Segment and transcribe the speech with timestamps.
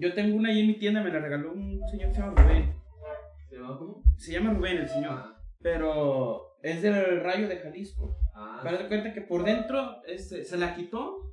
[0.00, 2.40] Yo tengo una ahí en mi tienda, me la regaló un señor que se llama
[2.42, 2.72] Rubén.
[3.48, 4.02] ¿Se llama cómo?
[4.16, 5.10] Se llama Rubén el señor.
[5.12, 8.16] Ah, Pero es del rayo de Jalisco.
[8.34, 11.32] ah, Pero de cuenta que por dentro este, se la quitó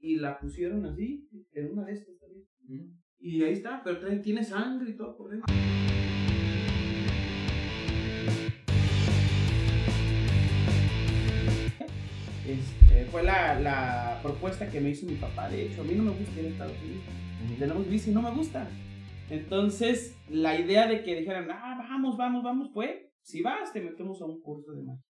[0.00, 2.44] y la pusieron así, en una de estas también.
[2.64, 2.98] mm.
[3.18, 5.54] Y ahí está, pero tiene sangre y todo por dentro.
[12.46, 15.48] Este, fue la, la propuesta que me hizo mi papá.
[15.48, 17.04] De hecho, a mí no me gusta ir a Estados Unidos.
[17.58, 18.68] Tenemos bici no me gusta.
[19.30, 24.20] Entonces, la idea de que dijeran, ah, vamos, vamos, vamos, fue, si vas, te metemos
[24.22, 25.02] a un curso de magia.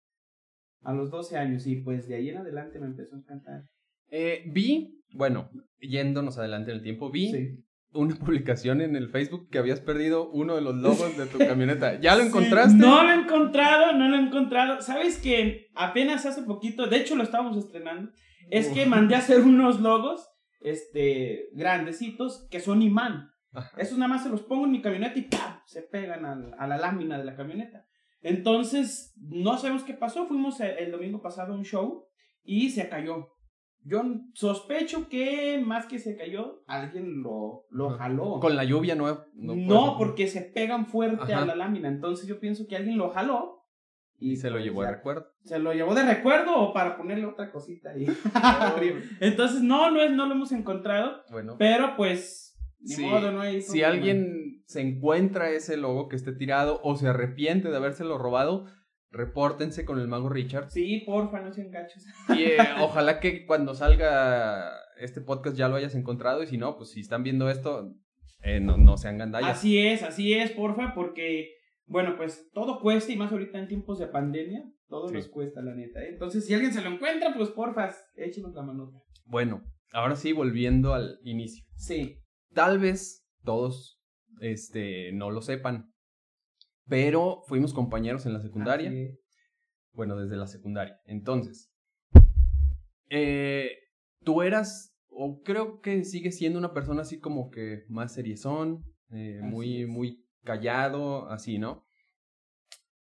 [0.83, 3.63] A los 12 años, y pues de ahí en adelante me empezó a encantar.
[4.09, 7.63] Eh, vi, bueno, yéndonos adelante en el tiempo, vi Sí.
[7.95, 11.99] Una publicación en el Facebook que habías perdido uno de los logos de tu camioneta.
[11.99, 12.75] ¿Ya lo Sí, encontraste?
[12.77, 14.81] No lo he encontrado, no lo he encontrado.
[14.81, 18.11] ¿Sabes que apenas hace poquito, de hecho lo estábamos estrenando,
[18.51, 20.27] es que mandé a hacer unos logos
[20.61, 23.31] este, grandecitos que son imán.
[23.53, 23.71] Ajá.
[23.77, 25.59] Esos nada más se los pongo en mi camioneta y ¡pam!
[25.65, 27.85] se pegan al- a, la lámina de la camioneta.
[28.21, 30.25] Entonces, no sabemos qué pasó.
[30.27, 32.05] Fuimos el, el domingo pasado a un show
[32.43, 33.29] y se cayó.
[33.87, 34.01] Yo
[34.33, 38.39] sospecho que más que se cayó, alguien lo, lo jaló.
[38.39, 39.25] Con la lluvia no.
[39.35, 41.43] No, puede- porque se pegan fuerte Ajá.
[41.43, 41.87] a la lámina.
[41.87, 43.61] Entonces yo pienso que alguien lo jaló.
[44.17, 45.27] Y se lo llevó de recuerdo.
[45.43, 48.07] ¿Se lo llevó de recuerdo o para ponerle otra cosita ahí?
[49.19, 51.21] Entonces no, no, es, no lo hemos encontrado.
[51.31, 56.15] Bueno, Pero pues, ni Sí, modo, no hay si alguien se encuentra ese logo que
[56.15, 58.65] esté tirado o se arrepiente de habérselo robado,
[59.15, 60.69] repórtense con el mago Richard.
[60.69, 62.03] Sí, porfa, no sean gachos.
[62.29, 66.43] Y eh, ojalá que cuando salga este podcast ya lo hayas encontrado.
[66.43, 67.93] Y si no, pues si están viendo esto,
[68.43, 69.57] eh, no, no sean gandallas.
[69.57, 71.49] Así es, así es, porfa, porque,
[71.85, 75.15] bueno, pues todo cuesta y más ahorita en tiempos de pandemia, todo Sí.
[75.15, 76.01] nos cuesta, la neta.
[76.03, 76.09] ¿eh?
[76.11, 78.99] Entonces, si alguien se lo encuentra, pues porfa, échenos la manota.
[79.25, 81.65] Bueno, ahora sí, volviendo al inicio.
[81.75, 82.19] Sí.
[82.53, 83.99] Tal vez todos
[84.41, 85.91] este, no lo sepan,
[86.87, 88.89] pero fuimos compañeros en la secundaria.
[88.89, 89.19] Así.
[89.93, 90.99] Bueno, desde la secundaria.
[91.05, 91.71] Entonces,
[93.09, 93.71] eh,
[94.23, 99.39] tú eras, o creo que sigues siendo una persona así como que más seriezón, eh,
[99.41, 99.87] muy, es.
[99.87, 101.85] muy callado, así, ¿no?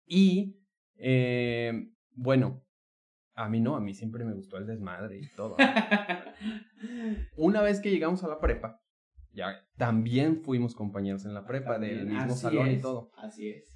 [0.06, 0.60] Y,
[0.96, 1.72] eh,
[2.12, 2.62] bueno,
[3.34, 5.56] a mí no, a mí siempre me gustó el desmadre y todo.
[7.36, 8.80] Una vez que llegamos a la prepa,
[9.32, 13.10] ya también fuimos compañeros en la prepa del mismo salón y todo.
[13.16, 13.73] Así es.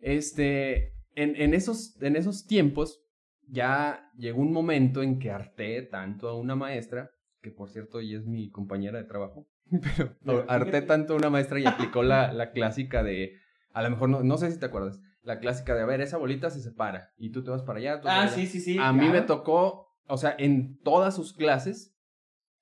[0.00, 3.00] Este, en, en, esos, en esos tiempos,
[3.48, 7.10] ya llegó un momento en que harté tanto a una maestra,
[7.42, 11.30] que por cierto ella es mi compañera de trabajo, pero Pero harté tanto a una
[11.30, 13.34] maestra y aplicó la, la clásica de,
[13.72, 16.16] a lo mejor no, no sé si te acuerdas, la clásica de, a ver, esa
[16.16, 18.00] bolita se separa y tú te vas para allá.
[18.00, 18.32] tú para Ah, allá".
[18.32, 18.76] sí, sí, sí.
[18.80, 21.94] A mí me tocó, o sea, en todas sus clases,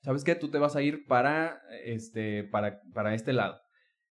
[0.02, 0.34] ¿sabes qué?
[0.34, 3.60] Tú te vas a ir para, este, para, para este lado.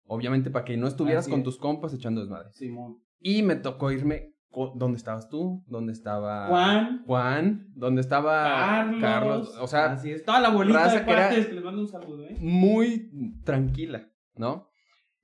[0.08, 1.44] Obviamente para que no estuvieras Así con es.
[1.44, 2.50] tus compas echando desmadre.
[2.52, 2.98] Simón.
[3.18, 4.34] Y me tocó irme,
[4.74, 5.64] ¿dónde estabas tú?
[5.66, 7.02] ¿Dónde estaba Juan.
[7.06, 7.66] Juan?
[7.74, 9.00] ¿Dónde estaba Carlos.
[9.00, 9.54] Carlos?
[9.60, 10.24] O sea, así es.
[10.24, 12.36] Toda la bolita de que era- cuates que les mando un saludo, ¿eh?
[12.40, 13.10] muy
[13.44, 14.68] tranquila, ¿no?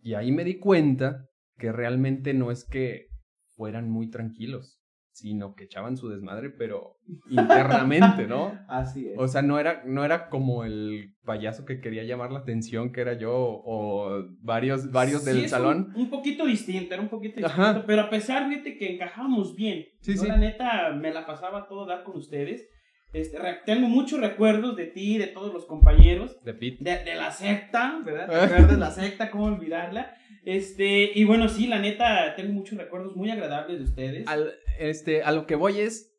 [0.01, 1.27] Y ahí me di cuenta
[1.59, 3.07] que realmente no es que
[3.55, 4.81] fueran muy tranquilos,
[5.13, 6.97] sino que echaban su desmadre, pero
[7.29, 8.59] internamente, ¿no?
[8.69, 9.15] Así es.
[9.19, 13.03] O sea, no era, no era como el payaso que quería llamar la atención, que
[13.03, 15.93] era yo, o varios, varios Sí, del salón.
[15.95, 17.63] Un, un poquito distinto, era un poquito distinto.
[17.63, 17.85] Ajá.
[17.87, 19.85] Pero a pesar, fíjate que encajábamos bien.
[20.01, 20.29] Sí, Yo, sí.
[20.29, 22.69] la neta, me la pasaba todo dar con ustedes.
[23.13, 26.43] Este, tengo muchos recuerdos de ti, de todos los compañeros.
[26.43, 26.79] De Pete.
[26.83, 28.27] De, de la secta, ¿verdad?
[28.31, 29.31] ¿Te acuerdas de la secta?
[29.31, 30.15] ¿Cómo olvidarla?
[30.45, 34.27] Este, y bueno, sí, la neta, tengo muchos recuerdos muy agradables de ustedes.
[34.29, 36.13] Al- este, a lo que voy es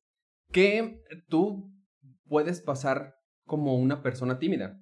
[0.51, 1.71] que tú
[2.27, 4.79] puedes pasar como una persona tímida,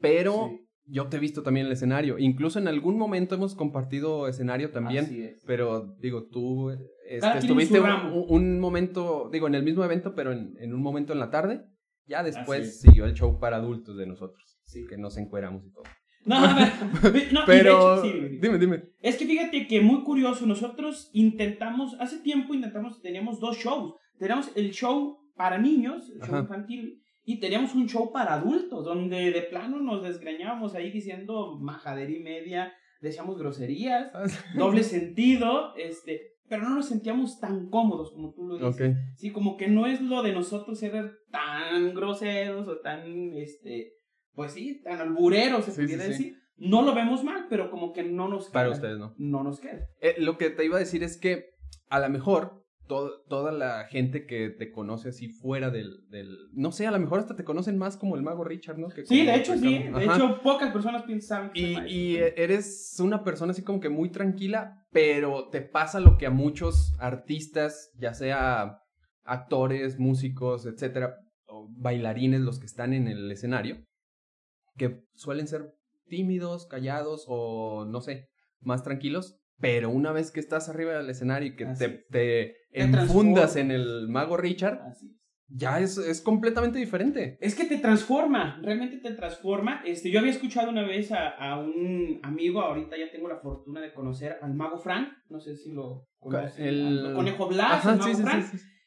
[0.00, 0.66] pero Sí.
[0.86, 2.18] yo te he visto también en el escenario.
[2.18, 5.42] Incluso en algún momento hemos compartido escenario también, Así es.
[5.46, 6.70] pero digo, tú
[7.08, 11.20] este, estuviste un, momento, digo, en el mismo evento, pero en, en un momento en
[11.20, 11.64] la tarde.
[12.06, 12.80] Ya después es.
[12.80, 14.84] siguió el show para adultos de nosotros, Sí.
[14.88, 15.84] que nos encueramos y todo.
[16.24, 18.82] No, a ver, ve- no, Pero, hecho, sí, dime, dime.
[19.00, 23.94] Es que fíjate que muy curioso, nosotros intentamos, hace tiempo intentamos, teníamos dos shows.
[24.18, 26.40] Teníamos el show para niños, el show Ajá.
[26.40, 32.18] infantil, y teníamos un show para adultos, donde de plano nos desgreñábamos ahí diciendo majadería
[32.18, 34.10] y media, decíamos groserías,
[34.56, 38.90] doble sentido, este, pero no nos sentíamos tan cómodos como tú lo dices.
[38.90, 38.96] Ok.
[39.16, 43.92] Sí, como que no es lo de nosotros ser tan groseros o tan, este,
[44.34, 46.24] pues sí, tan albureros, se Sí, pudiera sí, sí.
[46.24, 46.36] decir.
[46.56, 48.52] No lo vemos mal, pero como que no nos queda.
[48.52, 49.14] Para ustedes, ¿no?
[49.16, 49.80] No nos queda.
[50.00, 51.46] Eh, lo que te iba a decir es que
[51.88, 52.60] a lo mejor
[53.28, 57.20] toda la gente que te conoce así fuera del, del, No sé, a lo mejor
[57.20, 58.88] hasta te conocen más como el mago Richard, ¿no?
[58.88, 59.78] Que sí, de hecho sí.
[59.78, 64.10] De hecho, pocas personas piensan que y, y eres una persona así como que muy
[64.10, 68.78] tranquila, pero te pasa lo que a muchos artistas, ya sea
[69.24, 71.14] actores, músicos, etcétera,
[71.46, 73.84] o bailarines, los que están en el escenario,
[74.76, 75.74] que suelen ser
[76.06, 78.28] tímidos, callados o no sé,
[78.60, 83.56] más tranquilos, pero una vez que estás arriba del escenario y que te, te, enfundas
[83.56, 84.80] en el mago Richard,
[85.48, 87.36] ya es, es, completamente diferente.
[87.40, 89.82] Es que te transforma, realmente te transforma.
[89.84, 93.80] Este, yo había escuchado una vez a, a, un amigo, ahorita ya tengo la fortuna
[93.80, 97.12] de conocer al mago Frank, no sé si lo conoces, el...
[97.14, 98.44] Conejo Blas, el mago Frank.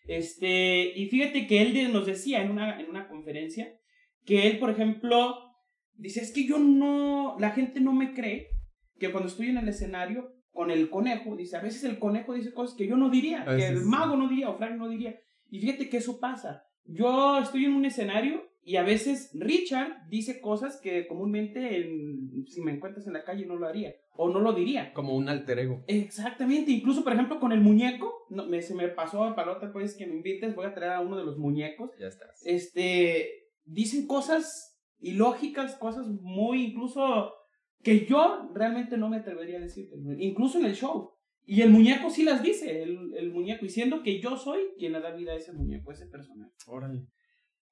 [0.07, 3.67] este, y fíjate que él nos decía en una, en una conferencia
[4.25, 5.35] que él, por ejemplo,
[6.03, 8.49] dice, es que yo no, la gente no me cree
[8.99, 12.53] que cuando estoy en el escenario con el conejo, dice, a veces el conejo dice
[12.53, 15.17] cosas que yo no diría, que el mago no diría o Frank no diría.
[15.49, 16.65] Y fíjate que eso pasa.
[16.85, 21.89] Yo estoy en un escenario y a veces Richard dice cosas que comúnmente
[22.47, 24.93] si me encuentras en la calle no lo haría o no lo diría.
[24.93, 25.83] Como un alter ego.
[25.87, 29.95] Exactamente, incluso por ejemplo con el muñeco, no, me, se me pasó para otra vez
[29.95, 31.91] que me invites, voy a traer a uno de los muñecos.
[31.97, 32.45] Ya estás.
[32.45, 34.72] Este, dicen cosas
[35.03, 37.33] ilógicas, cosas muy incluso
[37.83, 41.11] que yo realmente no me atrevería a decirte, incluso en el show.
[41.45, 45.01] Y el muñeco sí las dice, el, el muñeco, diciendo que yo soy quien le
[45.01, 46.53] da vida a ese muñeco, a ese personaje.
[46.67, 47.05] Órale.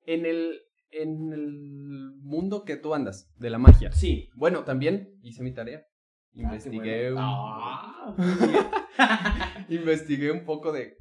[0.06, 0.60] En el,
[0.92, 3.94] en el mundo que tú andas, de la magia.
[3.94, 4.30] Sí.
[4.36, 5.86] Bueno, también hice mi tarea.
[6.34, 9.66] Investigué ah, un...
[9.74, 10.98] Investigué un poco de...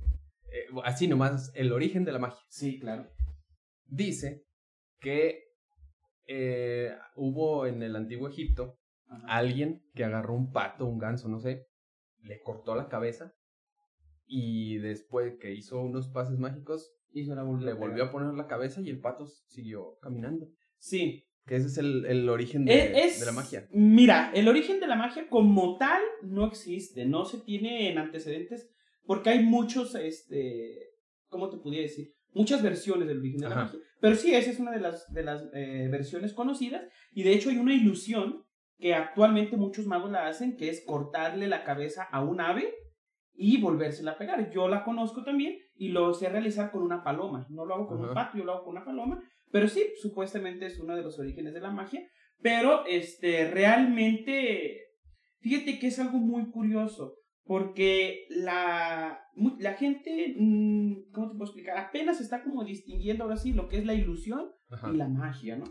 [0.52, 2.40] Eh, así nomás, el origen de la magia.
[2.48, 3.08] Sí, claro.
[3.86, 4.44] Dice
[5.00, 5.49] que
[6.32, 8.78] eh, hubo en el antiguo Egipto
[9.26, 11.66] alguien que agarró un pato, un ganso, no sé,
[12.22, 13.34] le cortó la cabeza
[14.26, 18.90] y después que hizo unos pases mágicos, hizo le volvió a poner la cabeza y
[18.90, 20.48] el pato siguió caminando.
[20.78, 21.26] Sí.
[21.46, 23.66] Que ese es el, origen de, de, la magia.
[23.72, 28.70] Mira, el origen de la magia como tal no existe, no se tiene en antecedentes
[29.04, 30.89] porque hay muchos, este,
[31.30, 32.12] ¿cómo te podría decir?
[32.32, 33.80] Muchas versiones del origen de la magia.
[34.00, 36.82] Pero sí, esa es una de las, de las eh, versiones conocidas
[37.12, 38.44] y de hecho hay una ilusión
[38.78, 42.74] que actualmente muchos magos la hacen, que es cortarle la cabeza a un ave
[43.34, 44.50] y volvérsela a pegar.
[44.50, 47.46] Yo la conozco también y lo sé realizar con una paloma.
[47.50, 49.22] No lo hago con un pato, yo lo hago con una paloma.
[49.50, 52.06] Pero sí, supuestamente es uno de los orígenes de la magia.
[52.42, 54.78] Pero este, realmente,
[55.40, 57.16] fíjate que es algo muy curioso.
[57.50, 61.78] Porque la, la gente, mm, ¿cómo te puedo explicar?
[61.78, 64.52] Apenas está como distinguiendo ahora sí lo que es la ilusión
[64.92, 65.64] y la magia, ¿no?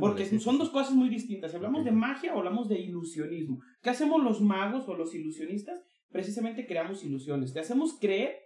[0.00, 1.50] Porque son dos cosas muy distintas.
[1.50, 3.62] Si hablamos de magia o hablamos de ilusionismo.
[3.80, 5.80] ¿Qué hacemos los magos o los ilusionistas?
[6.10, 7.54] Precisamente creamos ilusiones.
[7.54, 8.36] Te hacemos creer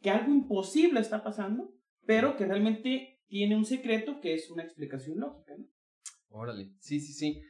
[0.00, 1.74] que algo imposible está pasando,
[2.06, 5.66] pero que realmente tiene un secreto que es una explicación lógica, ¿no?
[6.28, 7.42] Órale, sí, sí, sí.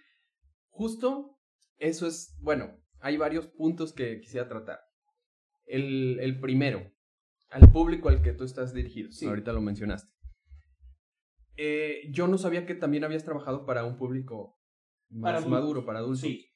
[0.70, 1.36] Justo
[1.76, 4.80] eso es, bueno, hay varios puntos que quisiera tratar.
[5.66, 6.90] El, el primero,
[7.50, 9.10] al público al que tú estás dirigido.
[9.12, 9.26] Sí.
[9.26, 10.12] Ahorita lo mencionaste.
[11.56, 14.58] Eh, yo no sabía que también habías trabajado para un público
[15.10, 16.20] más maduro, para adultos.
[16.20, 16.46] Sí.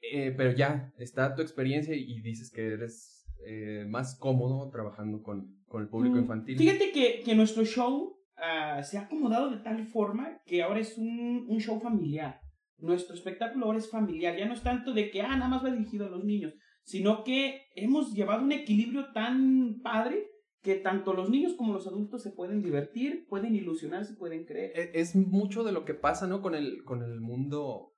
[0.00, 5.62] Eh, pero ya está tu experiencia y dices que eres eh, más cómodo trabajando con,
[5.66, 6.58] con el público mm, infantil.
[6.58, 10.96] Fíjate que, que nuestro show ah, se ha acomodado de tal forma que ahora es
[10.96, 12.40] un, un show familiar
[12.82, 15.70] nuestro espectáculo ahora es familiar, ya no es tanto de que, ah, nada más va
[15.70, 20.26] dirigido a los niños, sino que hemos llevado un equilibrio tan padre
[20.62, 24.72] que tanto los niños como los adultos se pueden divertir, pueden ilusionarse, pueden creer.
[24.74, 26.42] E, es mucho de lo que pasa, ¿no?
[26.42, 27.94] Con el, con el mundo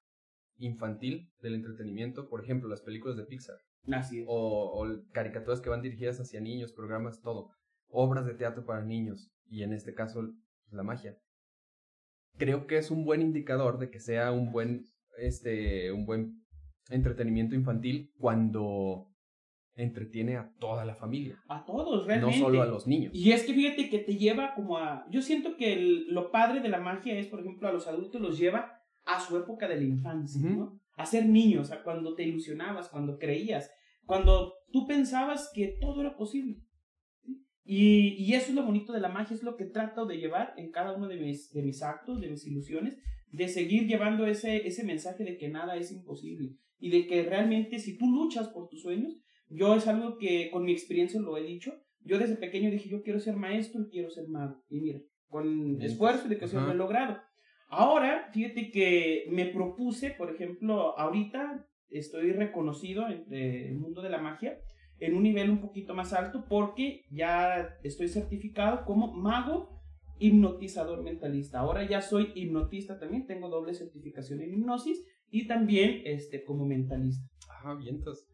[0.59, 3.57] infantil del entretenimiento, por ejemplo, las películas de Pixar.
[3.91, 7.51] Así O, o caricaturas que van dirigidas hacia niños, programas, todo.
[7.89, 10.23] Obras de teatro para niños, y en este caso,
[10.71, 11.19] la magia
[12.37, 14.87] creo que es un buen indicador de que sea un buen,
[15.19, 16.43] este, un buen
[16.91, 19.09] entretenimiento infantil cuando
[19.75, 21.43] entretiene a toda la familia.
[21.49, 22.39] A todos, realmente.
[22.39, 23.15] No solo a los niños.
[23.15, 25.07] Y es que fíjate que te lleva como a...
[25.11, 25.77] Yo siento que
[26.09, 29.37] lo padre de la magia es, por ejemplo, a los adultos los lleva a su
[29.37, 30.79] época de la infancia, ¿no?
[30.97, 33.71] A ser niños, a cuando te ilusionabas, cuando creías,
[34.05, 36.61] cuando tú pensabas que todo era posible.
[37.65, 40.53] Y, y, eso es lo bonito de la magia, es lo que trato de llevar
[40.57, 42.99] en cada uno de mis, de mis actos, de mis ilusiones,
[43.31, 47.79] de seguir llevando ese, ese mensaje de que nada es imposible y de que realmente
[47.79, 49.17] si tú luchas por tus sueños,
[49.49, 53.03] yo es algo que con mi experiencia lo he dicho, yo desde pequeño dije yo
[53.03, 56.77] quiero ser maestro y quiero ser mago, y mira, con esfuerzo y dedicación lo he
[56.77, 57.21] logrado.
[57.69, 64.19] Ahora, fíjate que me propuse, por ejemplo, ahorita estoy reconocido en el mundo de la
[64.19, 64.59] magia,
[65.07, 69.81] en un nivel un poquito más alto porque ya estoy certificado como mago
[70.19, 71.59] hipnotizador mentalista.
[71.59, 77.27] Ahora ya soy hipnotista también, tengo doble certificación en hipnosis y también este, como mentalista.
[77.65, 78.27] Ah, vientos.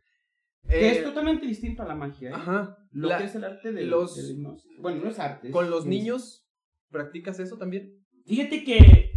[0.68, 2.30] Que Eh, es totalmente distinto a la magia.
[2.30, 2.32] ¿eh?
[2.34, 2.76] Ajá.
[2.92, 4.70] Lo la- que es el arte de los- de la hipnosis.
[4.80, 5.50] Bueno, no es arte.
[5.50, 6.46] ¿Con los niños
[6.90, 7.94] practicas eso también?
[8.26, 9.10] Fíjate que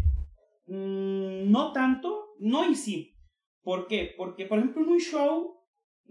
[0.68, 3.18] mm, no tanto, no y sí.
[3.64, 4.14] ¿Por qué?
[4.18, 5.58] Porque, por ejemplo, en un show,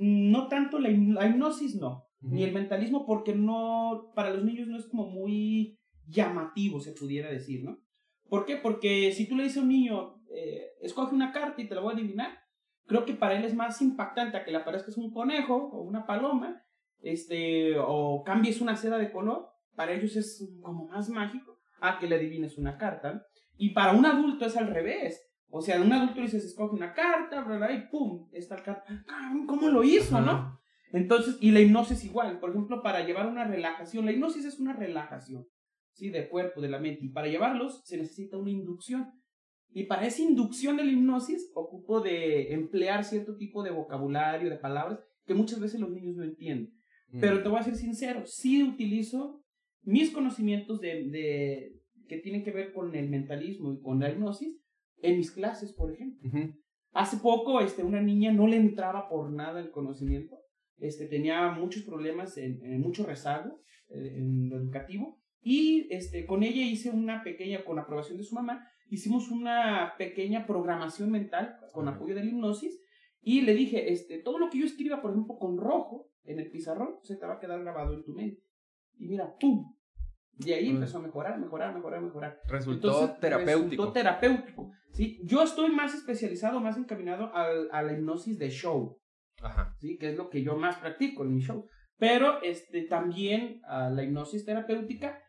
[0.00, 2.06] no tanto la, hip- la hipnosis, no.
[2.22, 7.30] Ni el mentalismo, porque no, para los niños no es como muy llamativo, se pudiera
[7.30, 7.78] decir, ¿no?
[8.28, 8.56] ¿Por qué?
[8.56, 11.80] Porque si tú le dices a un niño, eh, escoge una carta y te la
[11.80, 12.38] voy a adivinar,
[12.86, 16.04] creo que para él es más impactante a que le aparezcas un conejo o una
[16.06, 16.62] paloma,
[17.00, 22.06] este, o cambies una seda de color, para ellos es como más mágico a que
[22.06, 23.24] le adivines una carta.
[23.56, 25.29] Y para un adulto es al revés.
[25.52, 28.62] O sea, un adulto le dices, escoge una carta, bla, bla, y pum, está el
[28.62, 29.04] carta.
[29.06, 30.24] Cabrón, ¿Cómo lo hizo, Ajá.
[30.26, 30.60] no?
[30.92, 32.38] Entonces, y la hipnosis igual.
[32.40, 35.46] Por ejemplo, para llevar una relajación, la hipnosis es una relajación,
[35.92, 36.10] ¿sí?
[36.10, 37.04] Del cuerpo, de la mente.
[37.04, 39.10] Y para llevarlos se necesita una inducción.
[39.72, 44.56] Y para esa inducción de la hipnosis, ocupo de emplear cierto tipo de vocabulario, de
[44.56, 46.72] palabras, que muchas veces los niños no entienden.
[47.12, 47.20] Mm.
[47.20, 49.44] Pero te voy a ser sincero, sí utilizo
[49.82, 51.72] mis conocimientos de, de-
[52.08, 54.59] que tienen que ver con el mentalismo y con la hipnosis
[55.02, 56.30] en mis clases, por ejemplo.
[56.92, 60.38] Hace poco, este, una niña no le entraba por nada el conocimiento,
[60.78, 66.42] este, tenía muchos problemas, en, en mucho rezago eh, en lo educativo, y este, con
[66.42, 71.86] ella hice una pequeña, con aprobación de su mamá, hicimos una pequeña programación mental con
[71.88, 72.80] apoyo de la hipnosis,
[73.22, 76.50] y le dije, este, todo lo que yo escriba, por ejemplo, con rojo en el
[76.50, 78.42] pizarrón, se te va a quedar grabado en tu mente.
[78.98, 79.74] Y mira, ¡pum!
[80.38, 80.76] Y ahí Mm.
[80.76, 82.38] empezó a mejorar, mejorar, mejorar, mejorar.
[82.46, 83.70] Resultó Entonces, terapéutico.
[83.70, 84.70] Resultó terapéutico.
[84.92, 85.20] ¿sí?
[85.24, 88.98] Yo estoy más especializado, más encaminado al- a, la hipnosis de show,
[89.42, 89.74] Ajá.
[89.78, 89.96] ¿sí?
[89.98, 91.68] que es lo que yo más practico en mi show.
[91.98, 95.22] Pero este, también a la hipnosis terapéutica,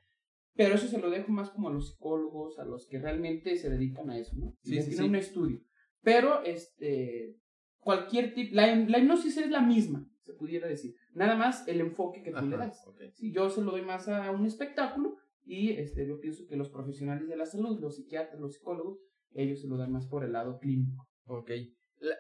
[0.55, 3.70] pero eso se lo dejo más como a los psicólogos, a los que realmente se
[3.70, 4.55] dedican a eso, ¿no?
[4.63, 5.03] Sí, sí, sí.
[5.03, 5.60] un estudio.
[6.01, 7.36] Pero este,
[7.79, 10.94] cualquier tipo, la, la hipnosis es la misma, se pudiera decir.
[11.13, 12.84] Nada más el enfoque que tú le Ajá, das.
[12.88, 13.01] ok.
[13.13, 16.70] Sí, yo se lo doy más a un espectáculo y este, yo pienso que los
[16.70, 19.00] profesionales de la salud, los psiquiatras, los psicólogos,
[19.34, 21.08] ellos se lo dan más por el lado clínico.
[21.25, 21.51] Ok.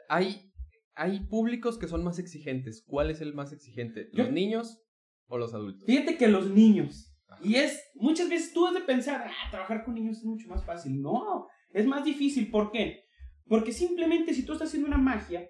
[0.09, 0.51] Hay,
[0.95, 2.83] hay públicos que son más exigentes.
[2.85, 4.09] ¿Cuál es el más exigente?
[4.13, 4.81] ¿Los Yo- niños
[5.27, 5.85] o los adultos?
[5.85, 7.41] Fíjate que los niños, Ajá.
[7.43, 10.63] y es, muchas veces tú has de pensar, ah, trabajar con niños es mucho más
[10.65, 11.01] fácil.
[11.01, 12.49] No, es más difícil.
[12.51, 13.03] ¿Por qué?
[13.47, 15.49] Porque simplemente si tú estás haciendo una magia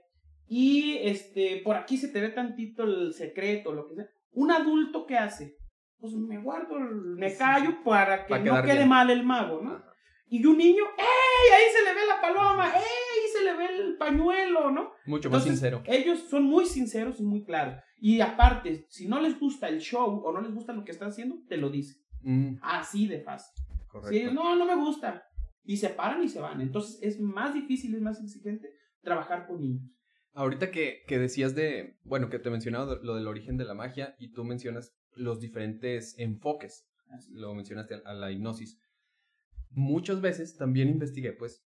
[0.54, 5.06] y este, por aquí se te ve tantito el secreto, lo que sea, un adulto
[5.06, 5.56] que hace,
[5.98, 8.90] pues me guardo, me callo para que Para no quede bien.
[8.90, 9.72] mal el mago, ¿no?
[9.76, 9.88] Ajá.
[10.28, 11.54] Y un niño, ¡ey!
[11.54, 12.82] Ahí se le ve la paloma, ¡ey!
[12.82, 14.92] Ahí se le ve el pañuelo, ¿no?
[15.06, 15.84] Mucho más Entonces, sincero.
[15.86, 17.82] Ellos son muy sinceros y muy claros.
[17.98, 21.10] Y aparte, si no les gusta el show o no les gusta lo que están
[21.10, 22.02] haciendo, te lo dicen.
[22.24, 23.54] Mm, Así de fácil.
[23.90, 24.30] correcto.
[24.30, 25.24] Si no, no me gusta.
[25.64, 26.60] Y se paran y se van.
[26.62, 28.70] Entonces es más difícil, es más exigente
[29.02, 29.84] trabajar con niños.
[30.34, 34.16] Ahorita que, que decías de, bueno, que te mencionaba lo del origen de la magia
[34.18, 36.88] y tú mencionas los diferentes enfoques,
[37.32, 38.80] lo mencionaste a, la hipnosis.
[39.72, 41.66] Muchas veces también investigué, pues,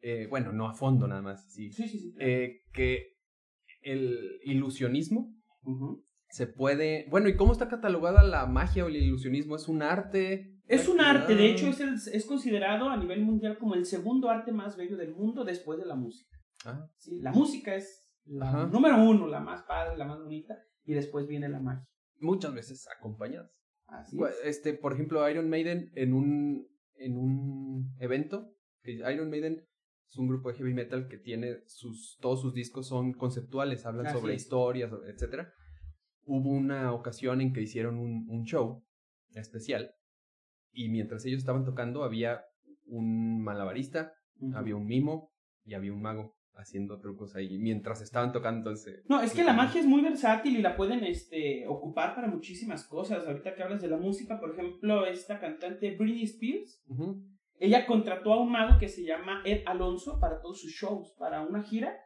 [0.00, 3.16] eh, bueno, no a fondo nada más, sí, Sí, sí, eh, que
[3.82, 5.34] el ilusionismo
[6.28, 9.56] se puede, bueno, ¿y cómo está catalogada la magia o el ilusionismo?
[9.56, 10.52] ¿Es un arte?
[10.66, 13.86] Es un ¿Una arte, de hecho es, el- es considerado a nivel mundial como el
[13.86, 16.35] segundo arte más bello del mundo después de la música.
[16.66, 17.18] Ah, ¿sí?
[17.20, 18.66] La música es la Ajá.
[18.66, 21.86] número uno, la más padre, la más bonita, y después viene la magia.
[22.18, 23.50] muchas veces acompañadas.
[23.86, 24.36] Así Gua- es.
[24.44, 29.64] Este, por ejemplo, Iron Maiden en un, en un evento, que Iron Maiden
[30.08, 34.06] es un grupo de heavy metal que tiene sus, todos sus discos son conceptuales, hablan
[34.06, 34.42] Así sobre es.
[34.42, 35.52] historias, etcétera.
[36.24, 38.84] Hubo una ocasión en que hicieron un, un show
[39.34, 39.92] especial
[40.72, 42.42] y mientras ellos estaban tocando había
[42.86, 44.12] un malabarista,
[44.54, 45.32] había un mimo
[45.64, 49.52] y había un mago haciendo trucos ahí mientras estaban tocando entonces No, es que la
[49.52, 53.26] magia es muy versátil y la pueden este, ocupar para muchísimas cosas.
[53.26, 56.82] Ahorita que hablas de la música, por ejemplo, esta cantante Britney Spears,
[57.58, 61.42] ella contrató a un mago que se llama Ed Alonso para todos sus shows, para
[61.42, 61.96] una gira.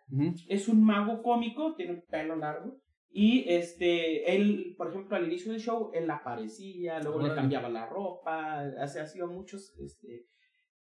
[0.48, 2.78] Es un mago cómico, tiene un pelo largo.
[3.12, 7.86] Y este, él, por ejemplo, al inicio del show, él aparecía, luego le cambiaba la
[7.86, 10.26] ropa, ha sido muchos, este,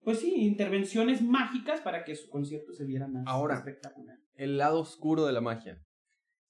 [0.02, 3.56] pues sí, intervenciones mágicas para que su concierto se viera más Ahora.
[3.56, 4.16] espectacular.
[4.34, 5.82] el lado oscuro de la magia.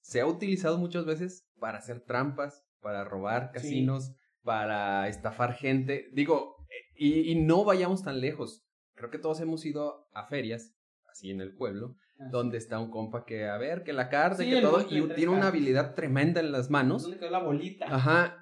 [0.01, 3.53] Se ha utilizado muchas veces para hacer trampas, para robar Sí.
[3.53, 4.13] casinos,
[4.43, 6.07] para estafar gente.
[6.13, 8.65] Digo, eh, y, y no vayamos tan lejos.
[8.95, 10.73] Creo que todos hemos ido a ferias,
[11.09, 11.95] así en el pueblo,
[12.31, 15.31] donde está un compa que, a ver, que la carta y que todo, y tiene
[15.31, 17.03] una habilidad tremenda en las manos.
[17.03, 17.85] ¿Dónde quedó la bolita?
[17.87, 18.36] Ajá.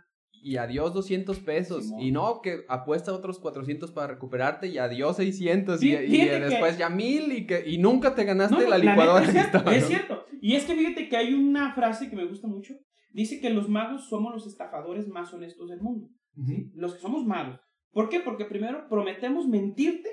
[0.47, 1.85] Y adiós 200 pesos.
[1.85, 2.01] Simón.
[2.01, 5.81] Y no, que apuesta otros 400 para recuperarte y adiós 600.
[5.81, 8.61] Fí- y, y fíjate que- después ya mil y, que, y nunca te ganaste No,
[8.61, 10.25] no, la neta licuadora es cierto, es cierto.
[10.41, 12.75] Y es que fíjate que hay una frase que me gusta mucho.
[13.11, 16.09] Dice que los magos somos los estafadores más honestos del mundo.
[16.37, 16.69] Ujú.
[16.75, 17.59] Los que somos magos.
[17.91, 18.19] ¿Por qué?
[18.19, 20.09] Porque primero prometemos mentirte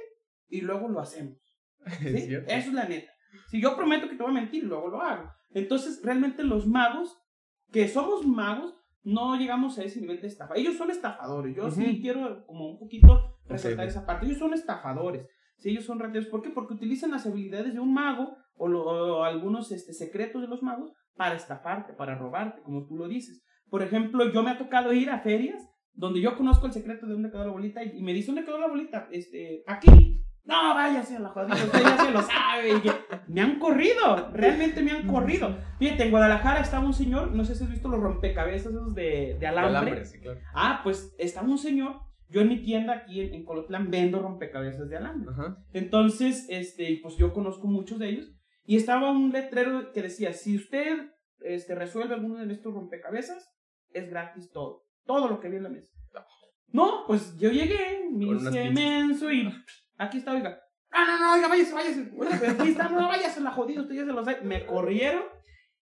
[0.49, 1.37] y luego lo hacemos.
[2.01, 2.07] ¿sí?
[2.07, 2.31] Es.
[2.47, 3.11] Eso es la neta.
[3.51, 5.29] Si yo prometo que te voy a mentir, luego lo hago.
[5.51, 7.19] Entonces, realmente los magos,
[7.71, 8.73] que somos magos,
[9.05, 10.55] no llegamos a ese nivel de estafa.
[10.57, 11.55] Ellos son estafadores.
[11.57, 14.27] Yo sí quiero como un poquito resaltar esa parte.
[14.27, 15.27] Ellos son estafadores.
[15.59, 16.27] Sí, ellos son rateros.
[16.29, 16.51] ¿Por qué?
[16.51, 18.85] Porque utilizan las habilidades de un mago o, lo-
[19.19, 23.43] o algunos este, secretos de los magos para estafarte, para robarte, como tú lo dices.
[23.71, 25.63] Por ejemplo, yo me ha tocado ir a ferias
[25.95, 28.45] donde yo conozco el secreto de dónde quedó la bolita y, y me dice, ¿dónde
[28.45, 29.09] quedó la bolita?
[29.13, 30.23] Este, aquí.
[30.45, 32.71] No, váyase a la jodida, usted ya se lo sabe.
[32.71, 35.57] Y me han corrido, realmente me han corrido.
[35.79, 39.37] Fíjate, en Guadalajara estaba un señor, no sé si has visto los rompecabezas esos de,
[39.39, 39.79] de alambre.
[39.79, 40.41] Alambre, sí, claro.
[40.55, 44.89] Ah, pues estaba un señor, yo en mi tienda aquí en, en Colotlán vendo rompecabezas
[44.89, 45.31] de alambre.
[45.31, 45.59] Ajá.
[45.73, 48.33] Entonces, este, pues yo conozco muchos de ellos.
[48.65, 53.49] Y estaba un letrero que decía, si usted este, resuelve alguno de estos rompecabezas,
[53.93, 54.85] es gratis todo.
[55.05, 55.93] Todo lo que vi en la mesa.
[56.69, 59.53] No, pues yo llegué, me hice menso y
[59.99, 60.59] aquí está, oiga.
[60.93, 62.11] No, no, no, oiga, váyase, váyase.
[62.17, 64.43] Oiga, pero aquí está, no, váyase la jodida, usted ya se lo sabe.
[64.43, 65.23] Me corrieron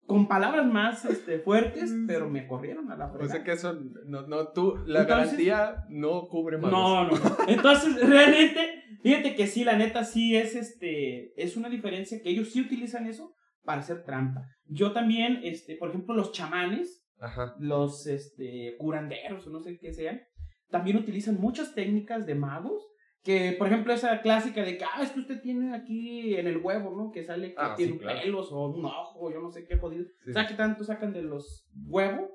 [0.06, 3.32] con palabras más este, fuertes, pero me corrieron a la O fregada.
[3.36, 3.74] sea que eso,
[4.06, 5.08] no, no, tú, la Entonces-
[5.38, 6.72] garantía no cubre magos.
[6.72, 7.18] No, no.
[7.48, 12.52] Entonces, realmente, fíjate que sí, la neta sí es este, es una diferencia que ellos
[12.52, 13.34] sí utilizan eso
[13.64, 14.46] para hacer trampa.
[14.66, 17.56] Yo también, este, por ejemplo, los chamanes, Ajá.
[17.60, 20.22] los este, curanderos o no sé qué sean,
[20.70, 22.84] también utilizan muchas técnicas de magos.
[23.24, 26.58] Que, por ejemplo, esa clásica de que, ah, es que usted tiene aquí en el
[26.58, 27.10] huevo, ¿no?
[27.12, 28.20] Que sale que Ah, tiene sí, claro.
[28.22, 30.04] pelos o un ojo, yo no sé qué jodido.
[30.26, 30.32] Sí.
[30.32, 32.30] O sea, que tanto sacan de los huevos,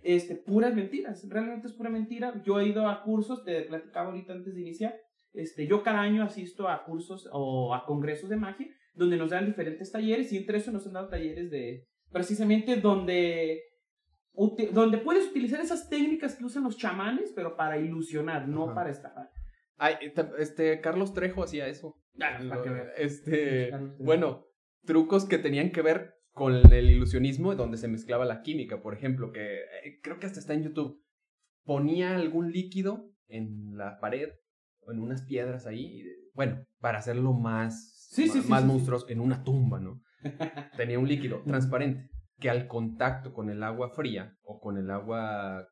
[0.00, 1.28] este, puras mentiras.
[1.28, 2.40] Realmente es pura mentira.
[2.42, 4.94] Yo he ido a cursos, te platicaba ahorita antes de iniciar.
[5.34, 9.44] Este, yo cada año asisto a cursos o a congresos de magia donde nos dan
[9.44, 13.60] diferentes talleres y entre eso nos han dado talleres de precisamente donde
[14.72, 18.74] donde puedes utilizar esas técnicas que usan los chamanes, pero para ilusionar, no Ajá.
[18.74, 19.28] para estafar.
[19.78, 19.94] Ay,
[20.38, 21.94] este, Carlos Trejo hacía eso.
[22.20, 22.38] Ah.
[22.96, 24.46] Este, bueno,
[24.84, 29.32] trucos que tenían que ver con el ilusionismo, donde se mezclaba la química, por ejemplo,
[29.32, 31.00] que eh, creo que hasta está en YouTube.
[31.64, 34.30] Ponía algún líquido en la pared
[34.80, 38.64] o en unas piedras ahí, y, bueno, para hacerlo más, Sí, ma- sí, sí, más
[38.64, 40.00] monstruoso, en una tumba, ¿no?
[40.76, 42.08] Tenía un líquido transparente
[42.40, 45.68] que al contacto con el agua fría o con el agua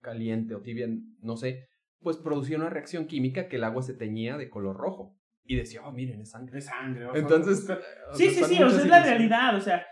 [0.00, 0.86] caliente o tibia,
[1.20, 1.66] no sé,
[2.00, 5.16] pues producía una reacción química que el agua se teñía de color rojo.
[5.44, 6.54] Y decía, oh, miren, es sangre.
[6.56, 7.06] De sangre.
[7.06, 9.84] o sea, Entonces, o Sí, sea, sí, sí, o sea, es la realidad, o sea,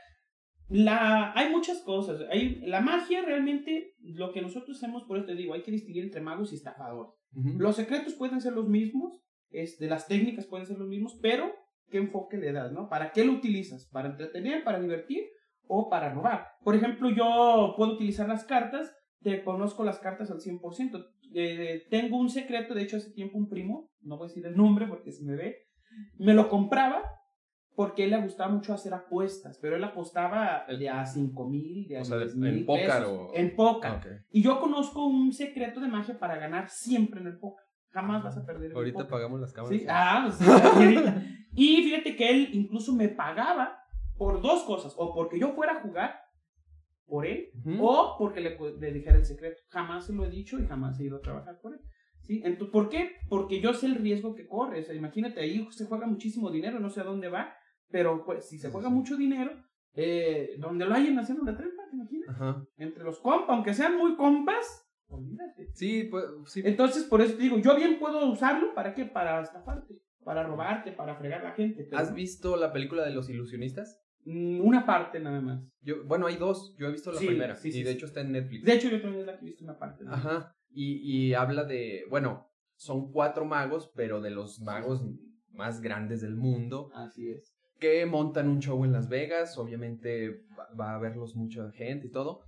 [0.68, 2.20] la, hay muchas cosas.
[2.30, 6.04] Hay, la magia realmente, lo que nosotros hacemos, por eso te digo, hay que distinguir
[6.04, 7.12] entre magos y estafadores.
[7.34, 7.58] Ujú.
[7.58, 11.52] Los secretos pueden ser los mismos, este, las técnicas pueden ser los mismos, pero
[11.90, 12.88] ¿qué enfoque le das, no?
[12.88, 13.88] ¿Para qué lo utilizas?
[13.90, 15.24] ¿Para entretener, para divertir
[15.66, 16.46] o para robar?
[16.62, 21.04] Por ejemplo, yo puedo utilizar las cartas, te conozco las cartas al 100%.
[21.35, 24.57] Eh, tengo un secreto, de hecho hace tiempo un primo, no voy a decir el
[24.57, 25.57] nombre porque si me ve,
[26.18, 27.02] me lo compraba
[27.76, 31.98] porque él le gustaba mucho hacer apuestas, pero él apostaba de a 5 mil, de
[31.98, 33.09] a O sea, 10 en mil póker pesos.
[33.09, 33.90] o- En póker.
[33.90, 34.07] Ah, ok.
[34.33, 37.64] Y yo conozco un secreto de magia para ganar siempre en el póker.
[37.90, 39.11] Jamás vas a perder en el Ahorita póker.
[39.11, 39.78] pagamos las cámaras.
[39.78, 40.38] Sí, ah, pues.
[41.54, 43.78] Y fíjate que él incluso me pagaba
[44.16, 44.94] por dos cosas.
[44.96, 46.20] O porque yo fuera a jugar
[47.08, 49.60] por él, o porque le, le dijera el secreto.
[49.68, 51.80] Jamás se lo he dicho y jamás he ido a trabajar por él.
[52.20, 52.42] ¿Sí?
[52.44, 53.12] Entonces, ¿Por qué?
[53.28, 54.80] Porque yo sé el riesgo que corre.
[54.80, 57.54] O sea, imagínate, ahí se juega muchísimo dinero, no sé a dónde va,
[57.90, 58.94] pero pues si se juega sí.
[58.94, 59.52] mucho dinero,
[59.94, 62.28] eh, donde lo hayan haciendo la trampa, ¿te imaginas?
[62.28, 62.64] Ajá.
[62.76, 65.68] Entre los compas, aunque sean muy compas, olvídate.
[65.72, 66.62] Sí, pues, sí.
[66.64, 69.06] Entonces, por eso te digo, yo bien puedo usarlo, ¿para qué?
[69.06, 71.84] Para estafarte, para robarte, para fregar a la gente.
[71.84, 74.04] pero ¿Has visto la película de los ilusionistas?
[74.24, 75.62] Mm, Una parte nada más.
[75.83, 76.74] Yo, bueno, hay dos.
[76.78, 77.54] Yo he visto la Sí, primera.
[77.57, 78.64] sí, sí, y de hecho está en Netflix.
[78.64, 80.04] De hecho, yo también la he visto una parte.
[80.04, 80.12] ¿no?
[80.12, 80.54] Ajá.
[80.70, 80.96] Y,
[81.28, 85.02] y habla de, bueno, son cuatro magos, pero de los magos
[85.50, 87.57] más grandes del mundo, Así es.
[87.81, 90.44] que montan un show en Las Vegas, obviamente
[90.78, 92.42] va, a verlos mucha gente y todo,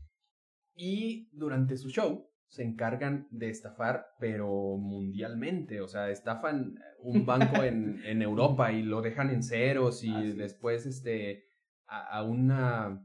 [0.74, 7.62] y durante su show se encargan de estafar, pero mundialmente, o sea, estafan un banco
[7.62, 11.44] en, en Europa y lo dejan en ceros y Así después este
[11.90, 13.05] a, a una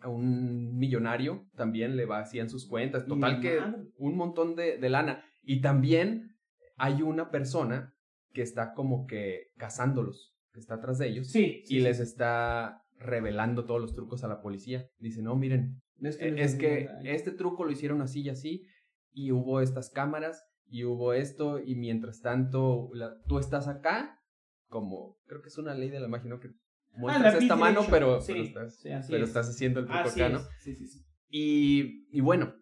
[0.00, 3.58] a un millonario también le vacían sus cuentas, total que
[3.96, 5.24] un montón de, de lana.
[5.42, 6.36] Y también
[6.76, 7.94] hay una persona
[8.32, 11.28] que está como que cazándolos, que está atrás de ellos.
[11.28, 11.64] Sí.
[11.68, 14.88] y les está revelando todos los trucos a la policía.
[14.98, 18.66] Dice, no, miren, es que este truco lo hicieron así y así,
[19.12, 22.90] y hubo estas cámaras, y hubo esto, y mientras tanto,
[23.26, 24.20] tú estás acá,
[24.68, 26.40] como, creo que es una ley de la magia, ¿no?
[26.40, 26.50] Que
[26.98, 29.30] Ah, muestras esta mano, pero, Sí, pero, estás, sí, así pero es.
[29.30, 30.38] estás haciendo el truco Así acá, ¿no?
[30.40, 30.48] es.
[30.60, 31.04] Sí, sí, sí.
[31.30, 32.54] Y, y bueno,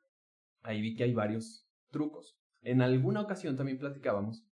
[0.63, 2.39] ahí vi que hay varios trucos.
[2.63, 4.45] En alguna ocasión también platicábamos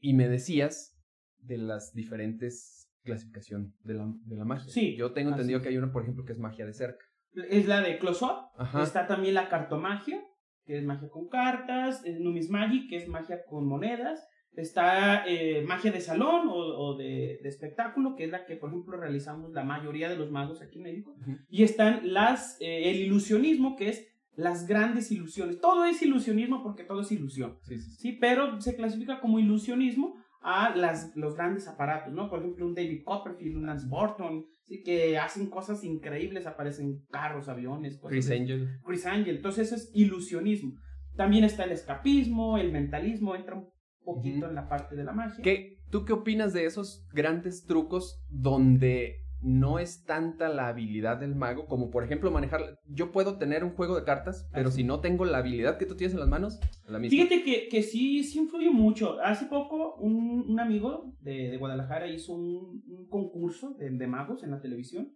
[0.00, 0.96] y me decías
[1.38, 4.70] de las diferentes clasificación de la, de la magia.
[4.70, 5.62] Sí, Yo tengo entendido es.
[5.62, 7.04] que hay una, por ejemplo, que es magia de cerca.
[7.48, 8.50] Es la de close-up.
[8.82, 10.22] Está también la cartomagia,
[10.66, 12.04] que es magia con cartas.
[12.04, 14.26] El numismagic, que es magia con monedas.
[14.58, 18.70] Está eh, magia de salón o, o de, de espectáculo, que es la que, por
[18.70, 21.14] ejemplo, realizamos la mayoría de los magos aquí en México.
[21.48, 25.60] Y están las, eh, el ilusionismo, que es las grandes ilusiones.
[25.60, 27.58] Todo es ilusionismo porque todo es ilusión.
[27.62, 27.96] Sí, sí, sí.
[28.00, 32.28] Sí, pero se clasifica como ilusionismo a las, los grandes aparatos, ¿no?
[32.30, 34.82] Por ejemplo, un David Copperfield, un Lance Burton, ¿sí?
[34.84, 38.68] que hacen cosas increíbles, aparecen carros, aviones, cosas Chris de- Angel.
[38.84, 39.36] Chris Angel.
[39.36, 40.74] Entonces eso es ilusionismo.
[41.16, 43.68] También está el escapismo, el mentalismo, entra un
[44.14, 45.42] poquito en la parte de la magia.
[45.42, 51.36] ¿Qué, ¿Tú qué opinas de esos grandes trucos donde no es tanta la habilidad del
[51.36, 52.80] mago como por ejemplo manejar...
[52.88, 54.78] Yo puedo tener un juego de cartas, pero Así.
[54.78, 57.16] si no tengo la habilidad que tú tienes en las manos, la misma.
[57.16, 59.20] Fíjate que, que sí, sí influye mucho.
[59.22, 64.42] Hace poco un, un amigo de, de Guadalajara hizo un, un concurso de, de magos
[64.42, 65.14] en la televisión,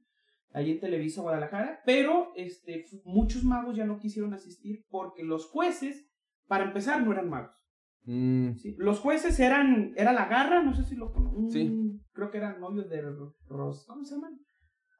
[0.52, 6.08] ahí en Televisa Guadalajara, pero este, muchos magos ya no quisieron asistir porque los jueces,
[6.46, 7.56] para empezar, no eran magos.
[8.04, 8.74] Mm, ¿sí?
[8.78, 12.00] Los jueces eran, era la garra, no sé si lo conocen, Sí.
[12.12, 14.38] creo que era novio de Ro- Ros, ¿cómo se llaman?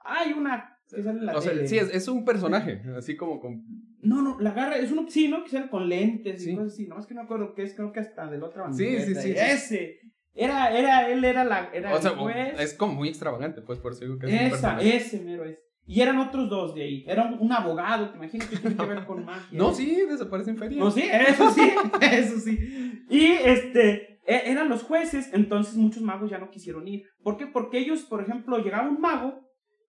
[0.05, 1.67] Hay una que sale en la o sea, tele.
[1.67, 3.63] sí, es, es un personaje, así como con...
[4.03, 5.43] No, no, la garra es uno, sí, ¿no?
[5.45, 6.55] Que sale con lentes y Sí.
[6.57, 6.87] cosas así.
[6.89, 9.15] Nomás que no me acuerdo qué es, creo que hasta de la otra Sí, sí,
[9.15, 9.33] sí.
[9.37, 10.01] Ese.
[10.35, 12.59] Era, era, él era la, era O sea, el juez.
[12.61, 14.97] es como muy extravagante, pues por eso digo que es un Esa, personaje.
[14.97, 15.59] ese mero es.
[15.87, 17.05] Y eran otros dos de ahí.
[17.07, 19.59] Era un, abogado, te imaginas que tiene que ver con magia.
[19.59, 20.79] No, sí, desaparece en feria.
[20.79, 23.05] No, sí, eso sí, eso sí.
[23.11, 27.05] Y este, e- eran los jueces, entonces muchos magos ya no quisieron ir.
[27.23, 27.47] ¿Por qué?
[27.47, 29.41] Porque ellos, por ejemplo, llegaba un mago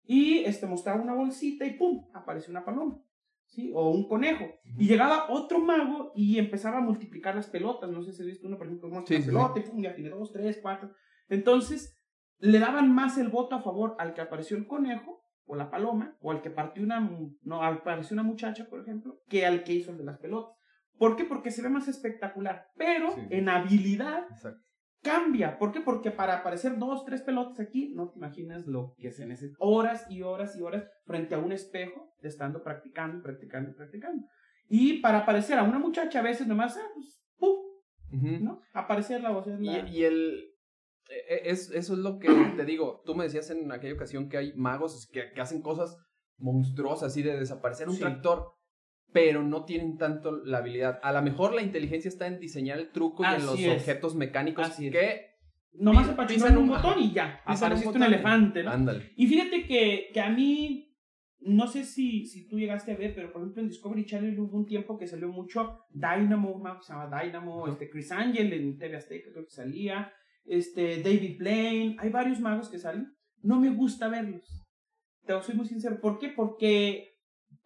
[0.06, 2.08] y este, mostraba una bolsita y ¡pum!
[2.14, 3.00] apareció una paloma.
[3.46, 3.72] ¿Sí?
[3.76, 4.46] O un conejo.
[4.80, 7.92] Y llegaba otro mago y empezaba a multiplicar las pelotas.
[7.92, 9.94] No sé si has visto uno, por ejemplo, Sí, una sí, pelota y pum, ya
[9.94, 10.92] tiene dos, tres, cuatro.
[11.30, 11.96] Entonces,
[12.40, 16.16] le daban más el voto a favor al que apareció el conejo o la paloma,
[16.22, 17.00] o al que partió una,
[17.42, 20.56] no, apareció una muchacha, por ejemplo, que al que hizo el de las pelotas.
[20.98, 21.26] ¿Por qué?
[21.26, 22.68] Porque se ve más espectacular.
[22.78, 23.22] Pero Sí.
[23.32, 24.62] en habilidad Exacto.
[25.02, 25.58] cambia.
[25.58, 25.82] ¿Por qué?
[25.82, 29.58] Porque para aparecer dos, tres pelotas aquí, no te imaginas lo que se necesita.
[29.60, 34.26] Horas y horas y horas frente a un espejo, estando practicando, practicando, practicando.
[34.70, 37.58] Y para aparecer a una muchacha, a veces nomás, ah, pues, ¡pum!
[38.14, 38.44] Ujú.
[38.44, 38.62] ¿no?
[38.74, 39.48] Aparecer la voz.
[39.48, 40.46] es la- Y, y el.
[41.10, 43.02] E- e- Es, eso es lo que te digo.
[43.06, 45.98] Tú me decías en aquella ocasión que hay magos que, que hacen cosas
[46.38, 48.02] monstruosas, así de desaparecer un Sí.
[48.02, 48.52] tractor,
[49.12, 51.00] pero no tienen tanto la habilidad.
[51.04, 53.72] A lo mejor la inteligencia está en diseñar el truco y en los es.
[53.82, 54.92] objetos mecánicos Así es.
[54.92, 55.22] que.
[55.74, 57.42] Nomás apachuran un un- botón y ya.
[57.48, 58.72] un Apareciste un, elefante, ¿no?
[58.72, 59.12] Ándale.
[59.16, 60.96] Y fíjate que, que a mí,
[61.40, 64.56] no sé si, si tú llegaste a ver, pero por ejemplo en Discovery Channel hubo
[64.58, 68.78] un tiempo que salió mucho Dynamo, un que se llama Dynamo, este Chris Angel en
[68.78, 70.12] TV Azteca creo que salía,
[70.46, 73.14] este David Blaine, hay varios magos que salen.
[73.42, 74.64] No me gusta verlos.
[75.26, 76.00] Te soy muy sincero.
[76.02, 76.30] ¿Por qué?
[76.30, 77.14] Porque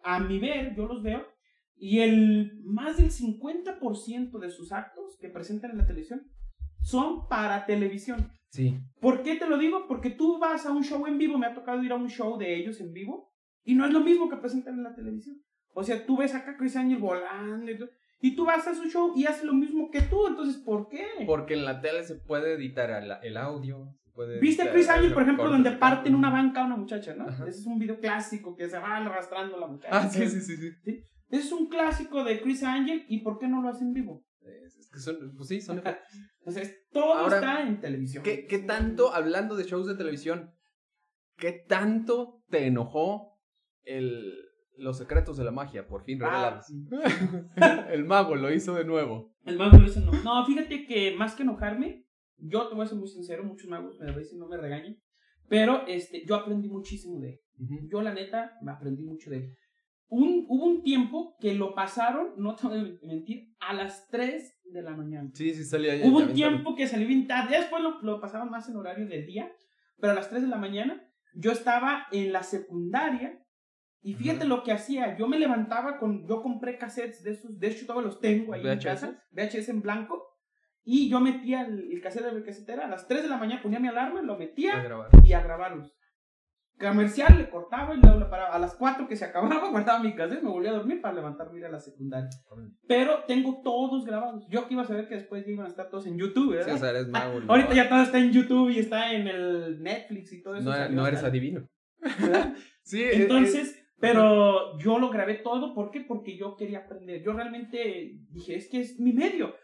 [0.02, 1.26] a mi ver, yo los veo,
[1.76, 6.22] y el más del 50% de sus actos que presentan en la televisión
[6.80, 8.32] son para televisión.
[8.50, 8.78] Sí.
[9.00, 9.86] ¿Por qué te lo digo?
[9.86, 12.38] Porque tú vas a un show en vivo, me ha tocado ir a un show
[12.38, 13.32] de ellos en vivo,
[13.64, 15.36] y no es lo mismo que presentan en la televisión.
[15.74, 18.74] O sea, tú ves acá a Chris Angel volando y, todo, y tú vas a
[18.74, 21.06] su show y hace lo mismo que tú, entonces ¿por qué?
[21.26, 22.90] Porque en la tele se puede editar
[23.22, 23.94] el, audio.
[24.02, 26.18] se puede ¿Viste a Chris Angel, el por ejemplo, donde de parten cambio.
[26.18, 27.28] una banca a una muchacha, ¿no?
[27.28, 27.46] Ajá.
[27.46, 29.96] Ese es un video clásico que se va arrastrando la muchacha.
[29.96, 30.56] Ah, sí, sí, sí.
[30.56, 31.04] sí.
[31.30, 34.24] Ese es un clásico de Chris Angel, ¿y por qué no lo hacen en vivo?
[34.40, 35.82] Es, que son, pues sí, son.
[36.38, 38.24] Entonces, todo Ahora, está en televisión.
[38.24, 40.54] ¿Qué, qué tanto, hablando de shows de televisión,
[41.36, 43.38] qué tanto te enojó
[43.84, 44.47] el,
[44.78, 46.66] los secretos de la magia, por fin Ah, revelados?
[46.66, 46.86] sí.
[47.92, 49.32] el mago lo hizo de nuevo.
[49.44, 50.12] El mago lo dice no.
[50.22, 52.04] No, fíjate que más que enojarme,
[52.36, 55.00] yo te voy a ser muy sincero, muchos magos me dicen no me regañen,
[55.48, 57.40] pero este, yo aprendí muchísimo de él.
[57.90, 59.56] Yo la neta me aprendí mucho de él.
[60.10, 64.60] Un, hubo un tiempo que lo pasaron, no te voy a mentir, a las 3
[64.72, 65.28] de la mañana.
[65.34, 66.02] Sí, sí, salía ahí.
[66.04, 68.76] Hubo ya un tiempo que salió bien tarde, ya después lo, lo pasaban más en
[68.76, 69.52] horario de día,
[70.00, 71.02] pero a las 3 de la mañana
[71.34, 73.38] yo estaba en la secundaria
[74.02, 74.48] y fíjate Ajá.
[74.48, 78.06] lo que hacía, yo me levantaba con, yo compré cassettes de esos, de hecho todavía
[78.08, 78.84] los tengo ahí en ¿VHS?
[78.84, 80.24] casa, VHS en blanco,
[80.84, 83.78] Y yo metía el, el cassette de casetera, a las 3 de la mañana ponía
[83.80, 85.08] mi alarma, lo A metía grabar.
[85.22, 85.94] y a grabarlos.
[86.78, 88.54] Comercial le cortaba y luego le paraba.
[88.54, 91.56] A las 4 que se acababa, guardaba mi cassette, me volvía a dormir para levantarme
[91.56, 92.30] y ir a la secundaria.
[92.86, 94.46] Pero tengo todos grabados.
[94.48, 96.56] Yo que iba a saber que después ya iban a estar todos en YouTube, Sí,
[96.58, 96.74] ¿verdad?
[96.76, 97.40] o sea, eres mago.
[97.40, 97.50] ¿no?
[97.52, 100.70] Ahorita ya todo está en YouTube y está en el Netflix y todo eso.
[100.70, 101.68] No, no eres adivino.
[102.20, 102.54] ¿verdad?
[102.82, 106.00] Sí, eh, Entonces, pero yo lo grabé todo, ¿por qué?
[106.00, 107.22] Porque yo quería aprender.
[107.22, 109.54] Yo realmente dije, es que es mi medio.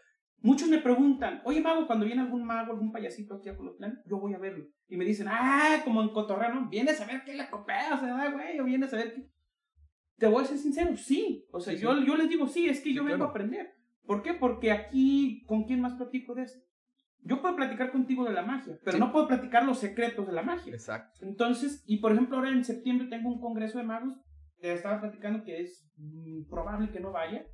[0.41, 4.19] Muchos me preguntan, oye mago, cuando viene algún mago, algún payasito aquí a Colotlán, yo
[4.19, 4.65] voy a verlo.
[4.87, 6.69] Y me dicen, ah, como en Cotorreo, ¿no?
[6.69, 8.59] ¿Vienes a ver qué le copeas, ¿verdad, güey?
[8.59, 9.27] O vienes a ver qué...
[10.17, 11.45] Te voy a ser sincero, sí.
[11.51, 12.05] O sea, Sí, yo, sí.
[12.05, 13.27] yo les digo, sí, es que Sí, yo vengo claro.
[13.27, 13.73] a aprender.
[14.05, 14.33] ¿Por qué?
[14.33, 16.59] Porque aquí, ¿con quién más platico de esto?
[17.23, 18.99] Yo puedo platicar contigo de la magia, pero Sí.
[18.99, 20.71] no puedo platicar los secretos de la magia.
[20.71, 21.25] Exacto.
[21.25, 24.15] Entonces, y por ejemplo, ahora en septiembre tengo un congreso de magos.
[24.65, 27.45] Te estaba platicando que es mm, probable que no vaya.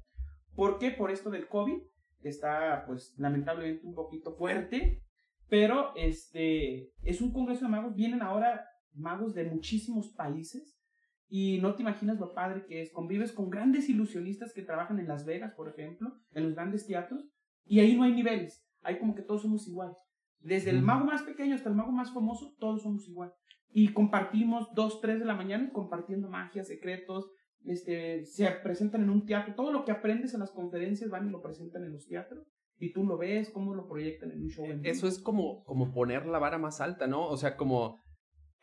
[0.56, 0.92] ¿Por qué?
[0.92, 1.78] Por esto del COVID.
[2.22, 5.04] que Está, pues, lamentablemente un poquito fuerte.
[5.50, 7.96] Pero este es un congreso de magos.
[7.96, 10.80] Vienen ahora magos de muchísimos países.
[11.28, 12.94] Y no te imaginas lo padre que es.
[12.94, 17.30] Convives con grandes ilusionistas que trabajan en Las Vegas, por ejemplo, en los grandes teatros.
[17.66, 18.66] Y ahí no hay niveles.
[18.84, 19.98] Ahí como que todos somos iguales.
[20.40, 23.34] Desde el mago más pequeño hasta el mago más famoso, todos somos igual
[23.74, 27.30] y compartimos dos, tres de la mañana compartiendo magia, secretos,
[27.66, 31.32] este, se presentan en un teatro, todo lo que aprendes en las conferencias van y
[31.32, 32.48] lo presentan en los teatros
[32.80, 34.66] y tú lo ves, cómo lo proyectan en un show.
[34.66, 34.86] en.
[34.86, 37.28] Eso es como, como poner la vara más alta, ¿no?
[37.28, 38.00] O sea, como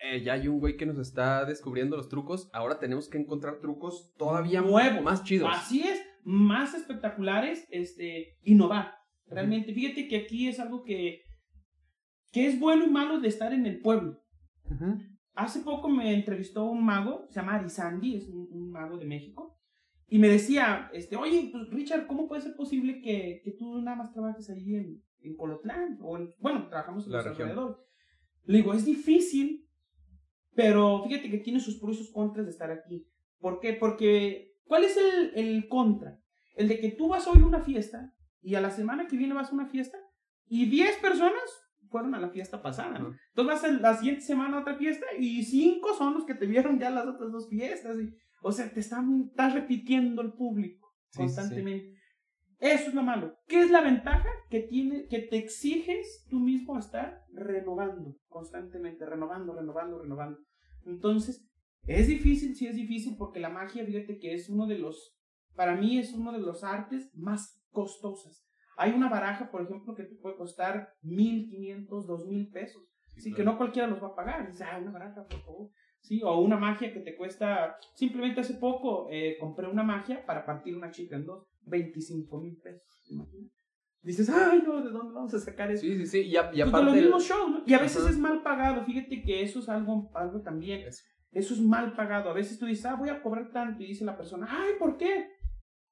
[0.01, 3.61] eh, ya hay un güey que nos está descubriendo los trucos, ahora tenemos que encontrar
[3.61, 5.03] trucos todavía Nuevos.
[5.03, 5.49] más chidos.
[5.53, 8.93] Así es, más espectaculares, este, innovar.
[9.27, 11.23] Realmente, fíjate que aquí es algo que,
[12.33, 14.21] que es bueno y malo de estar en el pueblo.
[14.71, 14.99] Ujú.
[15.35, 19.57] Hace poco me entrevistó un mago, se llama Arizandi, es un, un mago de México,
[20.09, 23.97] y me decía, este, oye, pues, Richard, ¿cómo puede ser posible que, que tú nada
[23.97, 25.99] más trabajes ahí en, en Colotlán?
[26.03, 27.51] O en- bueno, trabajamos en La los región.
[27.51, 27.79] alrededores.
[28.45, 29.69] Le digo, es difícil,
[30.55, 33.07] pero fíjate que tiene sus pros y sus contras de estar aquí.
[33.39, 33.75] ¿Por qué?
[33.75, 36.19] Porque, ¿cuál es el, el contra?
[36.57, 39.35] El de que tú vas hoy a una fiesta y a la semana que viene
[39.35, 39.99] vas a una fiesta
[40.49, 41.43] y 10 personas
[41.91, 43.15] fueron a la fiesta pasada, ¿no?
[43.29, 46.47] Entonces vas a la siguiente semana a otra fiesta y cinco son los que te
[46.47, 47.99] vieron ya las otras dos fiestas.
[48.01, 51.99] y- o sea, te están, estás repitiendo el público Sí, sí, constantemente.
[52.61, 53.37] Eso es lo malo.
[53.47, 54.29] ¿Qué es la ventaja?
[54.51, 60.39] Que, tiene, que te exiges tú mismo a estar renovando constantemente, renovando, renovando, renovando.
[60.85, 61.49] Entonces,
[61.87, 65.17] es difícil, sí es difícil, porque la magia, fíjate que es uno de los,
[65.55, 68.45] para mí es uno de los artes más costosas.
[68.79, 72.83] Hay una baraja, por ejemplo, que te puede costar 1500, 2000 pesos.
[73.17, 74.47] Sí, que no cualquiera los va a pagar.
[74.47, 75.71] Dice, ah, una baraja, por favor.
[76.01, 77.77] Sí, o una magia que te cuesta.
[77.95, 81.45] Simplemente hace poco eh, compré una magia para partir una chica en dos.
[81.67, 83.03] 25 mil pesos.
[83.07, 83.51] ¿te imaginas?
[84.01, 85.83] Dices, ay, no, ¿de dónde vamos a sacar eso?
[85.83, 86.21] Sí, sí, sí.
[86.23, 86.87] Y, a- y Pues aparte.
[86.87, 87.63] los mismos shows, ¿no?
[87.67, 88.11] Y a veces Ajá.
[88.11, 88.85] es mal pagado.
[88.85, 90.83] Fíjate que eso es algo, algo también.
[90.87, 91.03] Eso.
[91.33, 92.31] Eso es mal pagado.
[92.31, 93.83] A veces tú dices, ah, voy a cobrar tanto.
[93.83, 95.27] Y dice la persona, ay, ¿por qué?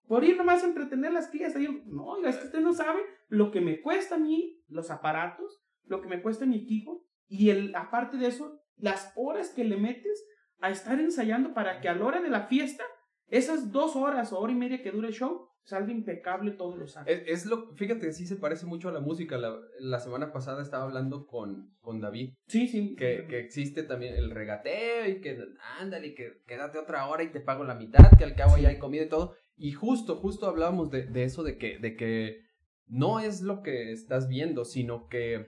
[0.07, 1.57] Por ir nomás a entretener las crías.
[1.57, 4.62] Y yo, no, oiga, es que usted no sabe lo que me cuesta a mí
[4.69, 7.05] los aparatos, lo que me cuesta mi equipo.
[7.29, 10.25] Y el, aparte de eso, las horas que le metes
[10.61, 12.85] a estar ensayando para que a la hora de la fiesta,
[13.29, 16.97] esas dos horas o hora y media que dure el show, salga impecable todos los
[16.97, 17.12] actos.
[17.12, 19.37] Es, es lo, fíjate, sí se parece mucho a la música.
[19.37, 22.95] La, la semana pasada estaba hablando con, con David, Sí, sí.
[22.95, 25.37] que, que existe también el regateo y que
[25.81, 28.79] ándale, que quédate otra hora y te pago la mitad, que al cabo ya hay
[28.79, 29.35] comida y todo.
[29.57, 32.42] Y justo, justo hablábamos de, de eso, de que, de que
[32.87, 35.47] no es lo que estás viendo, sino que,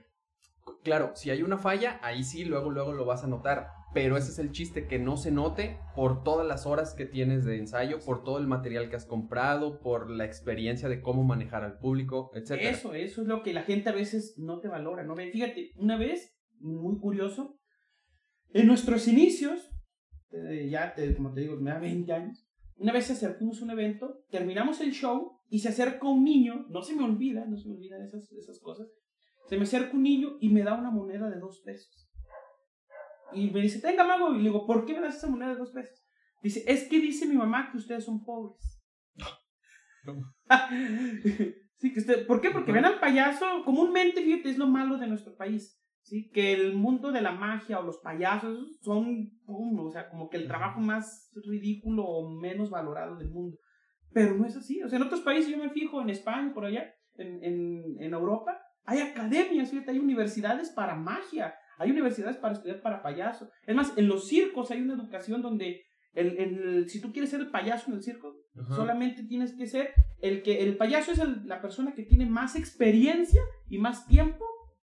[0.83, 3.67] claro, si hay una falla, ahí sí, luego, luego lo vas a notar.
[3.91, 7.43] Pero ese es el chiste, que no se note por todas las horas que tienes
[7.43, 11.63] de ensayo, por todo el material que has comprado, por la experiencia de cómo manejar
[11.63, 12.51] al público, etc.
[12.61, 15.15] Eso, eso es lo que la gente a veces no te valora, ¿no?
[15.15, 17.57] Fíjate, una vez, muy curioso,
[18.53, 19.71] en nuestros inicios,
[20.31, 22.47] eh, ya, te- como te digo, me da 20 años,
[22.79, 26.95] una vez acercamos un evento, terminamos el show y se acerca un niño, no se
[26.95, 28.87] me olvida, no se me olvidan esas, esas cosas,
[29.47, 32.09] se me acerca un niño y me da una moneda de dos pesos.
[33.33, 35.57] Y me dice, tenga mago, y le digo, ¿por qué me das esa moneda de
[35.57, 36.05] dos pesos?
[36.41, 38.81] Dice, es que dice mi mamá que ustedes son pobres.
[41.77, 42.51] sí, que usted, ¿Por qué?
[42.51, 45.78] Porque ven al payaso, comúnmente, fíjate, es lo malo de nuestro país.
[46.09, 46.29] ¿Sí?
[46.31, 50.37] Que el mundo de la magia o los payasos son, pum, o sea, como que
[50.37, 53.57] el trabajo más ridículo o menos valorado del mundo.
[54.11, 54.81] Pero no es así.
[54.83, 58.13] O sea, en otros países, yo me fijo, en España, por allá, en, en, en
[58.13, 63.49] Europa, hay academias, fíjate, hay universidades para magia, hay universidades para estudiar para payaso.
[63.67, 65.81] Es más, en los circos hay una educación donde
[66.13, 68.75] el, el- si tú quieres ser el payaso en el circo, Ajá.
[68.75, 72.55] Solamente tienes que ser el que el payaso es el- la persona que tiene más
[72.55, 74.43] experiencia y más tiempo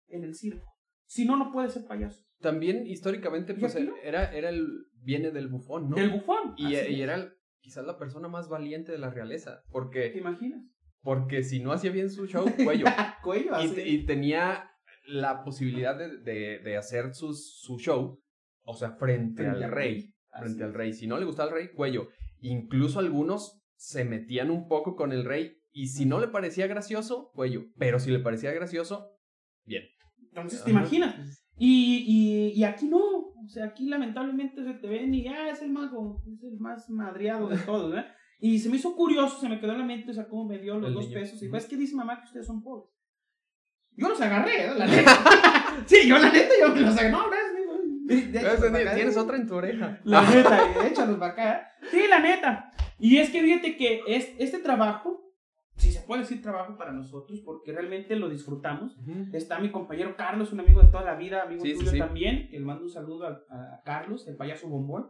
[0.09, 0.67] en el circo.
[1.11, 2.23] Si no, no puede ser payaso.
[2.39, 3.93] También históricamente, pues no?
[4.01, 4.65] era, era el.
[4.93, 5.97] viene del bufón, ¿no?
[5.97, 6.53] Del bufón.
[6.55, 9.61] Y, y era quizás la persona más valiente de la realeza.
[9.65, 10.63] ¿Te Porque, imaginas?
[11.01, 12.85] porque si no hacía bien su show, cuello.
[13.23, 13.75] Cuello, y, así.
[13.75, 14.71] te- y tenía
[15.05, 18.21] la posibilidad de, de- de hacer sus- su show,
[18.63, 20.13] o sea, frente, Frente al al rey.
[20.31, 20.93] Así Frente al rey.
[20.93, 22.07] Si no le gustaba el rey, cuello.
[22.39, 25.57] Incluso algunos se metían un poco con el rey.
[25.73, 27.65] Y si no le parecía gracioso, cuello.
[27.77, 29.17] Pero si le parecía gracioso,
[29.65, 29.83] bien.
[30.33, 31.15] Entonces, ¿te imaginas?
[31.57, 32.99] Y, y, y aquí no.
[32.99, 36.23] O sea, aquí lamentablemente se te ven y ya es el mago.
[36.31, 38.11] Es el más madreado de todos, ¿verdad?
[38.39, 40.57] Y se me hizo curioso, se me quedó en la mente, o sea, cómo me
[40.57, 41.19] dio los El dos niño.
[41.19, 41.43] pesos.
[41.43, 42.89] Y pues, es que dice mamá que ustedes son pobres.
[43.95, 44.71] Yo los agarré, ¿eh?
[44.75, 45.11] la neta.
[45.85, 47.11] sí, yo la neta, yo los agarré.
[47.11, 48.91] No, gracias, amigo.
[48.95, 49.19] Tienes ¿eh?
[49.19, 49.99] otra en tu oreja.
[50.03, 51.67] La neta, échalos para acá.
[51.91, 52.71] Sí, la neta.
[52.99, 55.20] Y es que fíjate que es, este trabajo,
[56.11, 58.97] puede decir trabajo para nosotros, porque realmente lo disfrutamos.
[58.97, 59.27] Ujú.
[59.33, 61.97] Está mi compañero Carlos, un amigo de toda la vida, amigo Sí, tuyo sí.
[61.97, 62.49] también.
[62.49, 65.09] Que le mando un saludo a, a Carlos, el payaso bombón.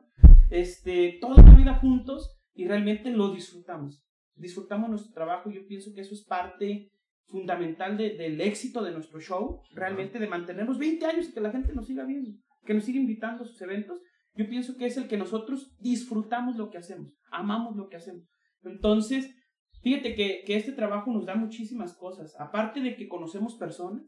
[0.51, 4.03] Este, toda la vida juntos y realmente lo disfrutamos.
[4.35, 6.91] Disfrutamos nuestro trabajo yo pienso que eso es parte
[7.27, 9.61] fundamental de- del éxito de nuestro show.
[9.73, 12.29] Realmente de mantenernos 20 años y que la gente nos siga viendo,
[12.65, 13.99] que nos siga invitando a sus eventos.
[14.35, 18.23] Yo pienso que es el que nosotros disfrutamos lo que hacemos, amamos lo que hacemos.
[18.63, 19.35] Entonces,
[19.81, 22.35] fíjate que, que este trabajo nos da muchísimas cosas.
[22.39, 24.03] Aparte de que conocemos personas,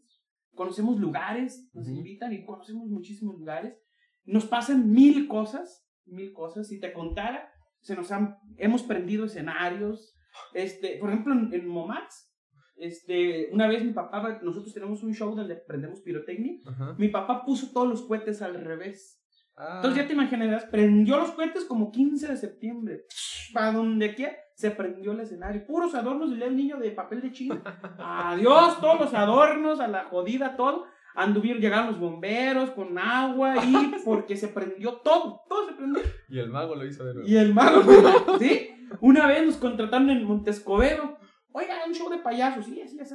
[0.55, 1.97] conocemos lugares, nos Ujú.
[1.97, 3.77] invitan y conocemos muchísimos lugares.
[4.25, 6.67] Nos pasan mil cosas, mil cosas.
[6.67, 7.49] Si te contara,
[7.81, 10.15] se nos han, hemos prendido escenarios.
[10.53, 12.31] Este, por ejemplo, en, en Momax,
[12.77, 16.59] este, una vez mi papá, nosotros tenemos un show donde prendemos pirotecnia.
[16.65, 16.95] Ajá.
[16.97, 19.22] Mi papá puso todos los cohetes al revés.
[19.55, 23.05] Ah, Entonces ya te imaginarás, prendió los cohetes como 15 de septiembre.
[23.53, 25.65] Para donde quiera, se prendió el escenario.
[25.65, 27.61] Puros adornos y el niño de papel de chino.
[27.99, 30.85] Adiós, todos los adornos, a la jodida, todo.
[31.15, 36.01] Anduvieron, llegaron los bomberos con agua y porque se prendió todo, todo se prendió.
[36.27, 37.29] Y el mago lo hizo de nuevo.
[37.29, 37.81] Y el mago,
[38.39, 38.69] ¿sí?
[38.99, 41.17] Una vez nos contrataron en Montescovero.
[41.51, 43.13] Oiga, un show de payasos, sí, así, así.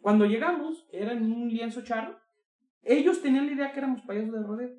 [0.00, 2.16] Cuando llegamos, era en un lienzo charro.
[2.82, 4.70] Ellos tenían la idea que éramos payasos de rodeo.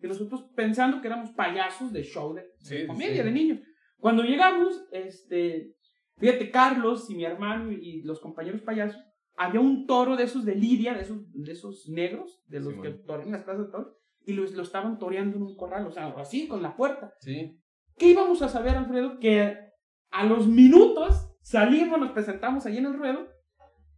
[0.00, 3.28] Y nosotros pensando que éramos payasos de show de, Sí, de comedia, sí.
[3.28, 3.60] de niños.
[3.98, 5.74] Cuando llegamos, este,
[6.18, 9.00] fíjate, Carlos y mi hermano y los compañeros payasos,
[9.36, 12.80] había un toro de esos de Lidia, de esos, de esos negros, de los Sí,
[12.80, 15.90] que torean las plazas de toros, y los, lo estaban toreando en un corral, o
[15.90, 17.12] sea, así, con la puerta.
[17.20, 17.58] Sí.
[17.96, 19.18] ¿Qué íbamos a saber, Alfredo?
[19.18, 19.56] Que
[20.10, 23.28] a los minutos salimos, nos presentamos ahí en el ruedo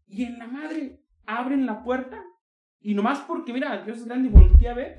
[0.07, 2.23] y en la madre abren la puerta
[2.81, 4.99] y nomás porque, mira, Dios es grande y volteé a ver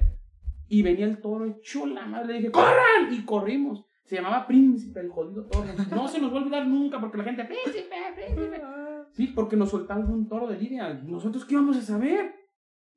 [0.70, 2.34] y venía el toro hecho la madre.
[2.34, 3.12] Le dije, ¡corran!
[3.12, 3.84] Y corrimos.
[4.06, 5.68] Se llamaba Príncipe, el jodido toro.
[5.92, 8.62] No se nos va a olvidar nunca porque la gente, ¡Príncipe, Príncipe!
[9.12, 10.94] Sí, porque nos soltaron un toro de Lidia.
[10.94, 12.34] ¿Nosotros qué íbamos a saber?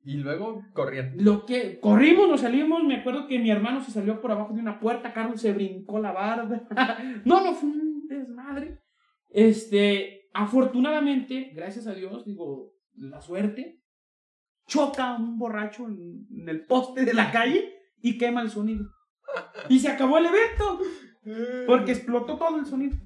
[0.05, 1.13] Y luego corrían.
[1.17, 2.83] Lo que corrimos, nos salimos.
[2.83, 5.13] Me acuerdo que mi hermano se salió por abajo de una puerta.
[5.13, 6.67] Carlos se brincó la barda.
[7.25, 8.79] no, no fue un desmadre.
[9.29, 13.82] Este, afortunadamente, gracias a Dios, digo, la suerte,
[14.67, 18.85] choca un borracho en, en el poste de la calle y quema el sonido.
[19.69, 20.79] Y se acabó el evento
[21.67, 22.97] porque explotó todo el sonido.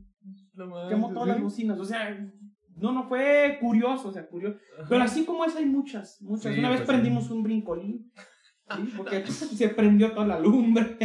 [0.90, 1.80] Quemó todas las bocinas.
[1.80, 2.18] O sea,
[2.76, 4.58] no, no fue curioso, o sea, curioso.
[4.90, 6.54] Pero así como esa hay muchas, muchas.
[6.54, 7.34] Sí, Una vez pues, prendimos sí.
[7.34, 8.12] un brincolín.
[8.76, 8.94] ¿sí?
[8.98, 10.98] Porque se prendió toda la lumbre.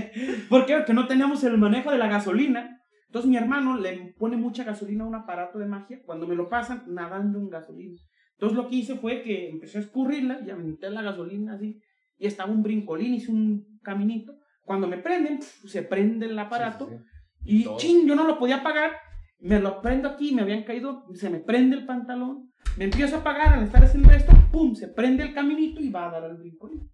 [0.48, 0.76] ¿Por qué?
[0.76, 2.78] Porque no teníamos el manejo de la gasolina.
[3.06, 6.00] Entonces mi hermano le pone mucha gasolina a un aparato de magia.
[6.04, 8.00] Cuando me lo pasan, nadando en gasolina.
[8.42, 11.80] Entonces lo que hice fue que empecé a escurrirla y aventé la gasolina así.
[12.18, 14.34] Y estaba un brincolín, hice un caminito.
[14.64, 16.88] Cuando me prenden, pf, se prende el aparato.
[16.88, 17.02] Sí, sí,
[17.44, 17.60] sí.
[17.60, 17.76] Y Todo.
[17.76, 18.96] ching, yo no lo podía apagar.
[19.38, 22.50] Me lo prendo aquí, me habían caído, se me prende el pantalón.
[22.76, 26.08] Me empiezo a apagar al estar haciendo esto, pum, se prende el caminito y va
[26.08, 26.90] a dar al brincolín.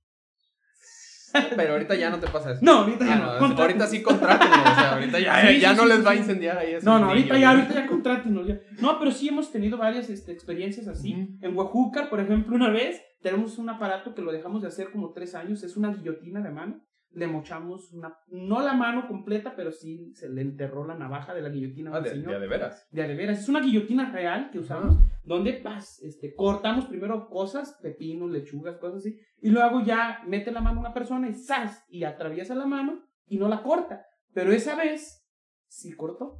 [1.57, 2.61] Pero ahorita ya no te pasa eso.
[2.63, 3.47] No, ahorita ya Ah, no.
[3.63, 4.57] ahorita sí contrátenlo.
[4.57, 7.09] O sea, ahorita ya, Sí, ya sí, no les va a incendiar ahí No, no,
[7.09, 8.59] ahorita ya, ahorita ya contrátenos ya.
[8.81, 11.13] No, pero sí hemos tenido varias este, experiencias así.
[11.41, 15.13] En Huejúcar, por ejemplo, una vez tenemos un aparato que lo dejamos de hacer como
[15.13, 16.81] tres años, es una guillotina de mano.
[17.13, 21.41] Le mochamos una, no la mano completa, pero sí se le enterró la navaja de
[21.43, 22.31] la guillotina Ah, de, señor.
[22.31, 22.89] de, a de veras.
[22.91, 23.39] de a de veras.
[23.41, 28.99] Es una guillotina real que usamos, donde pas, este, cortamos primero cosas, pepinos, lechugas, cosas
[28.99, 31.85] así, y luego ya mete la mano una persona y ¡zas!
[31.89, 34.05] y atraviesa la mano y no la corta.
[34.35, 35.27] Pero esa vez
[35.67, 36.39] sí cortó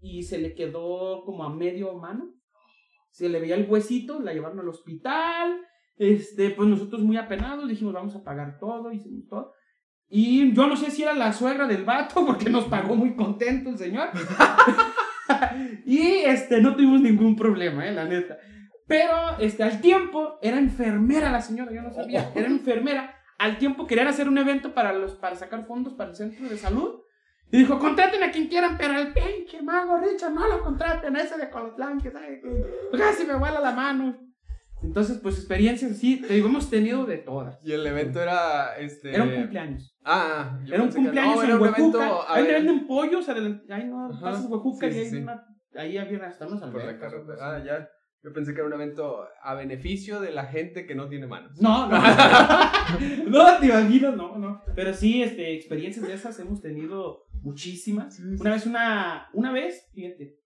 [0.00, 2.32] y se le quedó como a medio mano.
[3.10, 5.58] Se le veía el huesito, la llevaron al hospital.
[5.96, 9.52] Este, pues nosotros muy apenados dijimos, vamos a pagar todo, hicimos todo.
[10.08, 13.70] Y yo no sé si era la suegra del vato, porque nos pagó muy contento
[13.70, 14.10] el señor.
[15.86, 18.38] y este, no tuvimos ningún problema, eh, la neta.
[18.86, 23.14] Pero este, al tiempo era enfermera la señora, yo no sabía, era enfermera.
[23.38, 26.56] Al tiempo querían hacer un evento para, los, para sacar fondos para el centro de
[26.56, 27.00] salud.
[27.50, 31.22] Y dijo, contraten a quien quieran, pero el pinche mago Richard no lo contraten, a
[31.22, 34.16] ese de Colotlán, que sabe que casi me vuela la mano.
[34.82, 37.58] Entonces, pues experiencias así, te digo, hemos tenido de todas.
[37.64, 39.14] Y el evento era este.
[39.14, 39.96] Era un cumpleaños.
[40.04, 43.28] Ah, yo Era un que- cumpleaños no, en era un evento, Ahí te venden pollos,
[43.28, 43.72] adelante.
[43.72, 45.16] Ahí no, Ajá, pasas Huejuca sí, y hay sí.
[45.16, 45.44] una.
[45.74, 47.36] Ahí había hasta unas por la carretera.
[47.40, 47.88] Ah, ya.
[48.22, 51.60] Yo pensé que era un evento a beneficio de la gente que no tiene manos.
[51.60, 51.96] No, no.
[53.28, 54.62] no, te imaginas, no, no.
[54.74, 58.18] Pero sí, este, experiencias de esas hemos tenido muchísimas.
[58.20, 60.38] Una vez, una, una vez, fíjate,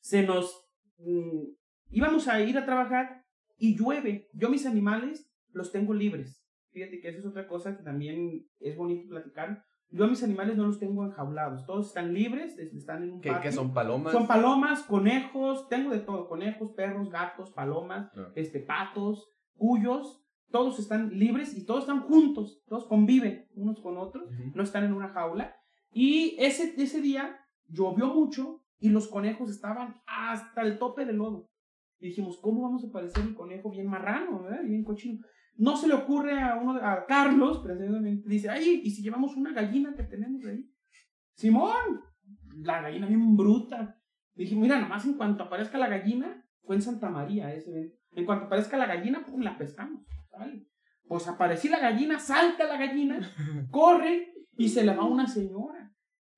[0.00, 0.68] se nos
[0.98, 1.44] mm,
[1.90, 3.22] íbamos a ir a trabajar
[3.60, 4.28] y llueve.
[4.32, 6.44] Yo mis animales los tengo libres.
[6.72, 9.64] Fíjate que esa es otra cosa que también es bonito platicar.
[9.92, 11.66] Yo a mis animales no los tengo enjaulados.
[11.66, 13.42] Todos están libres, es- están en un ¿Qué, patio.
[13.50, 14.12] qué son palomas?
[14.12, 18.30] Son palomas, conejos, tengo de todo, conejos, perros, gatos, palomas, Ah.
[18.36, 24.28] este, patos, cuyos, todos están libres y todos están juntos, todos conviven unos con otros,
[24.54, 25.54] no están en una jaula.
[25.92, 27.36] Y ese, ese día
[27.66, 31.49] llovió mucho y los conejos estaban hasta el tope del lodo.
[32.00, 34.64] Y dijimos, ¿cómo vamos a parecer un conejo bien marrano, ¿verdad?
[34.64, 35.22] bien cochino?
[35.56, 39.52] No se le ocurre a uno, a Carlos, precisamente, dice, ay, ¿y si llevamos una
[39.52, 40.64] gallina que tenemos ahí?
[41.34, 42.00] Simón,
[42.62, 43.98] la gallina bien bruta.
[44.34, 47.96] Dije, mira, nomás en cuanto aparezca la gallina, fue en Santa María ese evento.
[48.12, 50.06] En cuanto aparezca la gallina, pum, la pescamos.
[50.30, 50.66] ¿sale?
[51.06, 53.20] Pues apareció la gallina, salta la gallina,
[53.70, 55.79] corre y se le va una señora.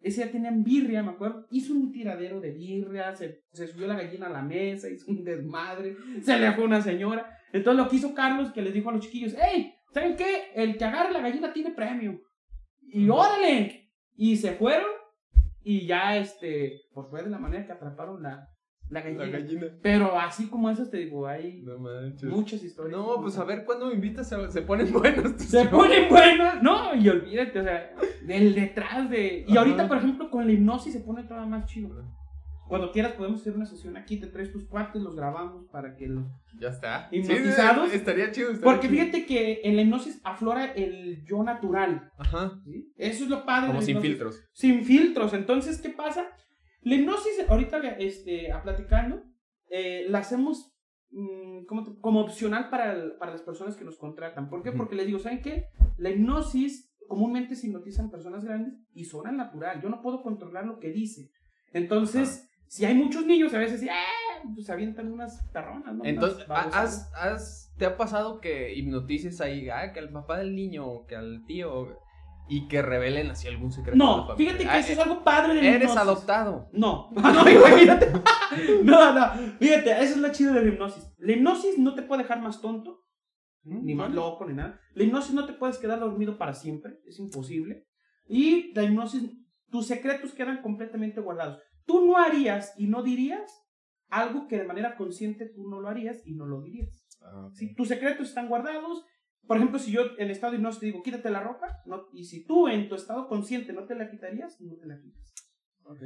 [0.02, 1.46] Ese día tenían birria, me acuerdo.
[1.50, 5.24] Hizo un tiradero de birria, se, se subió la gallina a la mesa, hizo un
[5.24, 7.38] desmadre, se le fue una señora.
[7.52, 9.74] Entonces lo que hizo Carlos, que les dijo a los chiquillos, ¡Ey!
[9.92, 10.52] ¿Saben qué?
[10.54, 12.20] El que agarre la gallina tiene premio.
[12.80, 13.90] Y órale.
[14.16, 14.90] Y se fueron
[15.64, 18.48] y ya, este, pues fue de la manera que atraparon la,
[18.92, 19.24] la gallina.
[19.24, 19.66] La gallina.
[19.82, 21.78] Pero así como esas, te digo, hay No
[22.30, 22.98] muchas historias.
[22.98, 25.36] No, pues a ver cuándo me invitas, a- se ponen buenos.
[25.36, 27.94] tus Se ponen buenas, no, y olvídate, o sea,
[28.26, 29.44] del detrás de...
[29.48, 29.60] Y Ajá.
[29.60, 31.90] ahorita, por ejemplo, con la hipnosis se pone todavía más chido.
[32.68, 36.06] Cuando quieras podemos hacer una sesión aquí, te traes tus cuates, los grabamos para que
[36.06, 36.24] los...
[36.58, 37.08] Ya está.
[37.10, 37.90] ¿Hipnotizados?
[37.90, 38.50] Sí, estaría chido.
[38.50, 39.00] estaría Porque chido.
[39.02, 42.60] fíjate que en la hipnosis aflora el yo natural, Ajá.
[42.64, 42.92] ¿sí?
[42.96, 43.62] Eso es lo padre.
[43.62, 44.10] de Como la sin hipnosis.
[44.10, 44.44] filtros.
[44.52, 45.34] Sin filtros.
[45.34, 46.24] Entonces, ¿qué pasa?
[46.82, 49.22] La hipnosis, ahorita este, a platicando,
[49.70, 50.74] eh, la hacemos
[51.10, 54.48] mm, como, como opcional para, el- para las personas que nos contratan.
[54.48, 54.72] ¿Por qué?
[54.72, 55.66] Porque les digo, ¿saben qué?
[55.98, 59.80] La hipnosis comúnmente se hipnotizan personas grandes y son al natural.
[59.82, 61.30] Yo no puedo controlar lo que dice.
[61.72, 63.88] Entonces, si hay muchos niños, a veces, ¡eh!
[64.54, 66.04] Pues se avientan unas perronas, ¿no?
[66.04, 67.10] Entonces, Unas babosadas.
[67.12, 71.14] ¿has, has, ¿te ha pasado que hipnotices ahí, ah, que al papá del niño, que
[71.16, 71.98] al tío,
[72.56, 73.92] y que revelen así algún secreto?
[73.92, 74.36] de No, familia?
[74.36, 76.00] fíjate que Ah, eso es algo padre de la Eres hipnosis.
[76.02, 76.68] adoptado.
[76.72, 78.12] No, no, imagínate.
[78.84, 79.26] No, no,
[79.58, 81.04] fíjate, eso es lo chido de la hipnosis.
[81.18, 83.00] La hipnosis no te puede dejar más tonto,
[83.64, 84.78] ni más loco, ni nada.
[84.94, 87.86] La hipnosis no te puedes quedar dormido para siempre, es imposible.
[88.28, 89.30] Y la hipnosis,
[89.70, 91.62] tus secretos quedan completamente guardados.
[91.86, 93.50] Tú no harías y no dirías
[94.10, 97.06] algo que de manera consciente tú no lo harías y no lo dirías.
[97.22, 97.54] Ah, ok.
[97.54, 99.04] Si tus secretos están guardados,
[99.46, 102.24] por ejemplo, si yo en estado de hipnosis te digo, quítate la ropa, no, y
[102.24, 105.32] si tú en tu estado consciente no te la quitarías, no te la quitas.
[105.84, 106.00] Ok.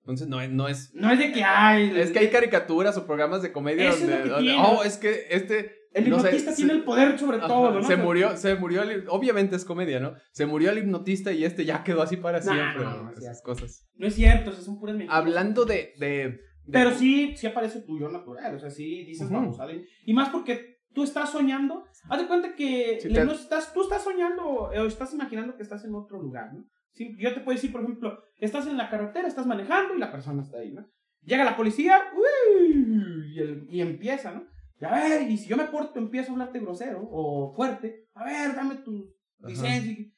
[0.00, 0.94] Entonces no es, no es.
[0.94, 4.08] No es de que, ay, Es que hay caricaturas o programas de comedia Eso es
[4.10, 7.18] donde, que donde- oh, es que este El no sé, hipnotista se- tiene el poder
[7.18, 7.82] sobre ajá, todo, ¿no?
[7.82, 10.14] Se murió, se murió el, obviamente es comedia, ¿no?
[10.30, 13.02] Se murió el hipnotista y este ya quedó así para Nah, siempre, no, ¿no?
[13.04, 13.88] no, Esas cosas.
[13.96, 15.16] No es cierto, esas son puras mentiras.
[15.18, 16.40] Hablando de, de, de-
[16.70, 19.34] Pero sí, sí aparece tu yo natural, o sea, sí dices Ujú.
[19.34, 19.72] babosada.
[19.72, 23.42] Y- Y más porque tú estás soñando, haz de cuenta que Sí, la te- hipnosis
[23.44, 26.64] estás, tú estás soñando o estás imaginando que estás en otro lugar, ¿no?
[26.94, 30.10] Sí, yo te puedo decir, por ejemplo, estás en la carretera, estás manejando y la
[30.10, 30.84] persona está ahí, ¿no?
[31.22, 34.44] Llega la policía, uy, y, el- y empieza, ¿no?
[34.80, 38.24] Y a ver, y si yo me porto, empiezo a hablarte grosero o fuerte, a
[38.24, 39.92] ver, dame tu licencia.
[39.92, 40.14] Y,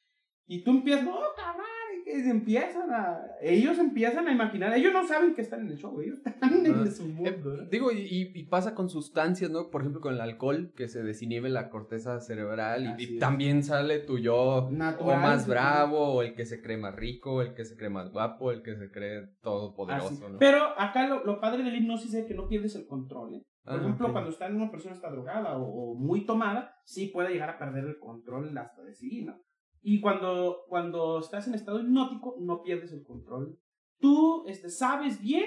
[0.47, 1.65] y tú empiezas, no, cabrón,
[2.11, 6.17] empiezan a, ellos empiezan a imaginar, ellos no saben que están en el show, ellos
[6.25, 6.83] están Ah.
[6.83, 7.63] en su mundo, ¿no?
[7.63, 9.69] Eh, digo, y, y pasa con sustancias, ¿no?
[9.69, 14.17] Por ejemplo, con el alcohol, que se desinhibe la corteza cerebral y- también sale tu
[14.17, 15.49] yo o más sí.
[15.49, 18.61] bravo, o el que se cree más rico, el que se cree más guapo, el
[18.63, 20.39] que se cree todopoderoso, ¿no?
[20.39, 23.43] Pero acá lo, lo padre del hipnosis es que no pierdes el control, ¿eh?
[23.63, 27.29] Por Ah, ejemplo, cuando está una persona está drogada o, o muy tomada, sí puede
[27.31, 29.35] llegar a perder el control hasta de sí, ¿no?
[29.81, 33.57] Y cuando, cuando estás en estado hipnótico, no pierdes el control.
[33.99, 35.45] Tú este, sabes bien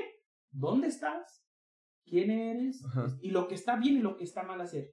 [0.51, 1.45] dónde estás,
[2.05, 3.07] quién eres, Ajá.
[3.21, 4.91] y lo que está bien y lo que está mal hacer.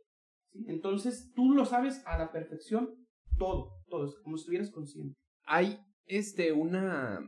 [0.51, 0.65] ¿sí?
[0.67, 2.89] Entonces, tú lo sabes a la perfección
[3.37, 5.15] todo, todo, es como si estuvieras consciente.
[5.45, 7.19] Hay, este, una...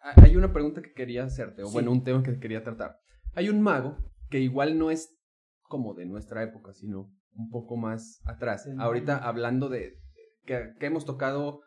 [0.00, 1.72] hay una pregunta que quería hacerte, o Sí.
[1.74, 2.96] bueno, un tema que quería tratar.
[3.34, 3.96] Hay un mago
[4.30, 5.16] que igual no es
[5.62, 8.64] como de nuestra época, sino un poco más atrás.
[8.66, 10.01] Del Ahorita hablando de
[10.44, 11.60] que, que hemos tocado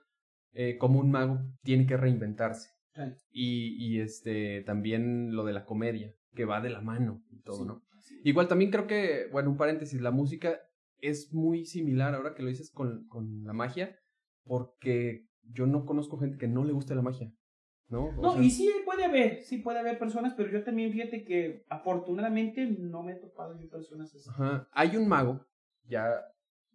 [0.53, 2.69] eh, como un mago tiene que reinventarse.
[2.93, 3.01] Sí.
[3.31, 7.57] Y, y este también lo de la comedia, que va de la mano y todo,
[7.57, 7.83] Sí, ¿no?
[8.01, 8.21] sí.
[8.23, 10.59] Igual también creo que, bueno, un paréntesis, la música
[10.99, 13.99] es muy similar ahora que lo dices con, con la magia,
[14.45, 17.31] porque yo no conozco gente que no le guste la magia,
[17.89, 18.11] ¿no?
[18.13, 21.65] No, sea, y sí puede haber, sí puede haber personas, pero yo también fíjate que
[21.69, 24.29] afortunadamente no me he topado yo personas así.
[24.29, 24.67] ajá.
[24.71, 25.45] Hay un mago,
[25.87, 26.15] ya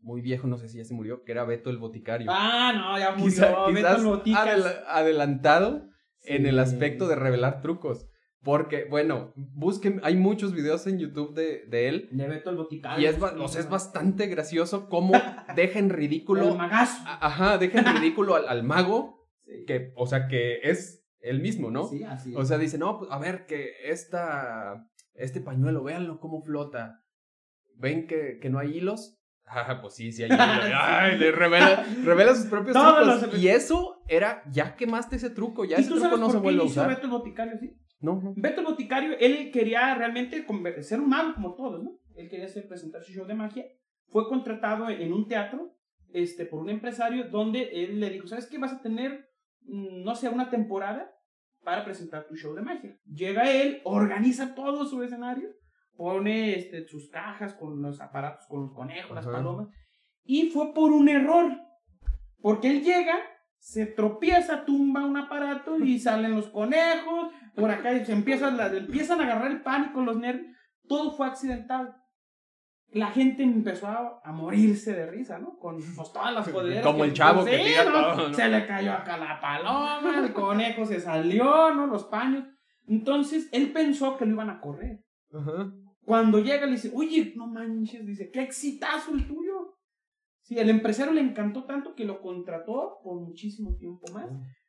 [0.03, 2.29] muy viejo, no sé si ya se murió, que era Beto el Boticario.
[2.31, 3.27] Ah, no, ya murió.
[3.27, 5.87] Quizá- Beto quizás adelantado
[6.25, 6.61] en el Sí.
[6.61, 8.07] aspecto de revelar trucos.
[8.43, 12.09] Porque, bueno, busquen, hay muchos videos en YouTube de, de él.
[12.13, 13.03] De Beto el Boticario.
[13.05, 15.13] Y es, o sea, es bastante gracioso cómo
[15.57, 16.53] deja en ridículo.
[16.53, 17.03] El magazo.
[17.07, 19.65] Ajá, deja en ridículo al, al mago, Sí.
[19.67, 21.85] que, o sea, que es el mismo, ¿no?
[21.89, 26.43] Sí, así O sea, dice, no, pues a ver, que esta, este pañuelo, véanlo cómo
[26.43, 27.03] flota.
[27.77, 29.20] ¿Ven que, que no hay hilos?
[29.53, 30.39] Ah, pues sí, sí hilos.
[30.75, 33.33] Ay, le revela, revela sus propios Todos trucos.
[33.35, 36.27] los- Y eso era, ya quemaste ese truco, ya ¿Y ese tú truco sabes no
[36.29, 36.89] se por qué vuelve a usar.
[36.89, 37.73] Beto el Boticario así?
[38.01, 38.33] No, no.
[38.37, 40.47] Beto el Boticario, él quería realmente
[40.83, 41.91] ser un mago como todos, ¿no?
[42.15, 43.65] Él quería hacer, presentar su show de magia.
[44.09, 45.77] Fue contratado en un teatro
[46.13, 48.59] este, por un empresario donde él le dijo, ¿sabes qué?
[48.59, 49.29] Vas a tener,
[49.63, 51.11] mm, no sé, una temporada
[51.63, 52.97] para presentar tu show de magia.
[53.05, 55.49] Llega él, organiza todo su escenario,
[56.01, 59.37] pone este, sus cajas con los aparatos, con los conejos, las Ajá.
[59.37, 59.69] palomas,
[60.25, 61.53] y fue por un error.
[62.41, 63.17] Porque él llega,
[63.59, 68.69] se tropieza, tumba un aparato y salen los conejos, por acá y se empiezan, la-
[68.75, 70.57] empiezan a agarrar el pánico, los nervios.
[70.89, 71.95] Todo fue accidental.
[72.93, 75.59] La gente empezó a, a morirse de risa, ¿no?
[75.59, 76.83] Con pues, todas las joderas.
[76.83, 77.93] Como el chavo que tira ¿no?
[77.93, 78.35] todo, ¿no?
[78.35, 81.87] Se le cayó acá la paloma, el conejo se salió, ¿no?
[81.87, 82.45] Los paños.
[82.89, 85.05] Entonces, él pensó que lo iban a correr.
[85.33, 85.71] Ajá.
[86.11, 89.77] Cuando llega le dice, oye, no manches, dice, qué exitazo el tuyo.
[90.43, 94.29] Sí, el empresario le encantó tanto que lo contrató por muchísimo tiempo más.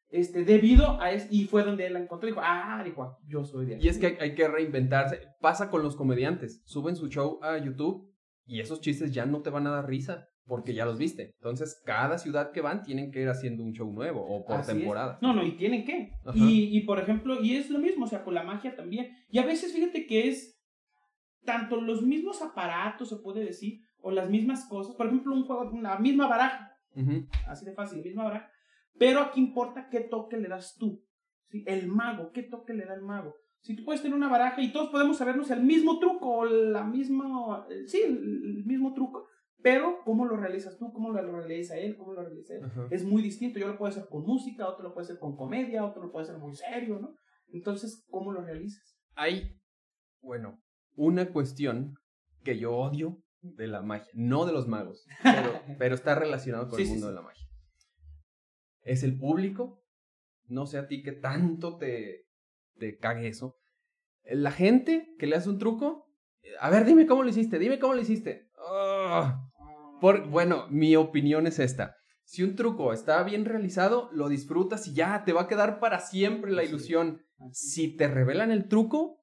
[0.09, 2.27] Este, debido a eso, y fue donde él la encontró.
[2.27, 3.85] Dijo, ah, dijo, yo soy de aquí.
[3.87, 5.19] Y es que hay, que reinventarse.
[5.39, 6.61] Pasa con los comediantes.
[6.65, 8.07] Suben su show a YouTube
[8.45, 11.33] y esos chistes ya no te van a dar risa porque ya los viste.
[11.39, 14.73] Entonces, cada ciudad que van tienen que ir haciendo un show nuevo o por Así
[14.73, 14.77] es.
[14.77, 15.17] temporada.
[15.23, 16.11] No, no, y tienen que.
[16.35, 19.07] Y, y por ejemplo, y es lo mismo, o sea, con la magia también.
[19.27, 20.60] Y a veces fíjate que es
[21.43, 24.95] tanto los mismos aparatos, se puede decir, o las mismas cosas.
[24.95, 26.77] Por ejemplo, un juego, una misma baraja.
[27.47, 28.49] Así de fácil, misma baraja.
[28.97, 31.03] Pero aquí importa qué toque le das tú.
[31.49, 31.63] ¿sí?
[31.65, 33.35] El mago, qué toque le da el mago.
[33.61, 36.83] Si tú puedes tener una baraja y todos podemos sabernos el mismo truco o la
[36.83, 39.27] misma, eh, sí, el, el mismo truco,
[39.61, 42.87] pero cómo lo realizas tú, cómo lo realiza él, cómo lo realiza él, Ajá.
[42.89, 43.59] es muy distinto.
[43.59, 46.23] Yo lo puedo hacer con música, otro lo puede hacer con comedia, otro lo puede
[46.23, 47.13] hacer muy serio, ¿no?
[47.49, 48.97] Entonces, ¿cómo lo realizas?
[49.13, 49.59] Hay,
[50.21, 50.59] bueno,
[50.95, 51.95] una cuestión
[52.43, 54.11] que yo odio de la magia.
[54.13, 57.09] No de los magos, pero, pero está relacionado con Sí, el mundo sí.
[57.09, 57.47] de la magia.
[58.83, 59.83] Es el público.
[60.47, 62.25] No sé a ti que tanto te,
[62.77, 63.57] te cague eso.
[64.23, 66.07] La gente que le hace un truco.
[66.59, 68.49] A ver, dime cómo lo hiciste, dime cómo lo hiciste.
[68.57, 69.47] Ah.
[70.01, 71.95] Por, bueno, mi opinión es esta.
[72.23, 75.99] Si un truco está bien realizado, lo disfrutas y ya te va a quedar para
[75.99, 77.21] siempre la ilusión.
[77.51, 79.20] Si te revelan el truco,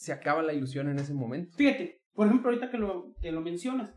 [0.00, 1.54] se acaba la ilusión en ese momento.
[1.58, 3.94] Fíjate, por ejemplo, ahorita que lo, que lo mencionas,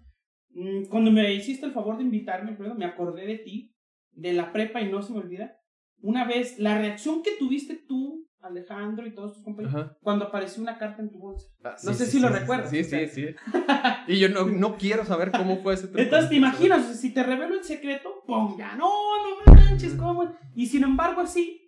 [0.50, 3.74] mm, cuando me hiciste el favor de invitarme, me acordé de ti,
[4.12, 5.56] de la prepa y no se me olvida.
[6.02, 9.98] Una vez, la reacción que tuviste tú, Alejandro y todos tus compañeros, Ajá.
[10.02, 11.48] cuando apareció una carta en tu bolsa.
[11.64, 13.08] Ah, No sé si lo recuerdas, Sí, o sea.
[13.08, 13.36] sí, sí.
[14.10, 16.02] Y yo no, no quiero saber cómo fue ese truco.
[16.02, 17.00] Entonces, ¿te imaginas?
[17.00, 18.58] Si te revelo el secreto, ¡pum!
[18.58, 18.90] Ya, no,
[19.48, 20.36] no manches, ¿cómo?
[20.54, 21.63] Y sin embargo, así,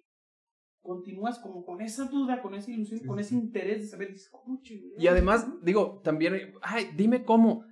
[0.86, 4.30] continúas como con esa duda, con esa ilusión, Sí, con ese interés de saber, dices,
[4.30, 4.62] ¿cómo?
[4.98, 7.66] Y además, digo, también, ay, dime cómo.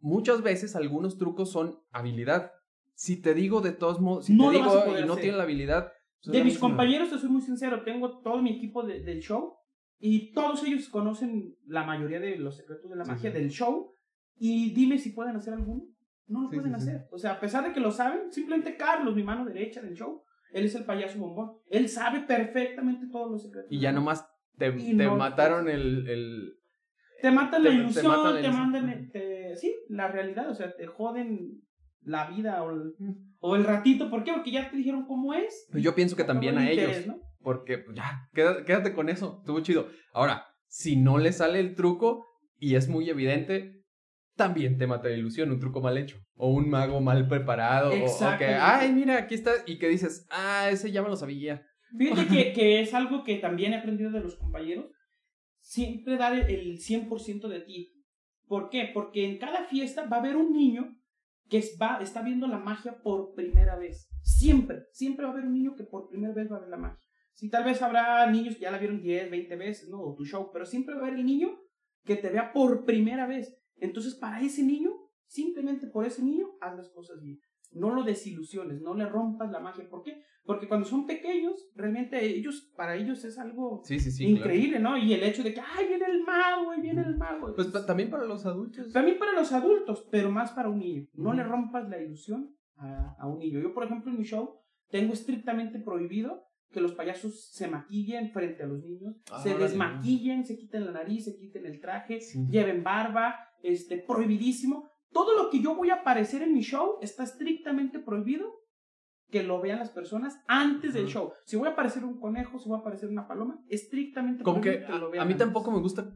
[0.00, 2.50] Muchas veces algunos trucos son habilidad.
[2.94, 4.66] Si te digo de todos modos, si No te digo
[4.98, 5.22] y no hacer.
[5.22, 5.92] tiene la habilidad.
[6.24, 6.68] pues es De mis misma.
[6.68, 9.54] compañeros, te soy muy sincero, tengo todo mi equipo de- del show
[9.98, 13.38] y todos ellos conocen la mayoría de los secretos de la magia sí.
[13.38, 13.96] del show
[14.36, 15.82] y dime si pueden hacer alguno.
[16.28, 17.08] No lo pueden hacer.
[17.10, 20.22] O sea, a pesar de que lo saben, simplemente Carlos, mi mano derecha del show,
[20.52, 21.52] él es el payaso bombón.
[21.70, 23.70] Él sabe perfectamente todos los secretos.
[23.72, 24.26] Y ya nomás
[24.58, 26.52] te, te no- mataron el, el-
[27.20, 28.70] Te matan la te ilusión, matan la te, ilusión.
[28.72, 31.62] mandan, te- sí, la realidad, o sea, te joden
[32.04, 32.94] la vida o el,
[33.40, 34.10] o el ratito.
[34.10, 34.32] ¿Por qué?
[34.32, 35.66] Porque ya te dijeron cómo es.
[35.70, 37.06] Pero yo pienso que también a interés, ellos.
[37.08, 37.20] ¿no?
[37.40, 39.36] Porque pues, ya, quédate, quédate con eso.
[39.40, 39.88] Estuvo chido.
[40.12, 42.26] Ahora, si no le sale el truco
[42.58, 43.81] y es muy evidente,
[44.36, 46.18] también te mata la ilusión, un truco mal hecho.
[46.34, 47.90] O un mago mal preparado.
[47.90, 49.52] O, o que, ay, mira, aquí está.
[49.66, 51.64] Y que dices, ah, ese ya me lo sabía.
[51.96, 54.86] Fíjate que, que es algo que también he aprendido de los compañeros.
[55.60, 57.92] Siempre dar el 100% de ti.
[58.46, 58.90] ¿Por qué?
[58.92, 60.96] Porque en cada fiesta va a haber un niño
[61.48, 64.08] que va, está viendo la magia por primera vez.
[64.22, 66.76] Siempre, siempre va a haber un niño que por primera vez va a ver la
[66.76, 67.06] magia.
[67.34, 70.00] Sí, tal vez habrá niños que ya la vieron 10, 20 veces, ¿no?
[70.00, 71.58] O tu show, pero siempre va a haber el niño
[72.04, 73.56] que te vea por primera vez.
[73.82, 74.90] Entonces, para ese niño,
[75.26, 77.38] simplemente por ese niño, haz las cosas bien.
[77.72, 79.88] No lo desilusiones, no le rompas la magia.
[79.88, 80.22] ¿Por qué?
[80.44, 84.24] Porque cuando son pequeños, realmente ellos, para ellos es algo Sí, sí, sí.
[84.24, 84.38] claro.
[84.40, 84.98] increíble, ¿no?
[84.98, 87.54] Y el hecho de que, ay, viene el mago, ahí viene el mago.
[87.54, 88.92] Pues también para los adultos.
[88.92, 91.06] También para los adultos, pero más para un niño.
[91.14, 93.60] No le rompas la ilusión a, a un niño.
[93.60, 94.60] Yo, por ejemplo, en mi show
[94.90, 100.44] tengo estrictamente prohibido que los payasos se maquillen frente a los niños, Ah, se desmaquillen,
[100.44, 102.46] se quiten la nariz, se quiten el traje, Sí.
[102.50, 104.88] lleven barba, este, prohibidísimo.
[105.10, 108.50] Todo lo que yo voy a aparecer en mi show está estrictamente prohibido
[109.30, 111.32] que lo vean las personas antes del show.
[111.46, 114.84] Si voy a aparecer un conejo, si voy a aparecer una paloma, estrictamente Como que
[114.84, 115.46] a, lo a vean mí antes.
[115.46, 116.12] tampoco me gusta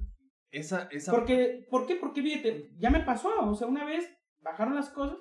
[0.51, 0.89] esa...
[0.91, 1.13] esa...
[1.13, 1.97] Porque, ¿Por qué?
[1.97, 3.31] Porque fíjate, ya me pasó.
[3.49, 4.07] O sea, una vez
[4.41, 5.17] bajaron las cosas,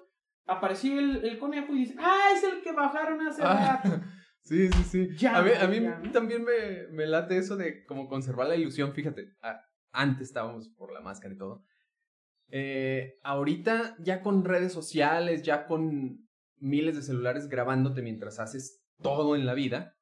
[0.46, 4.02] apareció el, el conejo y dice, ah, es el que bajaron hace Ah, rato.
[4.42, 5.08] Sí, sí, sí.
[5.18, 6.12] Ya, a mí, a mí ya, ¿no?
[6.12, 8.94] también me, me late eso de como conservar la ilusión.
[8.94, 9.60] Fíjate, a-
[9.92, 11.64] antes estábamos por la máscara y todo.
[12.50, 16.28] Eh, ahorita ya con redes sociales, ya con
[16.58, 19.96] miles de celulares grabándote mientras haces todo en la vida,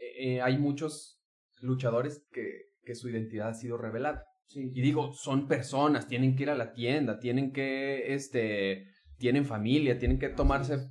[0.00, 1.20] eh, eh, hay muchos
[1.60, 4.24] luchadores que, que su identidad ha sido revelada.
[4.46, 4.70] Sí.
[4.74, 8.86] Y digo, son personas, tienen que ir a la tienda, tienen que, este,
[9.18, 10.90] tienen familia, tienen que tomarse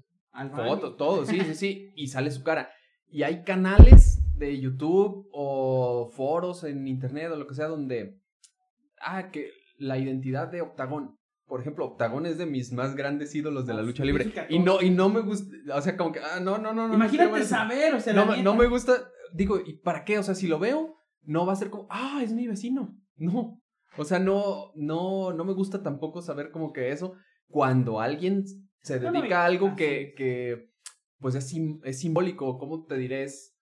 [0.55, 2.71] fotos, todo, sí, sí, sí, y sale su cara.
[3.07, 8.19] Y hay canales de YouTube o foros en internet o lo que sea donde,
[8.99, 13.65] ah, que la identidad de Octagón, por ejemplo, Octagón es de mis más grandes ídolos
[13.67, 14.31] de la Ah, lucha libre.
[14.49, 16.93] Y no, y no me gusta, o sea, como que, ah, no, no, no, no.
[16.93, 18.93] Imagínate saber, o sea, No, no me gusta,
[19.33, 20.17] digo, ¿y para qué?
[20.19, 22.97] O sea, si lo veo, no va a ser como, ah, es mi vecino.
[23.17, 23.59] No.
[23.97, 27.13] O sea, no, no, no me gusta tampoco saber como que eso,
[27.47, 28.45] cuando alguien
[28.81, 30.71] se No, no, dedica a algo que, que,
[31.19, 33.23] pues es, sim- es simbólico, ¿cómo te diré?
[33.23, 33.55] Es,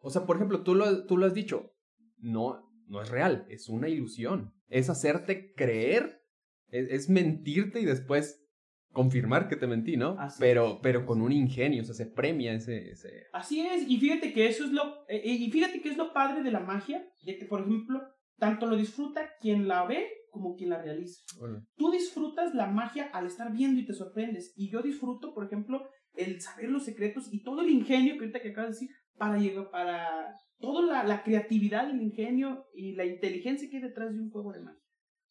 [0.00, 1.72] o sea, por ejemplo, tú lo, tú lo has dicho,
[2.18, 4.52] no, no es real, es una ilusión.
[4.68, 6.22] Es hacerte creer,
[6.68, 8.44] es, es mentirte y después
[8.92, 10.16] confirmar que te mentí, ¿no?
[10.18, 13.98] Así pero, pero con un ingenio, o sea, se premia ese, ese, Así es, y
[13.98, 16.60] fíjate que eso es lo, eh, eh, y fíjate que es lo padre de la
[16.60, 18.02] magia, de que, por ejemplo,
[18.38, 21.22] tanto lo disfruta quien la ve como quien la realiza.
[21.38, 25.46] Bueno, Tú disfrutas la magia al estar viendo y te sorprendes, y yo disfruto, por
[25.46, 28.96] ejemplo, el saber los secretos y todo el ingenio que ahorita que acabas de decir,
[29.18, 34.12] para llegar, para toda la, la creatividad, el ingenio y la inteligencia que hay detrás
[34.14, 34.80] de un juego de magia.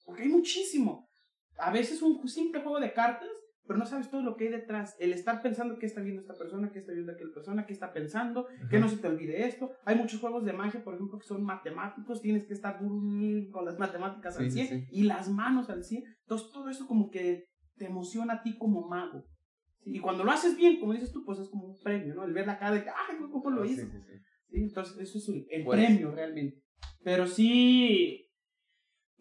[0.06, 1.10] Porque hay muchísimo.
[1.58, 3.30] A veces un simple juego de cartas,
[3.66, 4.96] pero no sabes todo lo que hay detrás.
[5.00, 7.92] El estar pensando qué está viendo esta persona, qué está viendo aquella persona, qué está
[7.92, 9.72] pensando, que no se te olvide esto.
[9.84, 13.78] Hay muchos juegos de magia, por ejemplo, que son matemáticos, tienes que estar con las
[13.78, 14.88] matemáticas al Sí, sí, 100 sí.
[14.92, 16.04] y las manos al 100.
[16.22, 19.26] Entonces todo eso como que te emociona a ti como mago.
[19.90, 22.26] Y cuando lo haces bien, como dices tú, pues es como un premio, ¿no?
[22.26, 23.84] El ver la cara de que, ay, ¿cómo lo sí, hizo?
[23.84, 24.14] sí, sí.
[24.50, 26.62] Sí, entonces eso es el, el premio realmente.
[27.04, 28.30] Pero sí,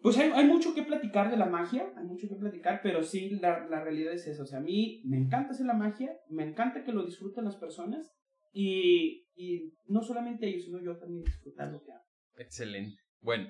[0.01, 3.31] pues hay, hay mucho que platicar de la magia, hay mucho que platicar, pero sí,
[3.41, 4.43] la, la realidad es esa.
[4.43, 7.57] O sea, a mí me encanta hacer la magia, me encanta que lo disfruten las
[7.57, 8.13] personas
[8.53, 12.05] y, y no solamente ellos, sino yo también disfrutar lo que hago.
[12.37, 12.97] Excelente.
[13.21, 13.49] Bueno,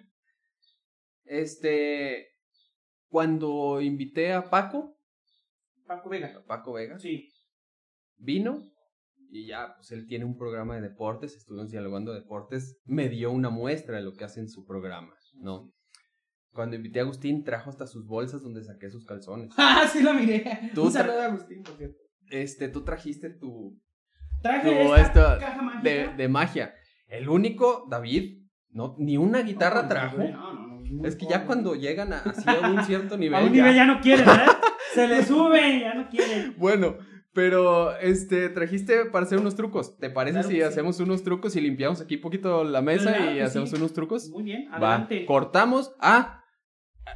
[1.25, 2.27] este,
[3.09, 4.96] cuando invité a Paco,
[5.87, 6.43] Paco Vega.
[6.47, 7.29] Paco Vega, Sí.
[8.17, 8.61] vino
[9.29, 13.31] y ya, pues él tiene un programa de deportes, estuvimos dialogando de deportes, me dio
[13.31, 15.73] una muestra de lo que hace en su programa, ¿no?
[16.53, 19.53] Cuando invité a Agustín, trajo hasta sus bolsas donde saqué sus calzones.
[19.57, 20.71] Ah, sí lo miré.
[20.73, 21.97] Tú Un saludo a Agustín, por cierto.
[22.29, 23.79] Este, tú trajiste tu,
[24.41, 25.89] Traje No, esta esto caja mágica.
[25.89, 26.73] de, de magia.
[27.07, 30.17] El único, David, no, ni una guitarra No, trajo.
[30.19, 33.39] no, no, no, muy Es que ya cuando llegan a, así a un cierto nivel.
[33.41, 34.57] A un nivel ya no quiere, ¿verdad?
[34.93, 36.53] Se le sube, ya no quiere.
[36.57, 36.97] Bueno,
[37.33, 39.97] pero este trajiste para hacer unos trucos.
[39.99, 40.61] ¿Te parece Claro si sí.
[40.61, 43.75] hacemos unos trucos y limpiamos aquí poquito la mesa Claro y hacemos sí.
[43.75, 44.29] unos trucos?
[44.29, 45.25] Muy bien, Va, adelante.
[45.25, 45.93] cortamos.
[45.99, 46.43] Ah,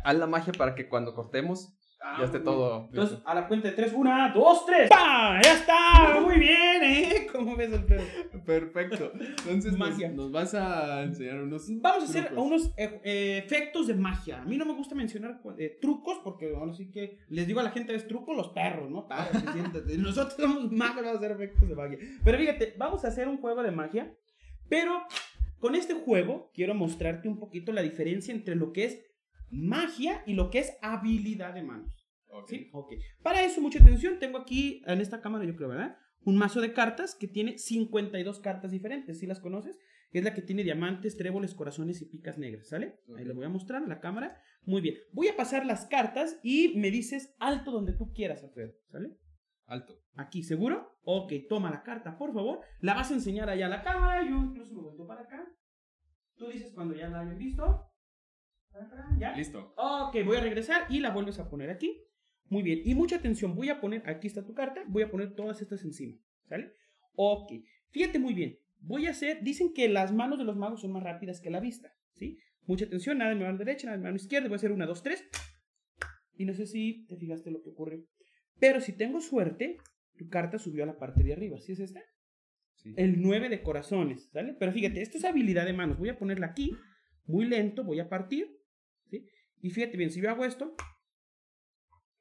[0.03, 1.73] haz la magia para que cuando cortemos
[2.03, 2.87] Ah, ya esté todo.
[2.89, 4.89] Entonces, a la cuenta de tres, una, dos, tres.
[4.89, 5.39] ¡Pa!
[5.43, 6.19] ¡Ya está!
[6.19, 7.27] Muy bien, ¿eh?
[7.31, 8.01] ¿Cómo ves el pedo?
[8.43, 9.11] Perfecto.
[9.13, 10.09] Entonces nos, Magia.
[10.09, 11.67] nos vas a enseñar unos.
[11.79, 14.41] Vamos a hacer unos eh, eh, efectos de magia.
[14.41, 17.63] A mí no me gusta mencionar eh, trucos porque ahora sí que les digo a
[17.63, 19.07] la gente es truco los perros, ¿no?
[19.07, 19.97] Párate, siéntate.
[19.99, 21.99] Nosotros somos magos, vamos a hacer efectos de magia.
[22.23, 24.11] Pero fíjate, vamos a hacer un juego de magia,
[24.67, 25.03] pero
[25.59, 29.10] con este juego quiero mostrarte un poquito la diferencia entre lo que es
[29.51, 32.07] magia y lo que es habilidad de manos.
[32.27, 32.49] Ok.
[32.49, 32.69] ¿Sí?
[32.71, 32.93] Ok.
[33.21, 34.19] Para eso, mucha atención.
[34.19, 35.97] Tengo aquí en esta cámara, yo creo, ¿verdad?
[36.23, 39.19] un mazo de cartas que tiene 52 cartas diferentes.
[39.19, 39.79] ¿Sí las conoces?
[40.11, 42.99] Es la que tiene diamantes, tréboles, corazones y picas negras, ¿sale?
[43.15, 44.37] Ahí le voy a mostrar a la cámara.
[44.63, 44.95] Muy bien.
[45.13, 49.17] Voy a pasar las cartas y me dices alto donde tú quieras, Alfredo, ¿sale?
[49.65, 50.01] Alto.
[50.15, 50.97] Aquí, ¿seguro?
[51.03, 52.59] Ok, toma la carta, por favor.
[52.81, 54.29] La vas a enseñar allá a la cámara.
[54.29, 55.47] Yo incluso me vuelvo para acá.
[56.35, 57.90] Tú dices cuando ya la hayan visto.
[59.19, 59.35] ¿Ya?
[59.35, 59.73] Listo.
[59.77, 62.01] Ok, voy a regresar y la vuelves a poner aquí.
[62.49, 62.81] Muy bien.
[62.83, 63.55] Y mucha atención.
[63.55, 64.83] Voy a poner, aquí está tu carta.
[64.87, 66.17] Voy a poner todas estas encima.
[66.47, 66.73] ¿Sale?
[67.15, 67.51] Ok.
[67.91, 68.59] Fíjate muy bien.
[68.79, 71.59] Voy a hacer, dicen que las manos de los magos son más rápidas que la
[71.59, 71.93] vista.
[72.15, 72.39] ¿Sí?
[72.65, 73.17] Mucha atención.
[73.17, 74.47] Nada de mi mano derecha, nada de mi mano izquierda.
[74.47, 75.23] Voy a hacer una, dos, tres.
[76.35, 78.03] Y no sé si te fijaste lo que ocurre.
[78.59, 79.77] Pero si tengo suerte,
[80.17, 81.59] tu carta subió a la parte de arriba.
[81.59, 82.01] ¿Sí es esta?
[82.75, 82.93] Sí.
[82.97, 84.55] El 9 de corazones, ¿sale?
[84.59, 85.99] Pero fíjate, esto es habilidad de manos.
[85.99, 86.71] Voy a ponerla aquí,
[87.25, 88.60] muy lento, voy a partir.
[89.61, 90.75] Y fíjate bien, si yo hago esto,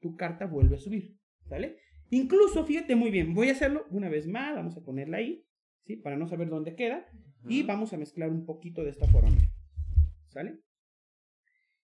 [0.00, 1.16] tu carta vuelve a subir,
[1.48, 1.78] ¿sale?
[2.10, 5.46] Incluso, fíjate muy bien, voy a hacerlo una vez más, vamos a ponerla ahí,
[5.84, 5.96] ¿sí?
[5.96, 7.06] Para no saber dónde queda.
[7.48, 9.30] Y vamos a mezclar un poquito de esta forma,
[10.28, 10.60] ¿sale?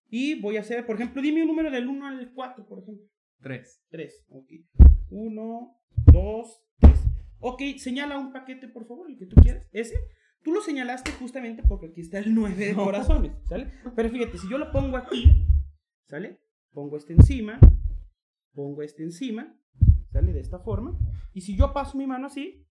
[0.09, 3.07] Y voy a hacer, por ejemplo, dime un número del 1 al 4, por ejemplo.
[3.41, 3.83] Tres.
[3.89, 4.53] 3, ok.
[5.11, 5.77] 1,
[6.13, 7.01] 2, 3.
[7.41, 9.67] Ok, señala un paquete, por favor, el que tú quieras.
[9.73, 9.97] Ese.
[10.43, 13.73] Tú lo señalaste justamente porque aquí está el 9 de corazones, ¿sale?
[13.97, 15.46] Pero fíjate, si yo lo pongo aquí,
[16.07, 16.41] ¿sale?
[16.73, 17.59] Pongo este encima,
[18.53, 19.59] pongo este encima,
[20.11, 20.33] ¿sale?
[20.33, 20.99] De esta forma.
[21.33, 22.67] Y si yo paso mi mano así,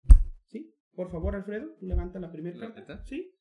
[0.46, 0.74] ¿sí?
[0.94, 3.04] Por favor, Alfredo, levanta la primera ¿La carta.
[3.04, 3.34] ¿Sí?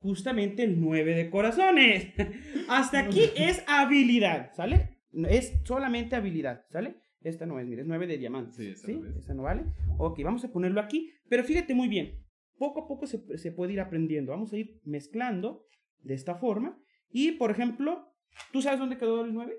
[0.00, 2.12] Justamente el 9 de corazones.
[2.68, 4.98] Hasta aquí es habilidad, ¿sale?
[5.12, 6.96] Es solamente habilidad, ¿sale?
[7.22, 8.56] Esta no es, mira, es 9 de diamantes.
[8.56, 8.94] Sí, esa ¿sí?
[8.96, 9.16] no es.
[9.16, 9.64] Esa no vale.
[9.98, 11.10] Ok, vamos a ponerlo aquí.
[11.28, 12.22] Pero fíjate muy bien.
[12.58, 14.32] Poco a poco se, se puede ir aprendiendo.
[14.32, 15.66] Vamos a ir mezclando
[16.02, 16.78] de esta forma.
[17.10, 18.13] Y, por ejemplo,
[18.52, 19.54] ¿tú sabes dónde quedó el 9?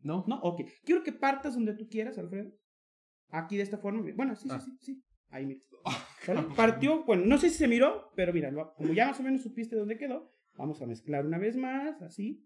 [0.00, 0.24] No.
[0.26, 0.62] No, ok.
[0.84, 2.52] Quiero que partas donde tú quieras, Alfredo.
[3.30, 4.02] Aquí de esta forma.
[4.14, 4.60] Bueno, sí, Ah.
[4.60, 5.02] sí, sí, sí.
[5.30, 5.60] Ahí mira.
[6.22, 6.42] ¿Sale?
[6.56, 9.76] Partió, bueno, no sé si se miró, pero mira, como ya más o menos supiste
[9.76, 12.44] dónde quedó, vamos a mezclar una vez más, así,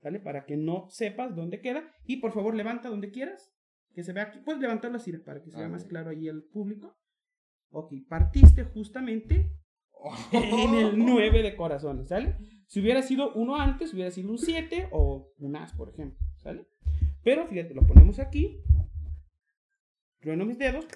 [0.00, 0.18] ¿sale?
[0.20, 1.84] Para que no sepas dónde queda.
[2.04, 3.52] Y por favor, levanta donde quieras,
[3.94, 4.40] que se vea aquí.
[4.44, 6.96] Puedes levantarlo así para que se vea Ah, más claro ahí el público.
[7.70, 9.50] Ok, partiste justamente
[10.32, 12.36] en el 9 de corazones, ¿sale?
[12.72, 16.66] Si hubiera sido uno antes, hubiera sido un 7 o un as, por ejemplo, ¿sale?
[17.22, 18.62] Pero fíjate, lo ponemos aquí,
[20.20, 20.86] trueno mis dedos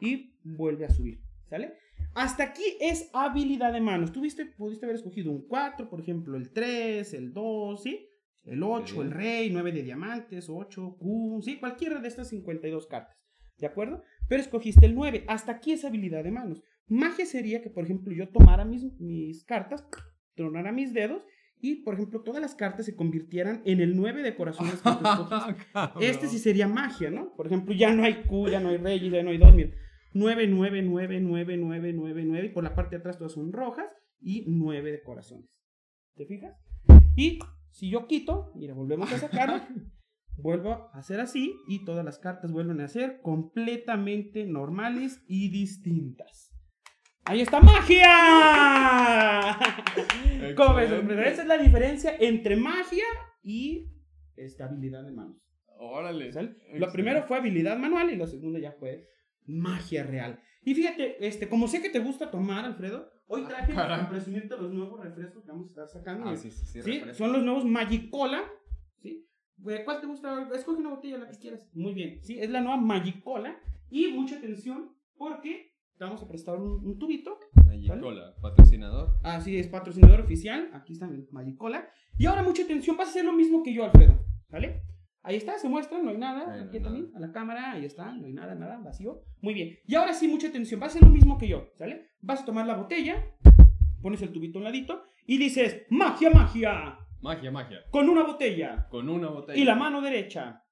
[0.00, 1.74] y vuelve a subir, ¿sale?
[2.16, 4.10] Hasta aquí es habilidad de manos.
[4.10, 8.08] Tuviste, pudiste haber escogido un 4, por ejemplo, el 3, el 2, ¿sí?
[8.42, 9.04] El 8, Ok.
[9.04, 11.60] el rey, 9 de diamantes, 8, Q, ¿sí?
[11.60, 13.16] Cualquiera de estas 52 cartas,
[13.58, 14.02] ¿de acuerdo?
[14.28, 15.26] Pero escogiste el 9.
[15.28, 16.60] Hasta aquí es habilidad de manos.
[16.88, 19.86] Magia sería que, por ejemplo, yo tomara mis, mis cartas,
[20.34, 21.22] tronara mis dedos
[21.60, 25.28] y, por ejemplo, todas las cartas se convirtieran en el 9 de corazones que tú.
[26.00, 27.34] Este sí sería magia, ¿no?
[27.34, 29.70] Por ejemplo, ya no hay Q, ya no hay reyes, ya no hay dos, mira.
[30.12, 32.46] 9, 9, 9, 9, 9, 9, 9.
[32.46, 33.86] Y por la parte de atrás todas son rojas
[34.20, 35.48] y 9 de corazones.
[36.14, 36.54] ¿Te fijas?
[37.16, 37.38] Y
[37.70, 39.60] si yo quito, mira, volvemos a sacarlo.
[40.36, 46.53] vuelvo a hacer así y todas las cartas vuelven a ser completamente normales y distintas.
[47.26, 48.08] ¡Ahí está magia!
[50.56, 50.90] ¿Cómo ves?
[50.92, 51.28] Excelente.
[51.28, 53.04] Esa es la diferencia entre magia
[53.42, 53.88] y
[54.36, 55.36] esta habilidad de manos.
[55.78, 56.30] Órale.
[56.74, 59.08] Lo primero fue habilidad manual y lo segundo ya fue
[59.46, 60.38] magia real.
[60.62, 63.96] Y fíjate, este, como sé que te gusta tomar, Alfredo, hoy Ah, traje caray.
[63.98, 66.28] para presumirte los nuevos refrescos que vamos a estar sacando.
[66.28, 66.82] Ah, sí, sí, sí.
[66.82, 67.02] ¿Sí?
[67.12, 68.44] Son los nuevos Magicola.
[68.98, 69.26] ¿Sí?
[69.66, 70.48] Eh, ¿Cuál te gusta?
[70.54, 71.68] Escoge una botella, la que quieras.
[71.74, 72.22] Muy bien.
[72.22, 73.58] Sí, es la nueva Magicola.
[73.90, 77.38] Y mucha atención porque te vamos a prestar un, un tubito.
[77.64, 79.18] Magicola, patrocinador.
[79.22, 80.70] Así es, patrocinador oficial.
[80.72, 81.88] Aquí está el Magicola.
[82.18, 84.24] Y ahora mucha atención, vas a hacer lo mismo que yo, Alfredo.
[84.48, 84.82] ¿Vale?
[85.22, 86.52] Ahí está, se muestra, no hay nada.
[86.52, 87.16] Ahí Aquí también, nada.
[87.16, 89.22] a la cámara, ahí está, no hay nada, nada, vacío.
[89.40, 89.78] Muy bien.
[89.86, 92.10] Y ahora sí, mucha atención, vas a hacer lo mismo que yo, ¿sale?
[92.20, 93.24] Vas a tomar la botella,
[94.02, 97.78] pones el tubito a un ladito y dices, magia, magia, Magia, magia.
[97.90, 98.86] con una botella.
[98.90, 99.58] Con una botella.
[99.58, 100.62] Y la mano derecha.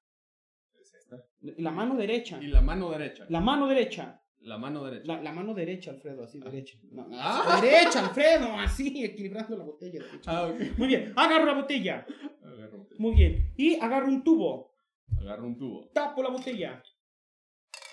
[0.79, 1.17] Es esta.
[1.41, 2.37] La mano derecha.
[2.39, 3.25] Y la mano derecha.
[3.29, 4.21] La mano derecha.
[4.43, 5.05] La mano derecha.
[5.15, 6.49] La, la mano derecha, Alfredo, así, Ah.
[6.49, 6.77] derecha.
[6.91, 7.59] No, Ah.
[7.61, 10.03] Derecha, Alfredo, así, equilibrando la botella.
[10.25, 10.51] Ah.
[10.77, 12.05] Muy bien, agarro la botella.
[12.43, 13.53] Agarro, un- Muy bien.
[13.57, 14.73] Y agarro un tubo.
[15.19, 15.89] agarro un tubo.
[15.93, 16.83] Tapo la botella.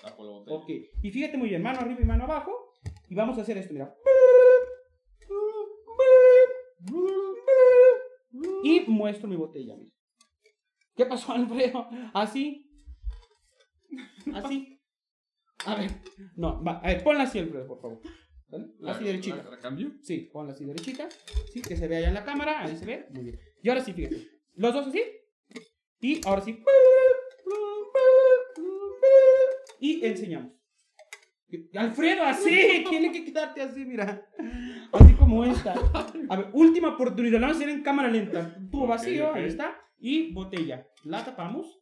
[0.01, 0.57] Tapo la botella.
[0.57, 0.69] Ok.
[1.03, 2.73] Y fíjate muy bien, mano arriba y mano abajo.
[3.09, 3.93] Y vamos a hacer esto, mira.
[8.63, 9.91] Y muestro mi botella, mira.
[10.95, 11.87] ¿Qué pasó, Alfredo?
[12.13, 12.67] Así.
[14.33, 14.70] Así.
[15.65, 15.91] A ver.
[16.35, 16.79] No, va.
[16.79, 18.01] A ver, ponla así, Alfredo, por favor.
[18.49, 18.67] ¿Sale?
[18.79, 19.37] La- Así derechita.
[19.43, 19.91] ¿La, la cambio?
[20.01, 21.07] Sí, ponla así derechita.
[21.53, 22.61] Sí, que se vea allá en la cámara.
[22.61, 23.05] Ahí se ve.
[23.11, 23.39] Muy bien.
[23.63, 24.27] Y ahora sí, fíjate.
[24.55, 25.01] Los dos así.
[26.01, 26.61] Y ahora sí.
[29.79, 30.51] Y enseñamos.
[31.75, 34.25] Alfredo, así, tiene que quedarte así, mira.
[34.93, 35.73] Así como esta.
[36.29, 38.55] A ver, última oportunidad, la vamos a hacer en cámara lenta.
[38.71, 39.77] Tubo vacío, ahí está.
[39.99, 40.87] Y botella.
[41.03, 41.80] La tapamos.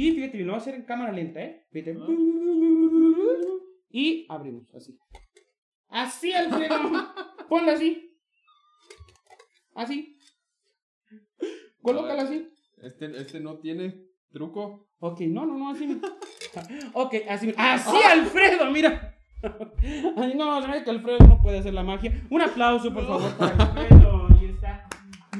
[0.00, 1.66] Y fíjate lo vamos a hacer en cámara lenta, ¿eh?
[1.72, 1.98] Fíjate.
[3.90, 4.96] Y abrimos, así.
[5.88, 6.76] Así, Alfredo.
[7.48, 8.16] Ponla así.
[9.74, 10.16] Así.
[11.82, 12.48] Colócala así.
[12.76, 14.88] Este, este no tiene truco.
[15.00, 15.88] Ok, no, no, no, así.
[15.88, 16.00] me-
[16.92, 17.52] Ok, así.
[17.56, 19.16] Así, Alfredo, mira.
[20.16, 22.12] Ay, no, se ve que Alfredo no puede hacer la magia.
[22.30, 24.28] Un aplauso, por favor, para Alfredo.
[24.30, 24.88] Ahí está.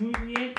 [0.01, 0.53] Muy bien.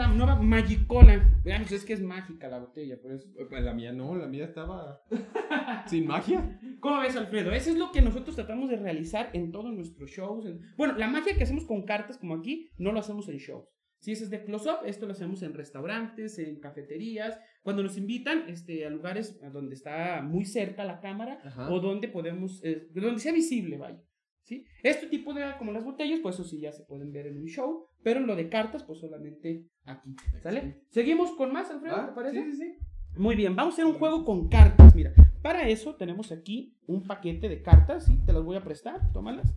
[0.00, 1.30] La nueva Magicola.
[1.44, 3.28] Veamos, es que es mágica la botella, por eso.
[3.50, 5.02] Pues La mía no, la mía estaba
[5.86, 6.58] sin magia.
[6.80, 7.52] ¿Cómo ves, Alfredo?
[7.52, 10.46] Eso es lo que nosotros tratamos de realizar en todos nuestros shows.
[10.46, 13.68] en- Bueno, la magia que hacemos con cartas, como aquí, no lo hacemos en shows.
[13.98, 18.48] Si ese es de close-up, esto lo hacemos en restaurantes, en cafeterías, cuando nos invitan
[18.48, 21.70] este, a lugares donde está muy cerca la cámara Ajá.
[21.70, 24.00] o donde podemos, eh, donde sea visible, vaya.
[24.44, 24.64] ¿sí?
[24.82, 27.44] Este tipo de, como las botellas, pues eso sí ya se pueden ver en un
[27.46, 30.14] show, pero lo de cartas, pues solamente aquí.
[30.42, 30.84] ¿Sale?
[30.88, 31.96] ¿Seguimos con más, Alfredo?
[31.96, 32.44] Ah, ¿Te parece?
[32.44, 32.78] Sí, sí, sí.
[33.16, 34.94] Muy bien, vamos a hacer un juego con cartas.
[34.94, 38.18] Mira, para eso tenemos aquí un paquete de cartas, ¿sí?
[38.24, 39.54] Te las voy a prestar, tómalas.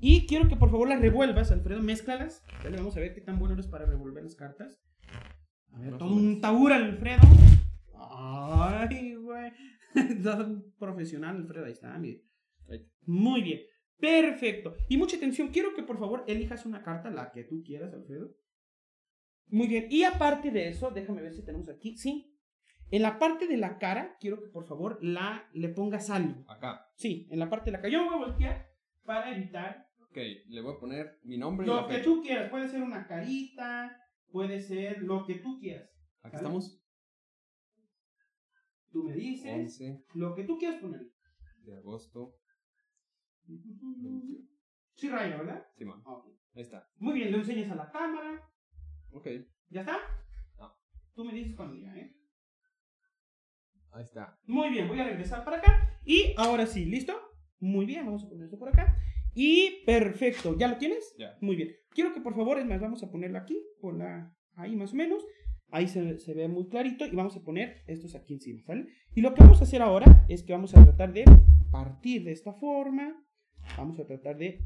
[0.00, 2.44] Y quiero que por favor las revuelvas, Alfredo, mézclalas.
[2.62, 4.80] Dale, vamos a ver qué tan bueno eres para revolver las cartas.
[5.72, 7.22] A ver, o un taur, Alfredo.
[7.96, 9.52] Ay, güey.
[10.78, 12.22] Profesional, Alfredo, ahí está, mire.
[13.06, 13.60] Muy bien,
[13.98, 14.74] perfecto.
[14.88, 18.30] Y mucha atención, quiero que por favor elijas una carta, la que tú quieras, Alfredo.
[19.48, 22.30] Muy bien, y aparte de eso, déjame ver si tenemos aquí, sí.
[22.90, 26.44] En la parte de la cara, quiero que por favor la, le pongas algo.
[26.48, 26.86] Acá.
[26.96, 27.92] Sí, en la parte de la cara.
[27.92, 28.66] Yo me voy a voltear
[29.04, 32.04] para evitar Ok, le voy a poner mi nombre y lo la que fecha.
[32.04, 32.48] tú quieras.
[32.48, 35.90] Puede ser una carita, puede ser lo que tú quieras.
[36.22, 36.80] Aquí estamos.
[38.92, 41.00] Tú me dices 11 lo que tú quieras poner.
[41.64, 42.36] de agosto.
[44.94, 45.66] Sí, raya, ¿verdad?
[45.76, 46.00] Sí, man.
[46.04, 46.26] Ok.
[46.54, 46.88] Ahí está.
[46.98, 48.48] Muy bien, lo enseñas a la cámara.
[49.10, 49.26] Ok.
[49.70, 49.98] ¿Ya está?
[50.58, 50.72] No.
[51.14, 52.14] Tú me dices cuando ya, ¿eh?
[53.92, 54.38] Ahí está.
[54.46, 56.00] Muy bien, voy a regresar para acá.
[56.04, 57.14] Y ahora sí, ¿listo?
[57.60, 58.96] Muy bien, vamos a poner esto por acá.
[59.34, 61.14] Y perfecto, ¿ya lo tienes?
[61.18, 61.36] Ya.
[61.40, 61.70] Muy bien.
[61.90, 65.24] Quiero que por favor, es más, vamos a ponerlo aquí, ponla ahí más o menos.
[65.70, 68.86] Ahí se, se ve muy clarito y vamos a poner estos aquí encima, ¿sale?
[69.14, 71.24] Y lo que vamos a hacer ahora es que vamos a tratar de
[71.72, 73.20] partir de esta forma.
[73.76, 74.60] Vamos a tratar de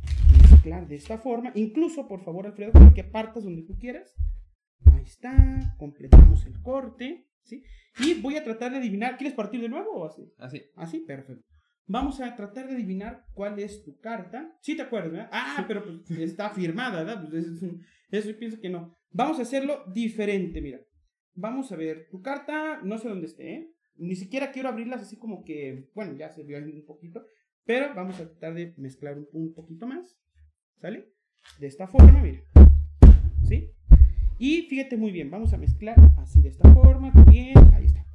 [0.50, 1.52] mezclar de esta forma.
[1.54, 4.14] Incluso, por favor, Alfredo, que partas donde tú quieras.
[4.92, 5.74] Ahí está.
[5.78, 7.62] Completamos el corte, ¿sí?
[8.00, 9.16] Y voy a tratar de adivinar.
[9.16, 10.32] ¿Quieres partir de nuevo o así?
[10.38, 10.62] Así.
[10.76, 11.44] Así, perfecto.
[11.86, 14.54] Vamos a tratar de adivinar cuál es tu carta.
[14.60, 15.30] Sí te acuerdas, ¿verdad?
[15.32, 17.22] Ah, pero pues está firmada, ¿verdad?
[17.28, 18.94] Pues eso, es- eso pienso que no.
[19.10, 20.80] Vamos a hacerlo diferente, mira.
[21.34, 23.72] Vamos a ver, tu carta, no sé dónde esté, ¿eh?
[23.96, 27.24] Ni siquiera quiero abrirlas así como que, bueno, ya se vio ahí un poquito,
[27.68, 30.18] pero vamos a tratar de mezclar un, un poquito más,
[30.80, 31.12] ¿sale?
[31.60, 32.40] De esta forma, mira.
[33.46, 33.70] ¿Sí?
[34.38, 38.06] Y fíjate muy bien, vamos a mezclar así de esta forma, bien, ahí está.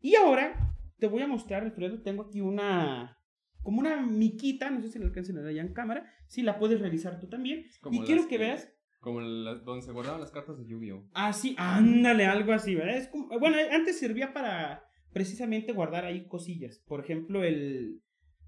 [0.00, 3.18] Y ahora te voy a mostrar, Alfredo, tengo aquí una,
[3.62, 6.58] como una miquita, no sé si la alcancen a ver allá en cámara, si la
[6.58, 7.66] puedes revisar tú también.
[7.82, 11.10] como y quiero que que- veas, Como donde se guardaban las cartas de Yu-Gi-Oh!
[11.12, 12.96] así, ándale, algo así, ¿verdad?
[12.96, 16.78] Es como- bueno, antes servía para precisamente guardar ahí cosillas.
[16.86, 18.00] Por ejemplo, el,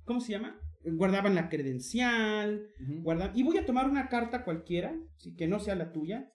[0.04, 0.58] ¿cómo se llama?
[0.84, 2.68] Guardaban la credencial,
[3.02, 6.30] guarda- Y voy a tomar una carta cualquiera, sí, que no sea la tuya.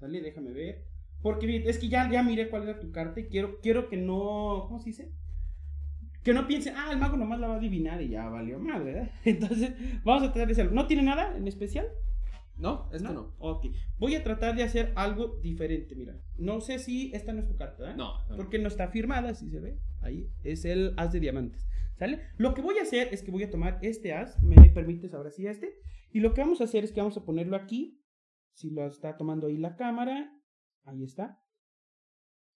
[0.00, 0.20] ¿Sale?
[0.20, 0.84] Déjame ver.
[1.22, 4.64] Porque es que ya, ya miré cuál era tu carta y quiero, quiero que no.
[4.66, 5.12] ¿Cómo se dice?
[6.22, 8.82] Que no piensen, ah, el mago nomás la va a adivinar y ya valió mal,
[8.82, 9.10] ¿verdad?
[9.24, 9.72] Entonces,
[10.04, 10.72] vamos a tratar de hacerlo.
[10.72, 11.86] ¿No tiene nada en especial?
[12.56, 13.34] No, esto no.
[13.38, 13.66] Ok.
[13.98, 16.14] Voy a tratar de hacer algo diferente, mira.
[16.36, 17.94] No sé si esta no es tu carta, ¿eh?
[17.96, 18.26] No.
[18.28, 18.36] no.
[18.36, 19.78] Porque no está firmada, si se ve.
[20.00, 21.66] Ahí es el as de diamantes.
[21.96, 22.22] ¿Sale?
[22.38, 24.42] Lo que voy a hacer es que voy a tomar este as.
[24.42, 25.74] ¿Me permites ahora sí este?
[26.10, 28.00] Y lo que vamos a hacer es que vamos a ponerlo aquí.
[28.52, 30.32] Si lo está tomando ahí la cámara.
[30.84, 31.40] Ahí está.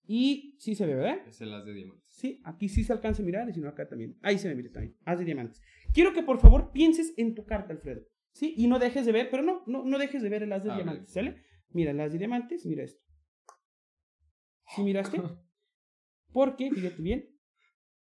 [0.05, 1.19] Y sí se ve, ¿verdad?
[1.27, 2.05] Es el as de diamantes.
[2.09, 4.19] Sí, aquí sí se alcanza a mirar y si no acá también.
[4.23, 4.97] Ahí se ve, mire, también.
[5.05, 5.61] As de diamantes.
[5.93, 8.03] Quiero que por favor pienses en tu carta, Alfredo.
[8.33, 8.55] ¿Sí?
[8.57, 10.71] Y no dejes de ver, pero no, no, no dejes de ver el as de
[10.71, 11.43] Ah, diamantes, ¿sale?
[11.71, 13.03] Mira, el as de diamantes, mira esto.
[14.75, 15.21] ¿Sí miraste?
[16.33, 17.29] Porque, fíjate bien,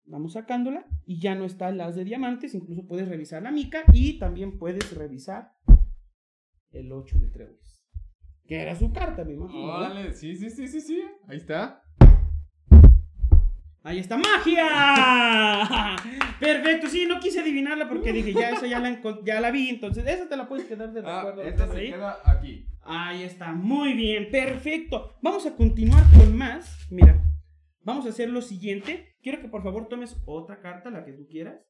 [0.06, 2.54] vamos sacándola y ya no está el as de diamantes.
[2.54, 5.52] Incluso puedes revisar la mica y también puedes revisar
[6.70, 7.82] el 8 de tréboles.
[8.46, 10.12] Que era su carta, me imagino.
[10.12, 11.02] sí, sí, sí, sí, sí.
[11.28, 11.82] Ahí está.
[13.82, 15.96] Ahí está, magia.
[16.40, 20.04] Perfecto, sí, no quise adivinarla porque dije, ya esa ya la, ya la vi, entonces
[20.06, 21.42] esa te la puedes quedar de Ah, recuerdo.
[21.42, 21.90] esta por se ahí.
[21.92, 22.66] queda aquí.
[22.82, 25.14] Ahí está, muy bien, perfecto.
[25.22, 26.86] Vamos a continuar con más.
[26.90, 27.20] Mira,
[27.86, 29.16] vamos a hacer lo siguiente.
[29.22, 31.64] Quiero que por favor tomes otra carta, la que tú quieras.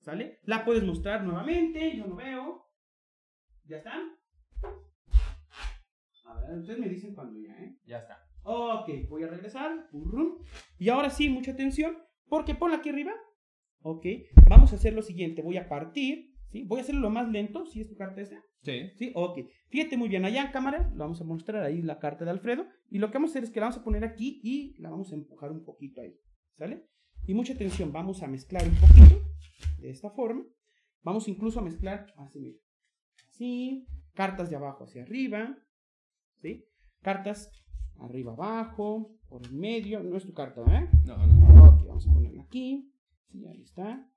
[0.00, 0.38] ¿Sale?
[0.44, 2.70] La puedes mostrar nuevamente, yo no veo.
[3.64, 4.00] ¿Ya está?
[6.24, 7.76] A ver, ustedes me dicen cuando ya, ¿eh?
[7.84, 8.28] Ya está.
[8.42, 9.90] Ok, voy a regresar.
[10.78, 13.12] Y ahora sí, mucha atención, porque ponla aquí arriba.
[13.80, 14.06] Ok,
[14.48, 15.42] vamos a hacer lo siguiente.
[15.42, 16.64] Voy a partir, ¿sí?
[16.64, 18.42] Voy a hacerlo lo más lento, ¿sí es tu carta esta?
[18.62, 18.90] Sí.
[18.96, 19.40] Sí, ok.
[19.68, 22.66] Fíjate muy bien, allá en cámara, lo vamos a mostrar ahí la carta de Alfredo.
[22.90, 24.90] Y lo que vamos a hacer es que la vamos a poner aquí y la
[24.90, 26.14] vamos a empujar un poquito ahí.
[26.54, 26.86] ¿Sale?
[27.26, 29.22] Y mucha atención, vamos a mezclar un poquito
[29.78, 30.44] de esta forma.
[31.02, 32.58] Vamos incluso a mezclar así, mira.
[33.28, 35.58] Así, cartas de abajo hacia arriba,
[36.40, 36.64] ¿sí?
[37.02, 37.50] Cartas
[37.98, 40.88] arriba abajo, por el medio, no es tu carta, ¿eh?
[41.04, 41.68] No, no.
[41.68, 42.90] Ok, vamos a ponerla aquí.
[43.30, 44.08] Sí, ahí está.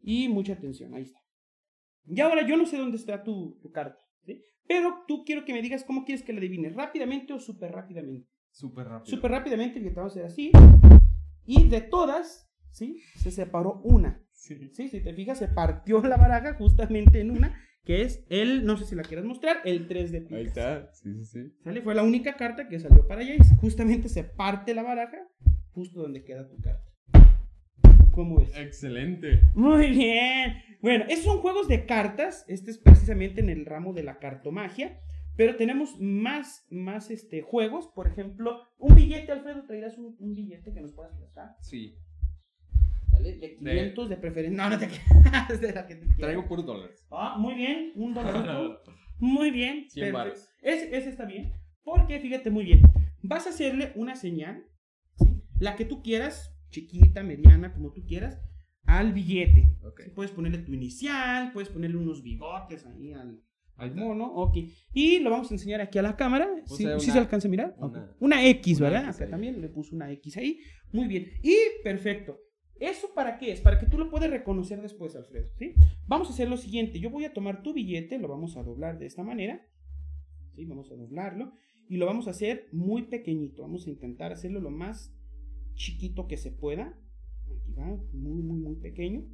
[0.00, 1.18] Y mucha atención, ahí está.
[2.08, 4.42] Y ahora yo no sé dónde está tu, tu carta, ¿sí?
[4.66, 8.28] Pero tú quiero que me digas cómo quieres que la adivines, rápidamente o súper rápidamente.
[8.50, 9.16] Súper rápido.
[9.16, 10.52] Súper rápidamente, que te vamos a hacer así.
[11.44, 13.00] Y de todas, ¿sí?
[13.16, 14.22] Se separó una.
[14.32, 14.70] Sí.
[14.72, 17.54] Sí, si te fijas, se partió la baraja justamente en una,
[17.84, 20.38] que es el, no sé si la quieres mostrar, el 3 de picas.
[20.38, 20.92] Ahí está.
[20.92, 21.52] Sí, sí, sí.
[21.64, 21.82] ¿Sale?
[21.82, 23.56] Fue la única carta que salió para Jace.
[23.60, 25.18] Justamente se parte la baraja,
[25.70, 26.87] justo donde queda tu carta.
[28.18, 28.50] ¿Cómo ves?
[28.56, 29.44] Excelente.
[29.54, 30.60] Muy bien.
[30.82, 32.44] Bueno, esos son juegos de cartas.
[32.48, 34.98] Este es precisamente en el ramo de la cartomagia.
[35.36, 37.86] Pero tenemos más, más este, juegos.
[37.86, 39.62] Por ejemplo, un billete, Alfredo.
[39.68, 41.54] ¿Traerás un, un billete que nos puedas prestar?
[41.60, 41.96] Sí.
[43.12, 44.64] Dale, de 500 de, preferencia.
[44.64, 45.60] No, no te quedas.
[45.60, 46.18] de la que te quieras.
[46.18, 47.06] Traigo puros dólares.
[47.12, 47.92] Ah, muy bien.
[47.94, 48.82] Un dólar.
[49.20, 49.88] Muy bien.
[49.90, 50.18] 100 perfecto.
[50.18, 50.48] varos.
[50.60, 51.52] Ese, ese está bien.
[51.84, 52.82] Porque fíjate muy bien.
[53.22, 54.64] Vas a hacerle una señal,
[55.14, 55.40] ¿sí?
[55.60, 58.38] la que tú quieras, chiquita, mediana, como tú quieras,
[58.84, 59.76] al billete.
[59.84, 60.00] Ok.
[60.04, 63.40] Sí, Puedes ponerle tu inicial, puedes ponerle unos bigotes ahí al,
[63.76, 64.32] al mono.
[64.34, 64.56] Ok.
[64.92, 66.48] Y lo vamos a enseñar aquí a la cámara.
[66.68, 67.76] O ¿Sí, sea, sí una- se alcanza a mirar?
[68.20, 69.08] una- X, una ¿verdad?
[69.10, 70.60] Acá también le puso una X ahí.
[70.92, 71.28] Muy bien.
[71.42, 71.54] Y
[71.84, 72.38] perfecto.
[72.80, 73.60] ¿Eso para qué es?
[73.60, 75.48] Para que tú lo puedas reconocer después, Alfredo.
[75.58, 75.74] ¿sí?
[76.06, 77.00] Vamos a hacer lo siguiente.
[77.00, 79.66] Yo voy a tomar tu billete, lo vamos a doblar de esta manera.
[80.54, 80.64] ¿sí?
[80.64, 81.52] Vamos a doblarlo.
[81.88, 83.62] Y lo vamos a hacer muy pequeñito.
[83.62, 85.12] Vamos a intentar hacerlo lo más
[85.78, 86.98] chiquito que se pueda.
[87.56, 89.24] Aquí va, muy, muy, muy pequeño.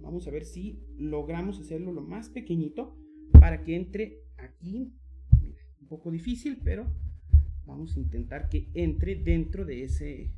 [0.00, 2.96] Vamos a ver si logramos hacerlo lo más pequeñito
[3.32, 4.94] para que entre aquí.
[5.42, 6.86] Mira, un poco difícil, pero
[7.66, 10.32] vamos a intentar que entre dentro de ese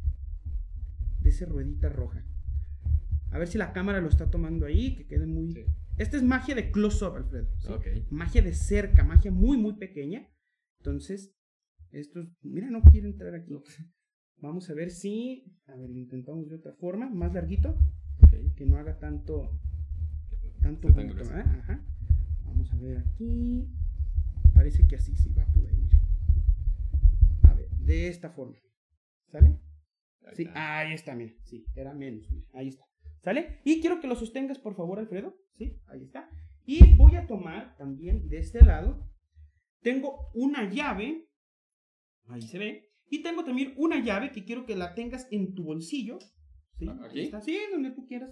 [1.21, 2.27] de esa ruedita roja.
[3.31, 5.53] A ver si la cámara lo está tomando ahí, que quede muy...
[5.53, 5.65] Sí.
[5.97, 7.49] Esta es magia de close-up, Alfredo.
[8.11, 10.29] Magia de cerca, magia muy, muy pequeña.
[10.81, 11.35] Entonces,
[11.91, 13.55] esto, es- mira, no quiere entrar aquí.
[14.39, 17.77] Vamos a ver si, a ver, intentamos de otra forma, más larguito,
[18.57, 19.59] que no haga tanto,
[20.61, 21.37] tanto grueso.
[21.37, 21.41] ¿eh?
[21.45, 21.85] Ajá.
[22.45, 23.69] Vamos a ver aquí.
[24.55, 25.99] Parece que así sí va a poder, mira.
[27.43, 28.57] A ver, de esta forma.
[29.31, 29.59] ¿Sale?
[30.27, 30.79] Ahí Sí, está.
[30.79, 31.33] ahí está, mira.
[31.45, 32.47] Sí, era menos, mira.
[32.53, 32.85] Ahí está.
[33.23, 33.61] ¿Sale?
[33.65, 35.35] Y quiero que lo sostengas, por favor, Alfredo.
[35.57, 36.29] Sí, ahí está.
[36.67, 39.11] Y voy a tomar también de este lado.
[39.81, 41.29] Tengo una llave.
[42.29, 42.84] Ahí se ve.
[43.09, 46.19] Y tengo también una llave que quiero que la tengas en tu bolsillo.
[46.79, 46.87] ¿Sí?
[46.89, 47.21] Ah, ¿aquí?
[47.21, 47.41] está.
[47.41, 48.31] Sí, donde tú quieras.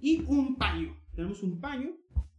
[0.00, 0.96] Y un paño.
[1.14, 1.96] Tenemos un paño.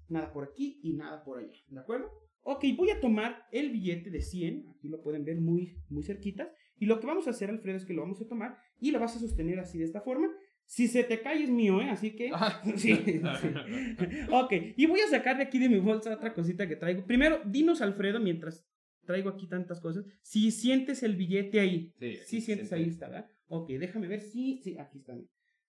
[0.08, 1.52] Nada por aquí y nada por allá.
[1.68, 2.10] ¿De acuerdo?
[2.42, 4.70] Ok, voy a tomar el billete de 100.
[4.76, 6.50] Aquí lo pueden ver muy, muy cerquitas.
[6.78, 9.00] Y lo que vamos a hacer, Alfredo, es que lo vamos a tomar y lo
[9.00, 10.30] vas a sostener así de esta forma.
[10.66, 11.90] Si se te cae es mío, ¿eh?
[11.90, 12.30] Así que...
[12.34, 12.62] Ah.
[12.76, 13.22] Sí, sí.
[14.32, 17.06] Ok, y voy a sacar de aquí de mi bolsa otra cosita que traigo.
[17.06, 18.66] Primero, dinos, Alfredo, mientras
[19.10, 21.96] traigo aquí tantas cosas, si sientes el billete ahí.
[22.00, 22.76] Sí, Sí aquí sientes siente.
[22.76, 23.28] ahí está, ¿verdad?
[23.48, 24.62] Ok, déjame ver si...
[24.62, 25.18] Sí, aquí está.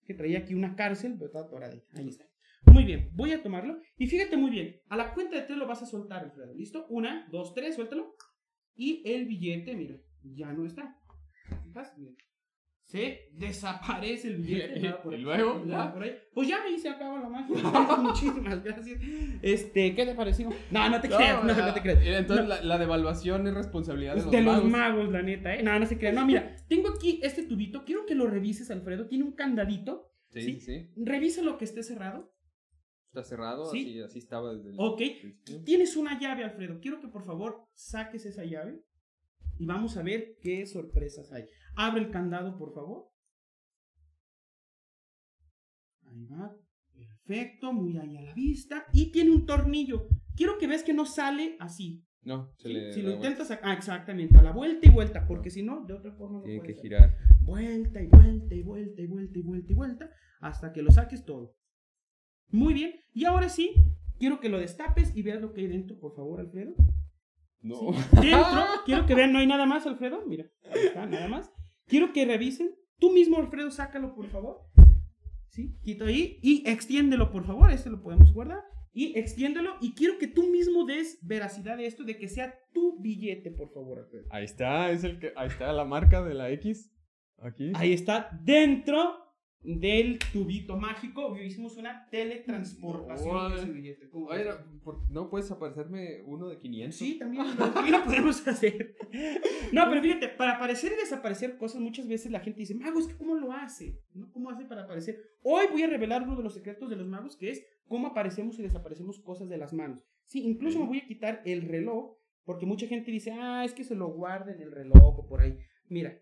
[0.04, 1.82] Que traía aquí una cárcel, pero está atorada ahí.
[1.94, 2.26] Ahí está.
[2.66, 3.80] Muy bien, voy a tomarlo.
[3.96, 6.54] Y fíjate muy bien, a la cuenta de tres lo vas a soltar, Alfredo.
[6.54, 6.86] ¿Listo?
[6.90, 8.14] Una, dos, tres, suéltalo.
[8.74, 11.00] Y el billete, mira, ya no está.
[11.64, 11.96] ¿Fijas?
[11.96, 12.12] Mira.
[12.90, 14.90] Se desaparece el billete.
[15.04, 16.16] Por y luego, por ahí.
[16.34, 17.56] Pues ya ahí se acaba la magia.
[18.02, 18.98] Muchísimas gracias.
[19.42, 20.48] Este, ¿qué te pareció?
[20.72, 21.98] No, no te creas, no, no te creas.
[22.04, 24.70] Entonces la, la devaluación es responsabilidad de los, De los magos.
[24.70, 25.62] magos, la neta, ¿eh?
[25.62, 26.16] No, no se crean.
[26.16, 27.84] No, mira, tengo aquí este tubito.
[27.84, 29.06] Quiero que lo revises, Alfredo.
[29.06, 30.12] Tiene un candadito.
[30.30, 30.52] Sí, ¿Sí?
[30.54, 30.90] sí, sí.
[30.96, 32.34] Revisa lo que esté cerrado.
[33.08, 33.80] Está cerrado, Sí.
[33.80, 34.96] así, así estaba desde el Ok.
[34.98, 35.62] principio.
[35.64, 36.80] Tienes una llave, Alfredo.
[36.80, 38.80] Quiero que por favor saques esa llave.
[39.60, 41.44] Y vamos a ver qué sorpresas hay.
[41.76, 43.10] Abre el candado, por favor.
[46.06, 46.56] Ahí va.
[46.94, 48.86] Perfecto, muy ahí a la vista.
[48.94, 50.08] Y tiene un tornillo.
[50.34, 52.02] Quiero que veas que no sale así.
[52.22, 55.50] No, se le Si da lo intentas, ah, exactamente, a la vuelta y vuelta, porque
[55.50, 56.82] si no, de otra forma no Tiene que ser.
[56.82, 57.18] girar.
[57.42, 61.26] Vuelta y vuelta y vuelta y vuelta y vuelta y vuelta hasta que lo saques
[61.26, 61.54] todo.
[62.48, 62.94] Muy bien.
[63.12, 63.74] Y ahora sí,
[64.18, 66.74] quiero que lo destapes y veas lo que hay dentro, por favor, Alfredo.
[67.62, 67.92] No.
[68.12, 70.24] Dentro, quiero que vean, no hay nada más, Alfredo.
[70.26, 71.52] Mira, ahí está, nada más.
[71.86, 72.74] Quiero que revisen.
[72.98, 74.70] Tú mismo, Alfredo, sácalo, por favor.
[75.50, 75.76] ¿sí?
[75.82, 78.62] Quito ahí y extiéndelo, por favor, este lo podemos guardar.
[78.92, 83.00] Y extiéndelo y quiero que tú mismo des veracidad de esto, de que sea tu
[83.00, 84.26] billete, por favor, Alfredo.
[84.30, 86.92] Ahí está, es el que, ahí está la marca de la X.
[87.38, 87.72] Aquí.
[87.74, 89.29] Ahí está, dentro
[89.62, 93.62] del tubito mágico, hicimos una teletransportación de Órale.
[93.62, 94.08] ese billete.
[94.08, 94.56] ¿Cómo Oye, ves?
[94.84, 96.96] no, ¿no puedes aparecerme uno de 500?
[96.96, 98.96] Sí, también lo, también lo podemos hacer.
[99.72, 103.34] No, pero fíjate, para aparecer y desaparecer cosas, muchas veces la gente dice, magos, ¿cómo
[103.34, 104.00] lo hace?
[104.14, 104.32] ¿No?
[104.32, 105.20] ¿Cómo hace para aparecer?
[105.42, 108.58] Hoy voy a revelar uno de los secretos de los magos, que es cómo aparecemos
[108.58, 110.02] y desaparecemos cosas de las manos.
[110.24, 113.84] Sí, incluso me voy a quitar el reloj, porque mucha gente dice, ah, es que
[113.84, 115.58] se lo guarda en el reloj o por ahí.
[115.88, 116.18] Mira,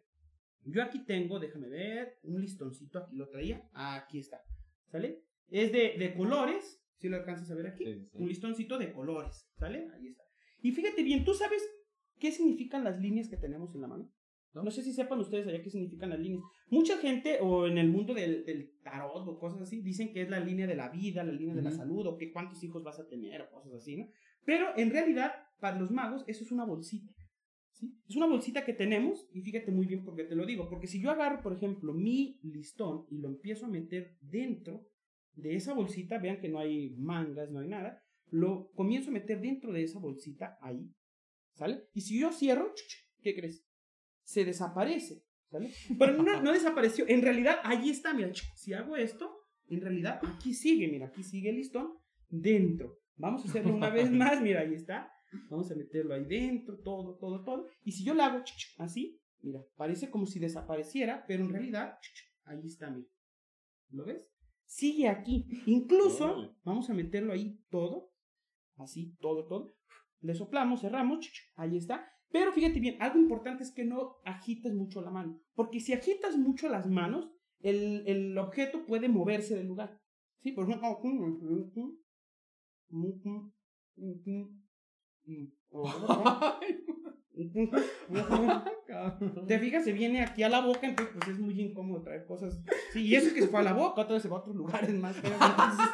[0.71, 4.41] yo aquí tengo, déjame ver, un listoncito, aquí lo traía, aquí está,
[4.91, 5.23] ¿sale?
[5.49, 8.19] Es de, de colores, si lo alcanzas a ver aquí, Sí, sí.
[8.19, 9.89] un listoncito de colores, ¿sale?
[9.95, 10.23] Ahí está.
[10.63, 11.63] Y fíjate bien, ¿tú sabes
[12.19, 14.13] qué significan las líneas que tenemos en la mano?
[14.55, 14.63] ¿No?
[14.63, 16.43] No, sé si sepan ustedes allá qué significan las líneas.
[16.71, 20.31] Mucha gente, o en el mundo del, del tarot o cosas así, dicen que es
[20.31, 22.99] la línea de la vida, la línea de la salud, o que cuántos hijos vas
[22.99, 24.09] a tener, o cosas así, ¿no?
[24.45, 27.13] Pero en realidad, para los magos, eso es una bolsita.
[27.79, 27.95] ¿Sí?
[28.09, 30.87] Es una bolsita que tenemos, y fíjate muy bien por qué te lo digo, porque
[30.87, 34.87] si yo agarro, por ejemplo, mi listón y lo empiezo a meter dentro
[35.35, 39.41] de esa bolsita, vean que no hay mangas, no hay nada, lo comienzo a meter
[39.41, 40.91] dentro de esa bolsita ahí,
[41.55, 41.85] ¿sale?
[41.95, 42.75] Y si yo cierro,
[43.23, 43.65] ¿qué crees?
[44.25, 45.71] Se desaparece, ¿sale?
[45.99, 49.33] Pero no, no desapareció, en realidad ahí está, mira, si hago esto,
[49.69, 51.93] en realidad aquí sigue, mira, aquí sigue el listón
[52.29, 52.99] dentro.
[53.17, 55.11] Vamos a hacerlo una vez más, mira, ahí está.
[55.51, 57.67] Vamos a meterlo ahí dentro, todo, todo, todo.
[57.85, 58.43] Y si yo lo hago
[58.79, 61.99] así, mira, parece como si desapareciera, pero en realidad,
[62.45, 63.09] ahí está, mira.
[63.91, 64.27] ¿Lo ves?
[64.65, 65.47] Sigue aquí.
[65.67, 68.13] Incluso, vamos a meterlo ahí todo,
[68.77, 69.73] así, todo, todo.
[70.21, 72.07] Le soplamos, cerramos, ahí está.
[72.31, 75.41] Pero fíjate bien, algo importante es que no agites mucho la mano.
[75.55, 79.99] Porque si agitas mucho las manos, el, el objeto puede moverse del lugar.
[80.41, 80.53] ¿Sí?
[80.53, 80.89] Por ejemplo,
[89.47, 92.61] Te fijas, se viene aquí a la boca, entonces pues es muy incómodo traer cosas.
[92.93, 94.57] Sí, y eso que se fue a la boca, otra vez se va a otros
[94.57, 95.17] lugares más.
[95.17, 95.87] Entonces,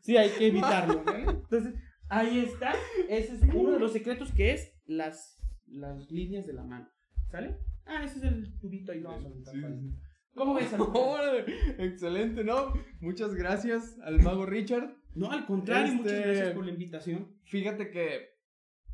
[0.00, 1.02] sí, hay que evitarlo.
[1.04, 1.24] ¿vale?
[1.30, 1.74] Entonces,
[2.08, 2.72] ahí está.
[3.08, 6.88] Ese es uno de los secretos que es las, las líneas de la mano.
[7.30, 7.58] ¿Sale?
[7.84, 9.00] Ah, ese es el tubito ahí.
[9.00, 9.94] lo vamos a aventar Sí, sí.
[10.34, 10.72] ¿Cómo ves,
[11.78, 12.72] excelente, ¿no?
[13.00, 14.94] Muchas gracias al mago Richard.
[15.14, 17.34] No, al contrario, muchas Este- gracias por la invitación.
[17.44, 18.37] Fíjate que,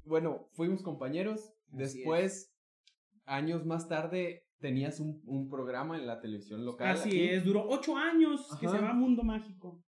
[0.05, 1.40] bueno, fuimos compañeros.
[1.72, 2.55] Así Después,
[3.26, 6.88] años más tarde, tenías un, un programa en la televisión local.
[6.88, 7.24] Así aquí.
[7.28, 9.82] es, duró ocho años que se llama Mundo Mágico.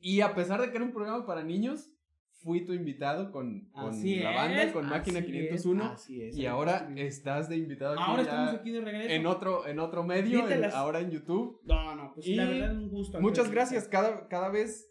[0.00, 1.92] Y a pesar de que era un programa para niños,
[2.40, 5.84] fui tu invitado con, con Así la es, banda, con Máquina así 501.
[5.84, 6.36] es, así es.
[6.36, 9.08] y ahora estás de invitado aquí, Ahora estamos aquí de regreso.
[9.10, 11.60] en otro, en otro medio, en- ahora en YouTube.
[11.64, 13.20] No, no, pues Y la verdad un gusto.
[13.20, 14.88] Muchas gracias, cada, cada vez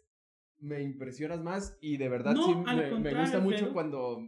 [0.60, 4.18] me impresionas más y de verdad No, sí me, me gusta mucho cuando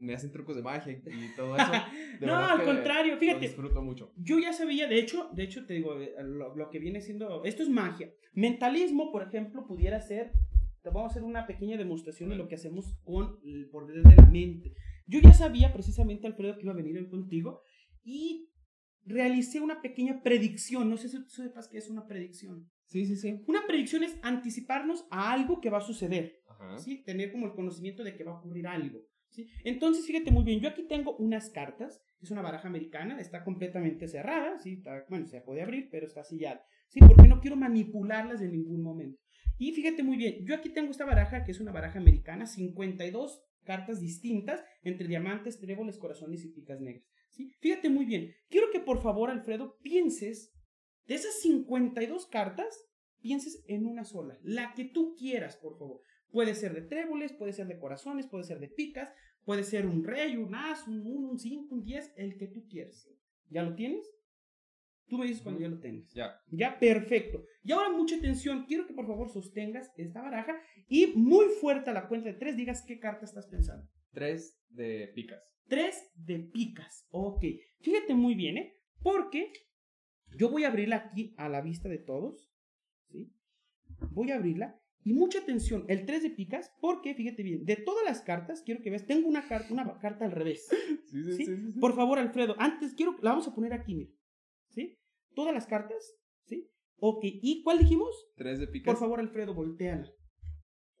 [0.00, 1.70] me hacen trucos de magia y todo eso.
[2.20, 4.12] De no, al contrario, Lo fíjate, disfruto mucho.
[4.16, 7.44] yo ya sabía, de hecho, de hecho te digo, eh, lo, lo que viene siendo,
[7.44, 8.12] esto es magia.
[8.34, 10.32] Mentalismo, por ejemplo, pudiera ser,
[10.82, 14.16] te vamos a hacer una pequeña demostración de lo que hacemos con el poder de
[14.16, 14.74] la mente.
[15.06, 17.62] Yo ya sabía precisamente, Alfredo, que iba a venir hoy contigo
[18.02, 18.48] y
[19.04, 20.88] realicé una pequeña predicción.
[20.88, 22.70] No sé si tú sepas qué es una predicción.
[22.86, 23.42] Sí, sí, sí.
[23.46, 26.42] Una predicción es anticiparnos a algo que va a suceder.
[26.48, 26.78] Ajá.
[26.78, 27.02] ¿sí?
[27.04, 29.00] Tener como el conocimiento de que va a ocurrir algo.
[29.64, 34.08] Entonces, fíjate muy bien, yo aquí tengo unas cartas, es una baraja americana, está completamente
[34.08, 34.74] cerrada, ¿sí?
[34.74, 37.00] Está- bueno, se puede abrir, pero está sellada, ¿sí?
[37.00, 39.20] Porque no quiero manipularlas en ningún momento.
[39.58, 43.42] Y fíjate muy bien, yo aquí tengo esta baraja, que es una baraja americana, 52
[43.64, 47.04] cartas distintas entre diamantes, tréboles, corazones y picas negras.
[47.28, 47.52] ¿sí?
[47.60, 50.52] Fíjate muy bien, quiero que por favor, Alfredo, pienses
[51.06, 52.86] de esas 52 cartas,
[53.20, 56.00] pienses en una sola, la que tú quieras, por favor.
[56.32, 59.12] Puede ser de tréboles, puede ser de corazones, puede ser de picas,
[59.44, 62.66] puede ser un rey, un as, un 1, un 5, un 10, el que tú
[62.68, 63.08] quieras.
[63.48, 64.08] ¿Ya lo tienes?
[65.08, 66.12] Tú me dices cuando ya lo tengas.
[66.14, 66.40] Ya.
[66.52, 67.44] Ya, perfecto.
[67.64, 70.56] Y ahora mucha atención, quiero que por favor sostengas esta baraja
[70.88, 73.88] y muy fuerte a la cuenta de tres digas qué carta estás pensando.
[74.12, 75.56] Tres de picas.
[75.66, 77.08] Tres de picas.
[77.10, 77.44] Ok.
[77.80, 78.76] Fíjate muy bien, ¿eh?
[79.02, 79.52] Porque
[80.36, 82.48] yo voy a abrirla aquí a la vista de todos.
[83.08, 83.32] ¿Sí?
[84.12, 84.80] Voy a abrirla.
[85.02, 88.82] Y mucha atención, el 3 de picas, porque fíjate bien, de todas las cartas, quiero
[88.82, 90.68] que veas, tengo una carta, una carta al revés.
[91.10, 91.56] Sí, sí, ¿sí?
[91.80, 94.12] Por favor, Alfredo, antes quiero, la vamos a poner aquí, mira.
[94.68, 94.96] ¿Sí?
[95.34, 96.70] Todas las cartas, ¿sí?
[97.00, 98.14] Ok, ¿y cuál dijimos?
[98.36, 98.94] Tres de picas.
[98.94, 100.08] Por favor, Alfredo, volteala.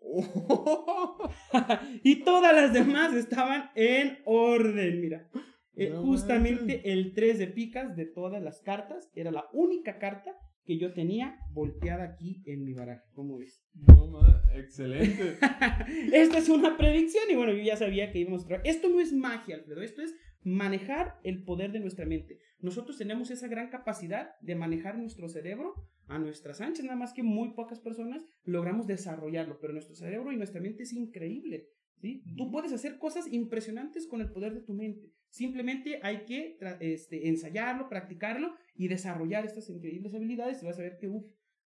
[2.02, 5.30] y todas las demás estaban en orden, mira.
[5.76, 10.78] Eh, justamente el 3 de picas de todas las cartas era la única carta que
[10.78, 13.04] yo tenía volteada aquí en mi baraja.
[13.12, 13.62] ¿Cómo ves?
[13.74, 15.38] No, ma, excelente.
[16.12, 18.62] Esta es una predicción y bueno, yo ya sabía que íbamos a traer.
[18.64, 22.38] Esto no es magia, Alfredo, esto es manejar el poder de nuestra mente.
[22.60, 25.74] Nosotros tenemos esa gran capacidad de manejar nuestro cerebro
[26.08, 30.36] a nuestras anchas, nada más que muy pocas personas logramos desarrollarlo, pero nuestro cerebro y
[30.36, 31.68] nuestra mente es increíble.
[32.00, 32.22] ¿Sí?
[32.36, 35.12] Tú puedes hacer cosas impresionantes con el poder de tu mente.
[35.28, 40.98] Simplemente hay que este, ensayarlo, practicarlo y desarrollar estas increíbles habilidades y vas a ver
[40.98, 41.24] que uf,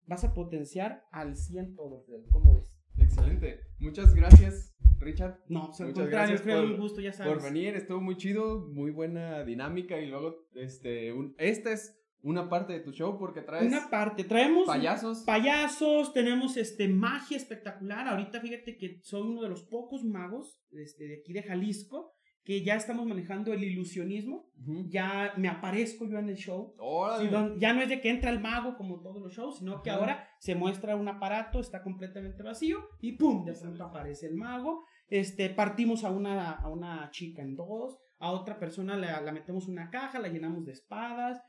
[0.06, 2.72] vas a potenciar al 100 todo, ¿Cómo ves?
[2.98, 3.60] Excelente.
[3.80, 5.40] Muchas gracias, Richard.
[5.48, 7.34] No, pues, Muchas gracias fue por- un gusto, ya sabes.
[7.34, 12.50] Por venir, estuvo muy chido, muy buena dinámica y luego, este, un- esta es una
[12.50, 15.24] parte de tu show porque traes Una parte, traemos payasos.
[15.26, 18.08] payasos, tenemos este magia espectacular.
[18.08, 22.12] Ahorita fíjate que soy uno de los pocos magos este, de aquí de Jalisco
[22.44, 24.50] que ya estamos manejando el ilusionismo.
[24.88, 26.76] Ya me aparezco yo en el show.
[26.78, 27.24] Órale.
[27.26, 29.82] Sí, don- ya no es de que entra el mago como todos los shows, sino
[29.82, 33.46] que ahora se muestra un aparato, está completamente vacío y ¡pum!
[33.46, 34.84] De pronto aparece el mago.
[35.08, 39.66] Este, partimos a una, a una chica en dos, a otra persona la, la metemos
[39.68, 41.42] en una caja, la llenamos de espadas.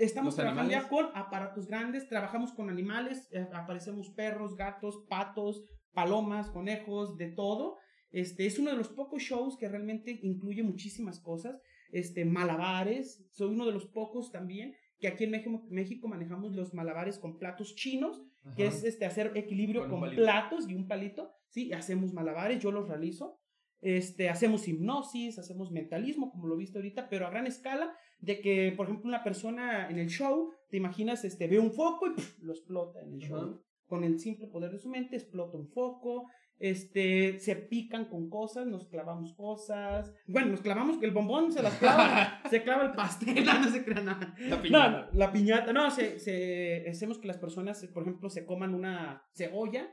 [0.00, 5.62] Estamos ¿Los trabajando ya con aparatos grandes, trabajamos con animales, eh, aparecemos perros, gatos, patos,
[5.92, 7.76] palomas, conejos, de todo.
[8.10, 11.60] Este, es uno de los pocos shows que realmente incluye muchísimas cosas.
[11.92, 16.74] Este, malabares, soy uno de los pocos también que aquí en México, México manejamos los
[16.74, 18.22] malabares con platos chinos,
[18.56, 21.32] que es este, hacer equilibrio Con con, platos y un palito.
[21.48, 23.39] Sí, hacemos malabares, yo los realizo.
[23.82, 28.72] Este, hacemos hipnosis, hacemos mentalismo, como lo viste ahorita, pero a gran escala, de que,
[28.76, 32.52] por ejemplo, una persona en el show, te imaginas, este, ve un foco y lo
[32.52, 33.38] explota en el show.
[33.38, 33.60] Ajá.
[33.86, 36.26] Con el simple poder de su mente, explota un foco,
[36.60, 40.12] este, se pican con cosas, nos clavamos cosas.
[40.26, 43.82] Bueno, nos clavamos, el bombón se las clava, se clava el pastel, no, no se
[43.82, 44.34] crea nada.
[44.38, 44.90] La piñata.
[45.10, 49.22] no, la piñata, no, se, se- hacemos que las personas, por ejemplo, se coman una
[49.34, 49.88] cebolla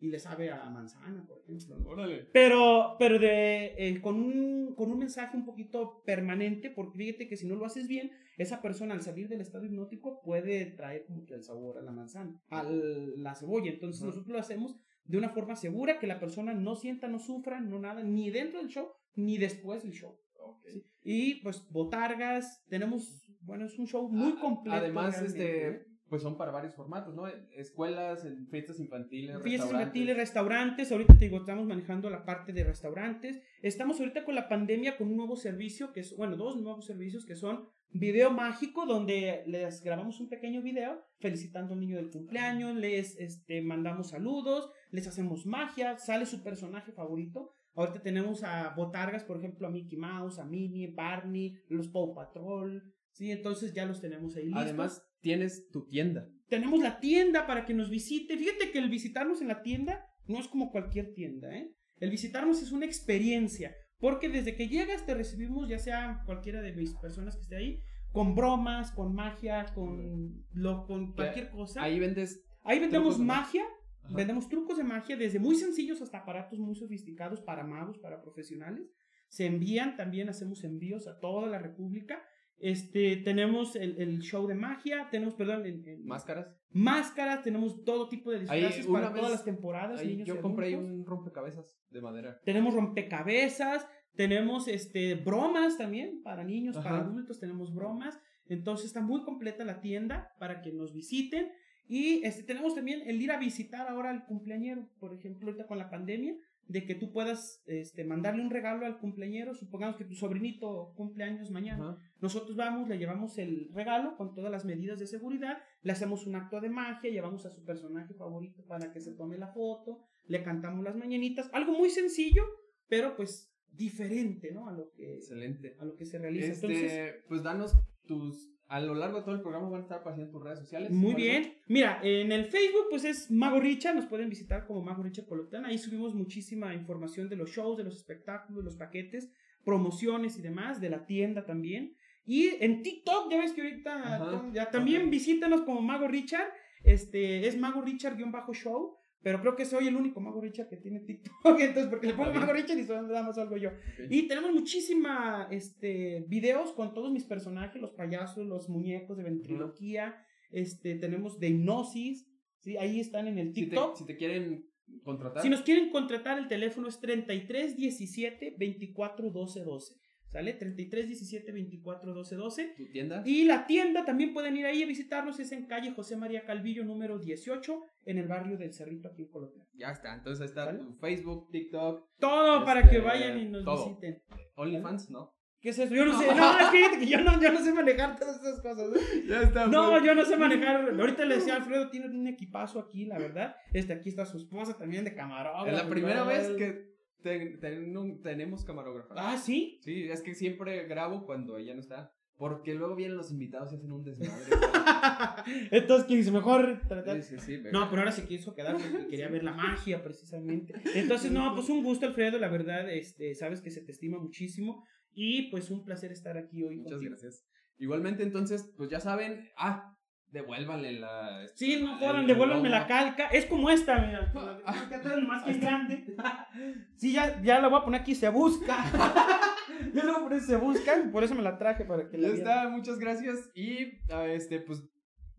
[0.00, 1.76] y le sabe a manzana, por ejemplo.
[1.86, 2.28] Órale.
[2.32, 7.36] Pero, pero de, eh, con, un, con un mensaje un poquito permanente, porque fíjate que
[7.36, 11.24] si no lo haces bien, esa persona al salir del estado hipnótico puede traer como
[11.26, 13.70] que el sabor a la manzana, a la cebolla.
[13.70, 14.10] Entonces Ajá.
[14.10, 17.78] nosotros lo hacemos de una forma segura, que la persona no sienta, no sufra, no
[17.80, 20.16] nada, ni dentro del show, ni después del show.
[20.40, 20.66] Ok.
[20.66, 20.86] ¿sí?
[21.02, 24.76] Y pues botargas, tenemos, bueno, es un show muy completo.
[24.76, 27.26] Además, realmente, este, pues son para varios formatos, ¿no?
[27.56, 29.80] Escuelas, en fiestas infantiles, Fiestas restaurantes.
[29.80, 30.92] infantiles, restaurantes.
[30.92, 33.42] Ahorita te digo, estamos manejando la parte de restaurantes.
[33.62, 37.26] Estamos ahorita con la pandemia con un nuevo servicio que es, bueno, dos nuevos servicios
[37.26, 42.76] que son video mágico, donde les grabamos un pequeño video felicitando al niño del cumpleaños,
[42.76, 47.54] les este, mandamos saludos, les hacemos magia, sale su personaje favorito.
[47.74, 52.82] Ahorita tenemos a Botargas, por ejemplo, a Mickey Mouse, a Minnie, Barney, los Paw Patrol.
[53.12, 54.62] Sí, entonces ya los tenemos ahí listos.
[54.62, 56.28] Además, tienes tu tienda.
[56.48, 58.36] Tenemos la tienda para que nos visite.
[58.36, 61.72] Fíjate que el visitarnos en la tienda no es como cualquier tienda, ¿eh?
[62.00, 66.72] El visitarnos es una experiencia, porque desde que llegas te recibimos, ya sea cualquiera de
[66.72, 67.80] mis personas que esté ahí,
[68.12, 71.82] con bromas, con magia, con, lo, con cualquier cosa.
[71.82, 72.44] Ahí, Ahí vendes.
[72.64, 73.64] vendemos trucos de magia,
[74.02, 74.14] Ajá.
[74.14, 78.88] vendemos trucos de magia, desde muy sencillos hasta aparatos muy sofisticados para magos, para profesionales.
[79.28, 82.22] Se envían, también hacemos envíos a toda la República.
[82.60, 86.48] Este, tenemos el, el show de magia, tenemos, perdón, en- Máscaras.
[86.70, 90.00] máscaras, tenemos todo tipo de disfraces para vez- todas las temporadas.
[90.00, 92.40] Ahí niños y yo compré un rompecabezas de madera.
[92.44, 98.18] Tenemos rompecabezas, tenemos este, bromas también para niños, para adultos, tenemos bromas.
[98.46, 101.48] Entonces está muy completa la tienda para que nos visiten.
[101.86, 105.78] Y este, tenemos también el ir a visitar ahora al cumpleañero, por ejemplo, ahorita con
[105.78, 106.34] la pandemia,
[106.68, 109.54] de que tú puedas este, mandarle un regalo al cumpleañero.
[109.54, 111.90] Supongamos que tu sobrinito cumpleaños mañana.
[111.90, 111.98] Ajá.
[112.20, 116.34] Nosotros vamos, le llevamos el regalo con todas las medidas de seguridad, le hacemos un
[116.34, 120.42] acto de magia, llevamos a su personaje favorito para que se tome la foto, le
[120.42, 122.44] cantamos las mañanitas, algo muy sencillo,
[122.88, 124.68] pero pues diferente, ¿no?
[124.68, 125.76] A lo que, Excelente.
[125.78, 126.52] a lo que se realiza.
[126.52, 127.74] Este, Entonces, pues danos
[128.06, 128.52] tus.
[128.68, 130.90] A lo largo de todo el programa van a estar apareciendo tus redes sociales.
[130.90, 131.54] muy ¿Cuáles bien.
[131.68, 135.64] Mira, en el Facebook pues es Mago Richa, nos pueden visitar como Mago Richa Colotán,
[135.64, 139.32] ahí subimos muchísima información de los shows, de los espectáculos, los paquetes,
[139.64, 141.96] promociones y demás, de la tienda también.
[142.26, 144.50] Y en TikTok, ya ves que ahorita Ajá.
[144.52, 146.52] ya también visítanos como Mago Richard.
[146.84, 148.97] Este es Mago Richard-show.
[149.22, 151.32] Pero creo que soy el único Mago Richard que tiene TikTok.
[151.60, 152.40] Entonces, porque le pongo bien.
[152.40, 153.70] Mago Richard y solo nada más algo yo.
[154.08, 160.16] Y tenemos muchísima este, videos con todos mis personajes, los payasos, los muñecos de ventriloquía.
[160.50, 162.28] Este, tenemos de hipnosis.
[162.60, 162.76] ¿sí?
[162.76, 163.96] Ahí están en el Si te, TikTok.
[163.96, 164.66] si te quieren
[165.02, 165.42] contratar.
[165.42, 169.94] Si nos quieren contratar, el teléfono es 33 17 24 12 12.
[170.30, 170.52] ¿Sale?
[170.52, 172.74] 33 17 24 12 12.
[172.76, 173.22] ¿Tu tienda?
[173.24, 175.40] Y la tienda también pueden ir ahí a visitarnos.
[175.40, 179.28] Es en calle José María Calvillo, número 18, en el barrio del Cerrito, aquí en
[179.30, 179.64] Colombia.
[179.74, 180.14] Ya está.
[180.14, 180.80] Entonces ahí está ¿Sale?
[181.00, 183.86] Facebook, TikTok, Todo para Este, que vayan y nos todo.
[183.88, 184.22] visiten.
[184.56, 185.34] OnlyFans, ¿no?
[185.60, 185.92] ¿Qué es eso?
[185.92, 186.26] Yo no sé.
[186.34, 188.90] No, es que yo no, yo no sé manejar todas esas cosas.
[188.94, 189.24] ¿eh?
[189.28, 189.66] Ya está.
[189.66, 190.88] No, yo no sé manejar.
[190.90, 193.56] Ahorita le decía a Alfredo, tiene un equipazo aquí, la verdad.
[193.72, 195.66] Este, aquí está su esposa también de camarógrafo.
[195.66, 196.87] Es la primera vez que
[197.22, 199.14] ten- ten- un- tenemos camarógrafa.
[199.16, 199.78] Ah, ¿sí?
[199.82, 202.12] Sí, es que siempre grabo cuando ella no está.
[202.36, 204.44] Porque luego vienen los invitados y hacen un desmadre.
[205.72, 207.20] Entonces, que dice, mejor tratar.
[207.20, 207.58] sí, sí, sí.
[207.62, 210.72] me- No, pero ahora se quiso quedar porque quería ver la magia, precisamente.
[210.94, 214.84] Entonces, no, pues un gusto, Alfredo, la verdad, este, sabes que se te estima muchísimo.
[215.12, 216.76] Y pues un placer estar aquí hoy.
[216.76, 217.10] Muchas contigo.
[217.10, 217.44] gracias.
[217.78, 219.48] Igualmente, entonces, pues ya saben.
[219.56, 219.96] Ah,
[220.30, 221.46] devuélvanle la.
[221.54, 223.28] Sí, no jodan, devuélvanme la calca.
[223.28, 224.32] Es como esta, mira.
[225.26, 226.04] Más que grande.
[226.96, 228.84] Sí, ya, ya la voy a poner aquí, se busca.
[229.94, 230.92] Ya lo voy a poner, se busca.
[231.12, 233.48] Por eso me la traje para que la Ya está, muchas gracias.
[233.54, 234.82] Y este, pues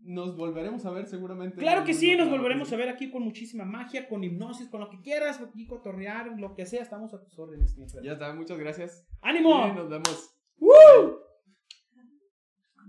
[0.00, 1.58] nos volveremos a ver seguramente.
[1.58, 4.88] Claro que sí, nos volveremos a ver aquí con muchísima magia, con hipnosis, con lo
[4.88, 7.76] que quieras, aquí cotorrear, lo que sea, estamos a tus órdenes.
[8.02, 9.06] Ya está, muchas gracias.
[9.10, 9.66] Y ¡Ánimo!
[9.74, 10.34] nos vemos.
[10.58, 11.20] ¡Woo!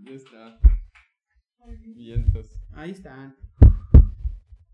[0.03, 0.59] Ya está.
[1.95, 2.59] Vientos.
[2.71, 3.35] Ahí están.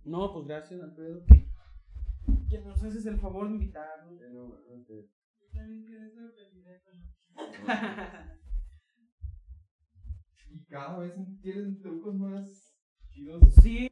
[0.03, 1.49] No, pues gracias, Alfredo, que,
[2.49, 4.19] que nos haces el favor de invitarnos.
[10.49, 12.75] Y cada vez tienen trucos más
[13.09, 13.43] chidos.
[13.61, 13.91] Sí.